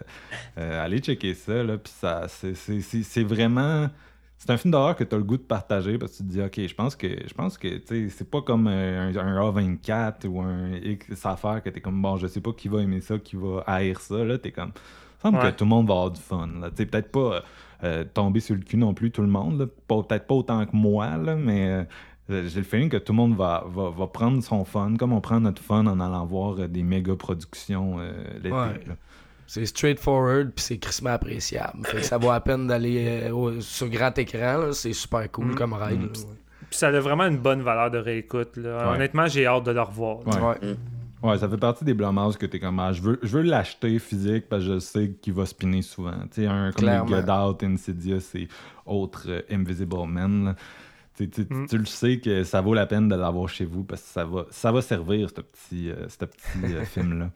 [0.57, 1.63] euh, aller checker ça.
[1.63, 3.89] Là, puis ça, c'est, c'est, c'est, c'est vraiment.
[4.39, 6.30] C'est un film d'horreur que tu as le goût de partager parce que tu te
[6.30, 9.39] dis, OK, je pense que je pense que tu sais, c'est pas comme un, un
[9.51, 12.82] A24 ou un X affaire que tu es comme, bon, je sais pas qui va
[12.82, 14.24] aimer ça, qui va haïr ça.
[14.24, 15.51] Là, tu comme, il semble Ouais.
[15.51, 16.47] que tout le monde va avoir du fun.
[16.61, 16.70] Là.
[16.70, 17.43] Tu sais, Peut-être pas
[17.84, 19.69] euh, tomber sur le cul non plus, tout le monde.
[19.88, 21.86] Peut-être pas autant que moi, là, mais
[22.30, 25.13] euh, j'ai le feeling que tout le monde va, va, va prendre son fun, comme
[25.13, 28.51] on prend notre fun en allant voir euh, des méga productions euh, l'été.
[28.51, 28.82] Ouais.
[29.49, 31.86] C'est straightforward puis c'est crissement appréciable.
[31.86, 35.55] Fait que ça vaut la peine d'aller euh, sur grand écran, c'est super cool Mm.
[35.55, 36.01] comme ride.
[36.01, 36.09] Mm.
[36.69, 38.57] Puis ça a vraiment une bonne valeur de réécoute.
[38.57, 38.89] là.
[38.89, 38.95] Ouais.
[38.95, 40.17] Honnêtement, j'ai hâte de le revoir.
[40.28, 40.75] Ouais.
[41.24, 41.38] Ouais.
[41.38, 44.47] Ça fait partie des blâmages que t'es comme, ah, je veux, je veux l'acheter physique
[44.49, 46.11] parce que je sais qu'il va spinner souvent.
[46.32, 48.47] Tu sais, un comme Get Out, Insidious et
[48.86, 50.45] autres euh, Invisible Men.
[50.45, 50.55] là.
[51.15, 51.68] Tu, tu- tu- Mm.
[51.68, 54.24] tu le sais que ça vaut la peine de l'avoir chez vous parce que ça
[54.26, 57.30] va, ça va servir, ce petit, euh, ce petit euh, film-là.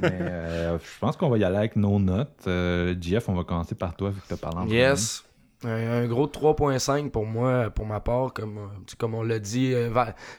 [0.00, 2.44] Mais euh, je pense qu'on va y aller avec nos notes.
[2.46, 5.24] Euh, Jeff, on va commencer par toi vu que tu as parlé en Yes.
[5.64, 5.68] Un,
[6.04, 8.58] un gros 3.5 pour moi, pour ma part, comme,
[9.14, 9.72] on l'a dit.
[9.74, 9.90] euh,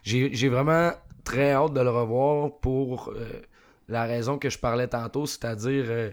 [0.04, 0.92] j'ai vraiment
[1.26, 3.28] très hâte de le revoir pour euh,
[3.90, 6.12] la raison que je parlais tantôt, c'est-à-dire euh,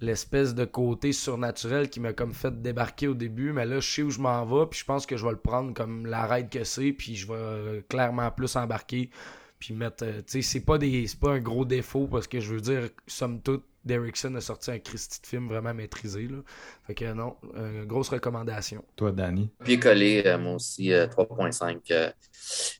[0.00, 3.52] l'espèce de côté surnaturel qui m'a comme fait débarquer au début.
[3.52, 5.38] Mais là, je sais où je m'en vais, puis je pense que je vais le
[5.38, 9.10] prendre comme la raide que c'est, puis je vais euh, clairement plus embarquer.
[9.58, 10.06] Puis mettre.
[10.06, 13.40] tu sais, c'est pas, des- pas un gros défaut parce que je veux dire, somme
[13.42, 16.28] toute, Derrickson a sorti un Christy de film vraiment maîtrisé.
[16.28, 16.38] Là.
[16.86, 18.84] Fait que non, euh, grosse recommandation.
[18.96, 19.50] Toi, Danny?
[19.64, 21.90] Pied collé, euh, moi aussi, euh, 3.5.
[21.90, 22.10] euh,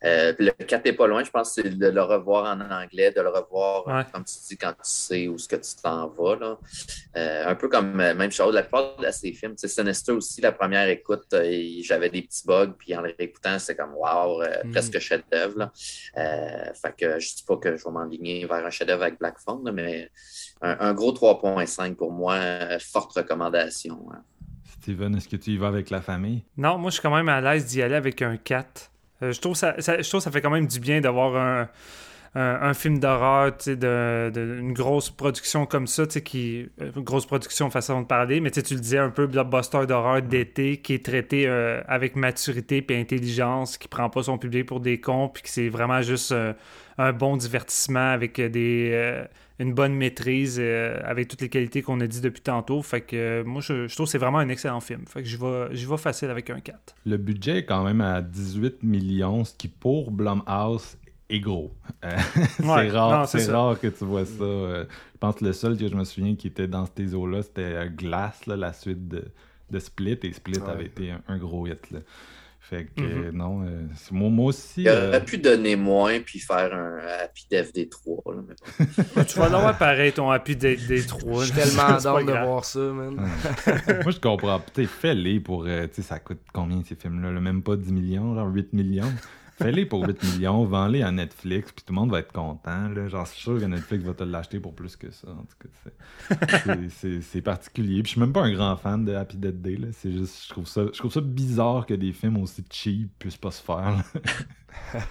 [0.05, 3.20] euh, le 4 est pas loin, je pense, c'est de le revoir en anglais, de
[3.20, 4.05] le revoir, Ouais.
[4.12, 6.36] comme tu dis, quand tu sais où ce que tu t'en vas.
[6.36, 6.59] Là.
[7.16, 10.12] Euh, un peu comme euh, même chose, la plupart de ces films, tu sais, Sinister
[10.12, 13.94] aussi, la première écoute, euh, j'avais des petits bugs, puis en les réécoutant, c'est comme
[13.94, 14.70] wow, Mm.
[14.72, 15.70] presque chef-d'œuvre.
[16.16, 19.39] Euh, fait que je dis pas que je vais m'enligner vers un chef-d'œuvre avec Black
[19.39, 20.10] Phone, là, mais
[20.62, 23.99] un, un gros 3.5 pour moi, euh, forte recommandation.
[24.12, 24.21] hein.
[24.81, 26.43] Steven, est-ce que tu y vas avec la famille?
[26.57, 28.91] Non, moi, je suis quand même à l'aise d'y aller avec un 4.
[29.23, 31.69] Euh, je, trouve ça, ça- je trouve ça fait quand même du bien d'avoir un,
[32.35, 36.23] un, un film d'horreur, tu sais, de, de- une grosse production comme ça, tu sais,
[36.23, 36.67] qui...
[36.81, 39.27] euh, Une grosse production, façon de parler, mais tu sais, tu le disais, un peu
[39.27, 44.39] blockbuster d'horreur d'été, qui est traité euh, avec maturité et intelligence, qui prend pas son
[44.39, 46.55] public pour des cons, puis que c'est vraiment juste euh,
[46.97, 48.91] un bon divertissement avec des...
[49.61, 52.82] une bonne maîtrise euh, avec toutes les qualités qu'on a dit depuis tantôt.
[52.82, 55.05] Fait que euh, moi, je, je trouve que c'est vraiment un excellent film.
[55.07, 56.95] Fait que j'y vais, j'y vais facile avec un 4.
[57.07, 60.97] Le budget est quand même à 18 millions, ce qui pour Blumhouse
[61.28, 61.70] est gros.
[62.05, 62.11] Euh,
[62.57, 64.43] c'est Ouais, rare, non, c'est rare que tu vois ça.
[64.43, 67.43] Euh, je pense que le seul que je me souviens qui était dans ces eaux-là,
[67.43, 69.24] c'était Glass, là, la suite de,
[69.70, 70.70] de Split, et Split Ouais.
[70.70, 71.91] avait été un, un gros hit.
[71.91, 71.99] Là.
[72.71, 73.25] Fait que Mhm.
[73.25, 74.83] euh, non, euh, c'est- moi, moi aussi.
[74.83, 78.23] Il euh, aurait pu donner moins puis faire un Happy Death des 3.
[78.33, 78.55] Là, mais
[79.17, 79.25] bon.
[79.29, 81.43] tu vas l'avoir pareil, ton Happy des, des trois.
[81.45, 83.15] Je suis tellement d'ordre de voir ça, man.
[84.05, 84.61] Moi, je comprends.
[84.73, 85.65] Tu sais, fais-les pour.
[85.67, 87.33] euh, tu sais, ça coûte combien ces films-là?
[87.33, 87.41] Là?
[87.41, 89.13] Même pas 10 millions, genre 8 millions.
[89.61, 92.89] Fais-les pour 8 millions, vends-les à Netflix, puis tout le monde va être content.
[92.89, 93.09] Là.
[93.09, 95.28] Genre, je suis sûr que Netflix va te l'acheter pour plus que ça.
[95.28, 96.37] En tout cas,
[96.89, 98.03] c'est- particulier.
[98.03, 99.78] Puis je suis même pas un grand fan de Happy Dead Day.
[99.93, 103.37] C'est juste, je trouve, ça, je trouve ça bizarre que des films aussi cheap puissent
[103.37, 104.03] pas se faire.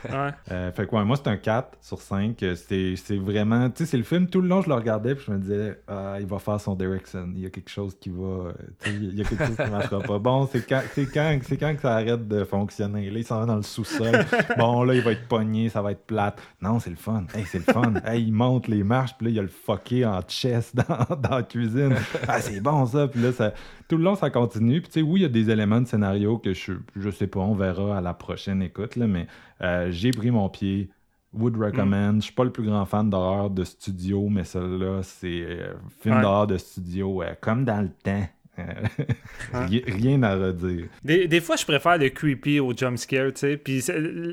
[0.09, 0.29] Ouais.
[0.51, 2.41] Euh, fait quoi, moi c'est un 4 sur 5.
[2.43, 3.69] Euh, C'est vraiment.
[3.69, 5.79] Tu sais, c'est le film, tout le long je le regardais, puis je me disais,
[5.87, 7.31] ah, il va faire son Derrickson.
[7.35, 8.23] Il y a quelque chose qui va.
[8.25, 8.53] euh,
[8.87, 10.17] il y a quelque chose qui marchera pas.
[10.29, 13.09] Bon, c'est quand, c'est quand, c'est quand que ça arrête de fonctionner.
[13.09, 14.25] Là, il s'en va dans le sous-sol.
[14.57, 16.39] Bon, là, il va être pogné, ça va être plate.
[16.61, 17.25] Non, c'est le fun.
[17.35, 17.93] Hey, c'est le fun.
[18.05, 21.15] Hey, il monte les marches, puis là, il y a le fucké en chest dans,
[21.15, 21.95] dans la cuisine.
[22.27, 23.07] Ah, c'est bon ça.
[23.07, 23.53] Puis là, ça,
[23.89, 24.79] tout le long, ça continue.
[24.79, 27.27] Puis tu sais, oui, il y a des éléments de scénario que je, je sais
[27.27, 29.27] pas, on verra à la prochaine écoute, là, mais
[29.61, 30.89] euh, j'ai pris mon pied.
[31.31, 32.15] Would recommend.
[32.15, 36.15] Je suis pas le plus grand fan d'horreur de studio, mais celle-là, c'est euh, film
[36.15, 36.21] Ouais.
[36.23, 38.27] d'horreur de studio euh, comme dans le temps.
[38.59, 40.85] Euh, ri- Rien à redire.
[41.03, 43.57] Des, des fois, je préfère le creepy au jump scare, tu sais.
[43.57, 43.83] Puis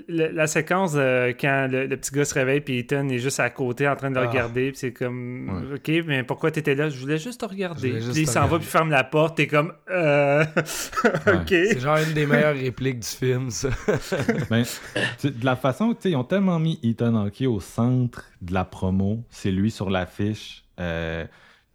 [0.09, 3.51] la séquence euh, quand le, le petit gars se réveille, puis Ethan est juste à
[3.51, 4.29] côté en train de le Ah.
[4.29, 6.89] regarder, puis c'est comme, ok, mais pourquoi t'étais là?
[6.89, 7.93] Je voulais juste te regarder.
[8.01, 10.45] Juste Puis il s'en va, puis ferme la porte, t'es comme, euh,
[11.27, 11.49] ok.
[11.49, 13.69] C'est genre une des meilleures répliques du film, ça.
[14.51, 14.65] Ben,
[15.25, 18.65] de la façon, tu sais, ils ont tellement mis Ethan Hawke au centre de la
[18.65, 19.23] promo.
[19.31, 20.65] C'est lui sur l'affiche.
[20.81, 21.25] Euh,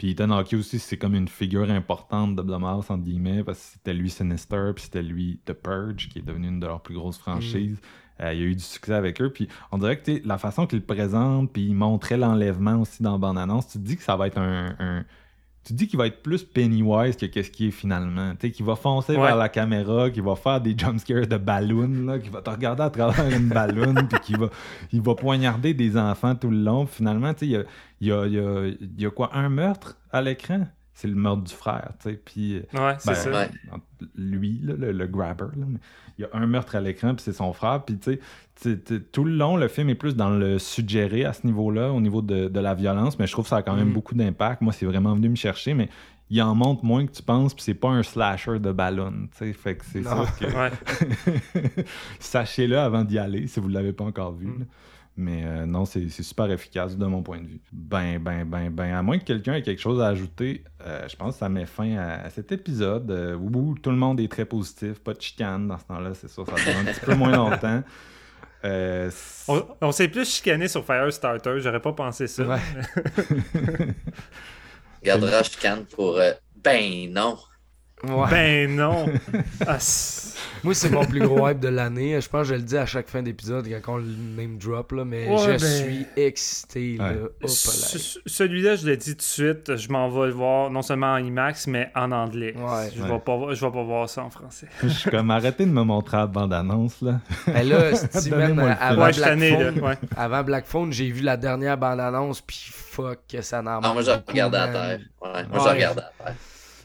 [0.01, 3.65] puis Ethan Hawke aussi, c'est comme une figure importante de Blumhouse, entre guillemets, parce que
[3.73, 6.95] c'était lui Sinister, puis c'était lui The Purge, qui est devenu une de leurs plus
[6.95, 7.79] grosses franchises.
[8.19, 9.31] Euh, il y a eu du succès avec eux.
[9.31, 13.11] Puis on dirait que la façon qu'il le présente, puis il montrait l'enlèvement aussi dans
[13.11, 14.75] la bande-annonce, tu te dis que ça va être un.
[14.79, 15.05] un-
[15.63, 18.31] tu dis qu'il va être plus Pennywise que qu'est-ce qu'il est finalement.
[18.31, 19.21] Tu sais, qu'il va foncer Ouais.
[19.21, 22.83] vers la caméra, qu'il va faire des jumpscares de ballon, là, qu'il va te regarder
[22.83, 24.49] à travers une ballon, puis qu'il va,
[24.91, 26.85] il va poignarder des enfants tout le long.
[26.85, 27.63] Puis finalement, tu sais, il y a,
[28.01, 30.67] il y, a, il y, a, il y a quoi, un meurtre à l'écran?
[30.93, 32.15] C'est le meurtre du frère, tu sais.
[32.23, 33.29] Puis Ouais, c'est ben, ça.
[33.31, 33.49] Ouais.
[34.15, 35.65] lui, là, le, le grabber, là,
[36.17, 37.83] il y a un meurtre à l'écran, puis c'est son frère.
[37.85, 38.19] Puis, tu
[38.55, 38.77] sais,
[39.11, 42.21] tout le long, le film est plus dans le suggéré à ce niveau-là, au niveau
[42.21, 43.93] de, de la violence, mais je trouve que ça a quand même Mm.
[43.93, 44.61] beaucoup d'impact.
[44.61, 45.89] Moi, c'est vraiment venu me chercher, mais
[46.29, 49.37] il en montre moins que tu penses, puis c'est pas un slasher de ballon, tu
[49.45, 49.53] sais.
[49.53, 50.45] Fait que c'est ça que...
[50.45, 50.71] Ouais.
[52.19, 54.47] Sachez-le avant d'y aller, si vous ne l'avez pas encore vu.
[54.47, 54.65] Mm.
[55.17, 57.61] Mais euh, non, c'est super efficace de mon point de vue.
[57.73, 61.15] Ben, ben, ben, ben, à moins que quelqu'un ait quelque chose à ajouter, euh, je
[61.15, 64.31] pense que ça met fin à, à cet épisode euh, où tout le monde est
[64.31, 67.13] très positif, pas de chicane dans ce temps-là, c'est sûr, ça dure un petit peu
[67.13, 67.83] moins longtemps.
[68.65, 69.11] Euh,
[69.47, 72.43] On, on s'est plus chicané sur Firestarter, j'aurais pas pensé ça.
[72.43, 72.59] Ouais.
[75.03, 76.17] Gardera chicane pour.
[76.17, 77.37] euh, ben non.
[78.03, 78.29] Ouais.
[78.29, 79.05] Ben non.
[79.67, 79.77] Ah,
[80.63, 82.19] Moi, c'est mon plus gros hype de l'année.
[82.19, 84.05] Je pense que je le dis à chaque fin d'épisode quand on le
[84.37, 86.97] name drop, là, mais Ouais, je ben- suis excité.
[86.97, 87.09] Là.
[87.13, 87.47] Ouais.
[87.47, 91.17] Celui-là, je l'ai dit tout de suite, je m'en vais le voir non seulement en
[91.17, 92.53] IMAX, mais en anglais.
[92.57, 92.89] Ouais.
[92.95, 93.09] je, Ouais.
[93.09, 94.67] vais pas, voir- je vais pas voir ça en français.
[94.83, 97.19] je suis comme arrêtez de me montrer la bande-annonce, là.
[97.47, 98.59] Là, film.
[98.59, 99.71] avant, Black Phone, là.
[99.87, 99.97] Ouais.
[100.17, 104.11] avant Black Phone, j'ai vu la dernière bande-annonce, puis fuck, que ça n'en moi, je
[104.27, 104.99] regarde à terre.
[105.21, 105.69] Ouais, moi, Ouais.
[105.69, 106.35] je regarde à terre.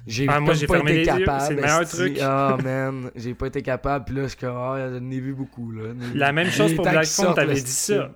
[0.06, 1.40] J'ai Ah, moi, j'ai pas fermé été les capable.
[1.42, 2.18] c'est le meilleur truc.
[2.22, 5.34] Ah, man, j'ai pas été capable, puis là, je suis comme, ah, j'en ai vu
[5.34, 5.82] beaucoup, là.
[6.14, 8.10] La même chose pour Black Phone, t'avais dit ça.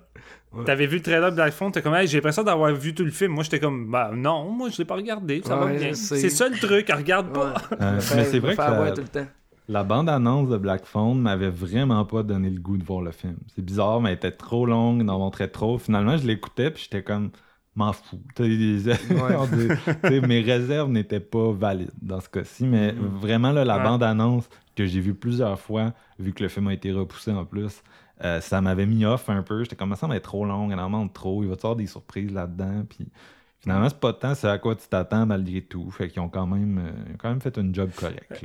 [0.53, 0.65] Ouais.
[0.65, 3.05] T'avais vu le trailer de Black Phone, t'es comme, hey, j'ai l'impression d'avoir vu tout
[3.05, 3.31] le film.
[3.31, 5.93] Moi, j'étais comme, bah non, moi, je l'ai pas regardé, ça Ouais, va bien.
[5.93, 7.53] C'est ça le truc, regarde pas.
[7.71, 7.77] Ouais.
[7.81, 9.27] Euh, mais c'est vrai que la- voir tout le temps.
[9.69, 13.37] La bande-annonce de Black Phone m'avait vraiment pas donné le goût de voir le film.
[13.55, 15.77] C'est bizarre, mais elle était trop longue, il en montrait trop.
[15.77, 17.29] Finalement, je l'écoutais, puis j'étais comme,
[17.75, 18.19] m'en fous.
[20.27, 23.83] Mes réserves n'étaient pas valides dans ce cas-ci, mais vraiment, là, la Ouais.
[23.83, 27.81] bande-annonce que j'ai vue plusieurs fois, vu que le film a été repoussé en plus,
[28.23, 29.63] euh, ça m'avait mis off un peu.
[29.63, 32.31] J'étais comme, ça m'est trop long, elle en trop, il va y avoir des surprises
[32.31, 33.07] là-dedans, puis...
[33.59, 35.91] Finalement, c'est pas tant c'est à quoi tu t'attends malgré tout.
[35.91, 38.43] Fait qu'ils ont quand même, euh, ils ont quand même fait une job correcte.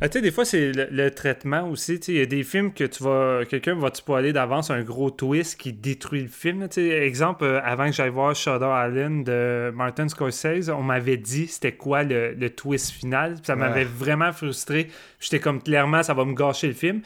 [0.00, 1.94] Ah, tu sais, des fois, c'est le, le traitement aussi.
[2.08, 3.44] Il y a des films que tu vas.
[3.48, 6.68] Quelqu'un va te spoiler d'avance un gros twist qui détruit le film.
[6.76, 11.72] exemple, euh, avant que j'aille voir Shutter Island de Martin Scorsese, on m'avait dit c'était
[11.72, 13.36] quoi le, le twist final.
[13.42, 14.88] Ça m'avait vraiment frustré.
[15.20, 17.00] J'étais comme clairement, ça va me gâcher le film.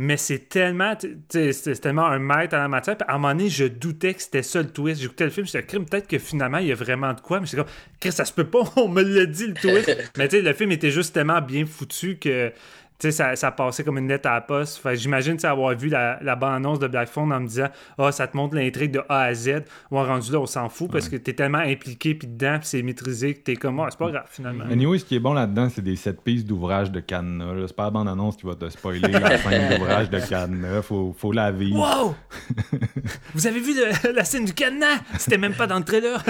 [0.00, 0.96] Mais c'est tellement,
[1.28, 2.96] c'est tellement un maître à la matière.
[2.96, 5.02] Puis à un moment donné, je doutais que c'était ça le twist.
[5.02, 7.40] J'écoutais le film, j'étais crime, peut-être que finalement, il y a vraiment de quoi.
[7.40, 7.66] Mais c'est comme,
[7.98, 10.12] Chris, ça se peut pas, on me l'a dit le twist.
[10.16, 12.52] mais tu sais, le film était juste tellement bien foutu que,
[13.00, 14.78] sais, ça, ça passait comme une lettre à la poste.
[14.82, 17.68] Fait j'imagine, tu avoir vu la, la bande-annonce de Black Phone en me disant,
[17.98, 19.62] ah, ça te montre l'intrigue de A à Z.
[19.90, 22.82] Ou rendu là, on s'en fout parce que t'es tellement impliqué, puis dedans, puis c'est
[22.82, 24.64] maîtrisé que t'es comme, ah, c'est pas grave finalement.
[24.70, 27.54] Anyway, ce qui est bon là-dedans, c'est des sept pistes d'ouvrage de cadenas.
[27.54, 27.64] là.
[27.68, 30.82] C'est pas la bande-annonce qui va te spoiler la scène d'ouvrage de cadenas.
[30.82, 31.78] Faut, faut la vivre.
[31.78, 32.14] Wow!
[33.34, 34.98] Vous avez vu le- la scène du cadenas?
[35.18, 36.22] C'était même pas dans le trailer.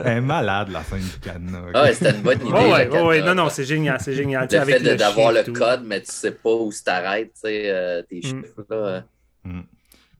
[0.00, 1.58] Elle est malade, la scène du cadenas.
[1.74, 2.50] Ah ouais, c'était une bonne idée.
[2.50, 2.88] Oh, ouais, ouais,
[3.18, 3.34] cadenas.
[3.34, 4.48] non, non, c'est génial, c'est génial.
[4.48, 5.44] Tu Le fait d'avoir le et
[5.84, 8.22] mais tu sais pas où tu t'arrêtes, tu sais, euh, tes Mm.
[8.22, 8.64] chiffres.
[8.70, 8.76] Là.
[8.76, 9.00] euh.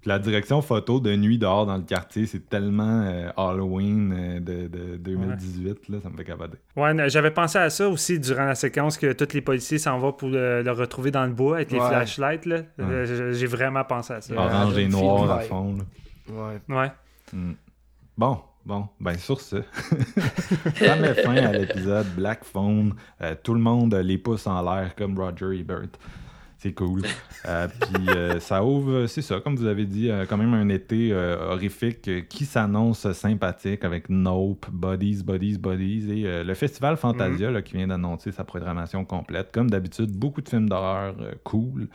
[0.00, 4.38] Puis la direction photo de nuit dehors dans le quartier, c'est tellement euh, Halloween euh,
[4.40, 6.58] de, de 2018, là, ça me fait cavader.
[6.76, 10.12] Ouais, j'avais pensé à ça aussi durant la séquence que tous les policiers s'en vont
[10.12, 11.88] pour le, le retrouver dans le bois avec les Ouais.
[11.88, 12.46] flashlights.
[12.46, 12.58] Là.
[12.78, 14.32] Euh, J'ai vraiment pensé à ça.
[14.32, 14.38] Ouais.
[14.38, 15.76] Orange et noir à fond.
[15.76, 15.84] là.
[16.32, 16.60] Ouais.
[16.76, 16.92] Ouais.
[17.32, 17.52] Mm.
[18.16, 19.56] Bon, bon, ben sur ce,
[20.76, 22.94] ça met fin à l'épisode Black Phone.
[23.22, 25.88] Euh, tout le monde les pouces en l'air comme Roger Ebert.
[26.58, 27.02] C'est cool.
[27.44, 31.12] Euh, Puis euh, ça ouvre, c'est ça, comme vous avez dit, quand même un été
[31.14, 37.76] horrifique qui s'annonce sympathique avec Nope, Bodies, Bodies, Bodies et le Festival Fantasia là, qui
[37.76, 39.52] vient d'annoncer sa programmation complète.
[39.52, 41.14] Comme d'habitude, beaucoup de films d'horreur
[41.44, 41.88] cool.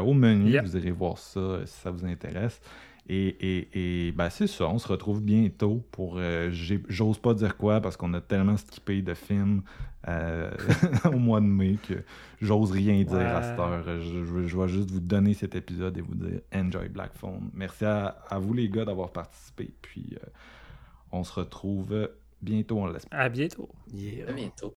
[0.00, 0.64] Au menu, Yep.
[0.64, 2.60] vous irez voir ça si ça vous intéresse.
[3.08, 6.16] Et, et, et ben, c'est ça, on se retrouve bientôt pour.
[6.18, 6.50] euh,
[6.88, 9.62] J'ose pas dire quoi parce qu'on a tellement skippé de films
[10.08, 10.50] euh,
[11.04, 11.94] au mois de mai que
[12.40, 13.82] j'ose rien dire à cette heure.
[13.84, 17.50] Je, je- je vais juste vous donner cet épisode et vous dire Enjoy Black Phone.
[17.54, 19.70] Merci à, à vous les gars d'avoir participé.
[19.82, 20.26] Puis euh,
[21.12, 22.08] on se retrouve
[22.42, 23.18] bientôt, on l'espère.
[23.20, 23.68] À bientôt.
[23.94, 24.28] Yeah.
[24.28, 24.74] À bientôt.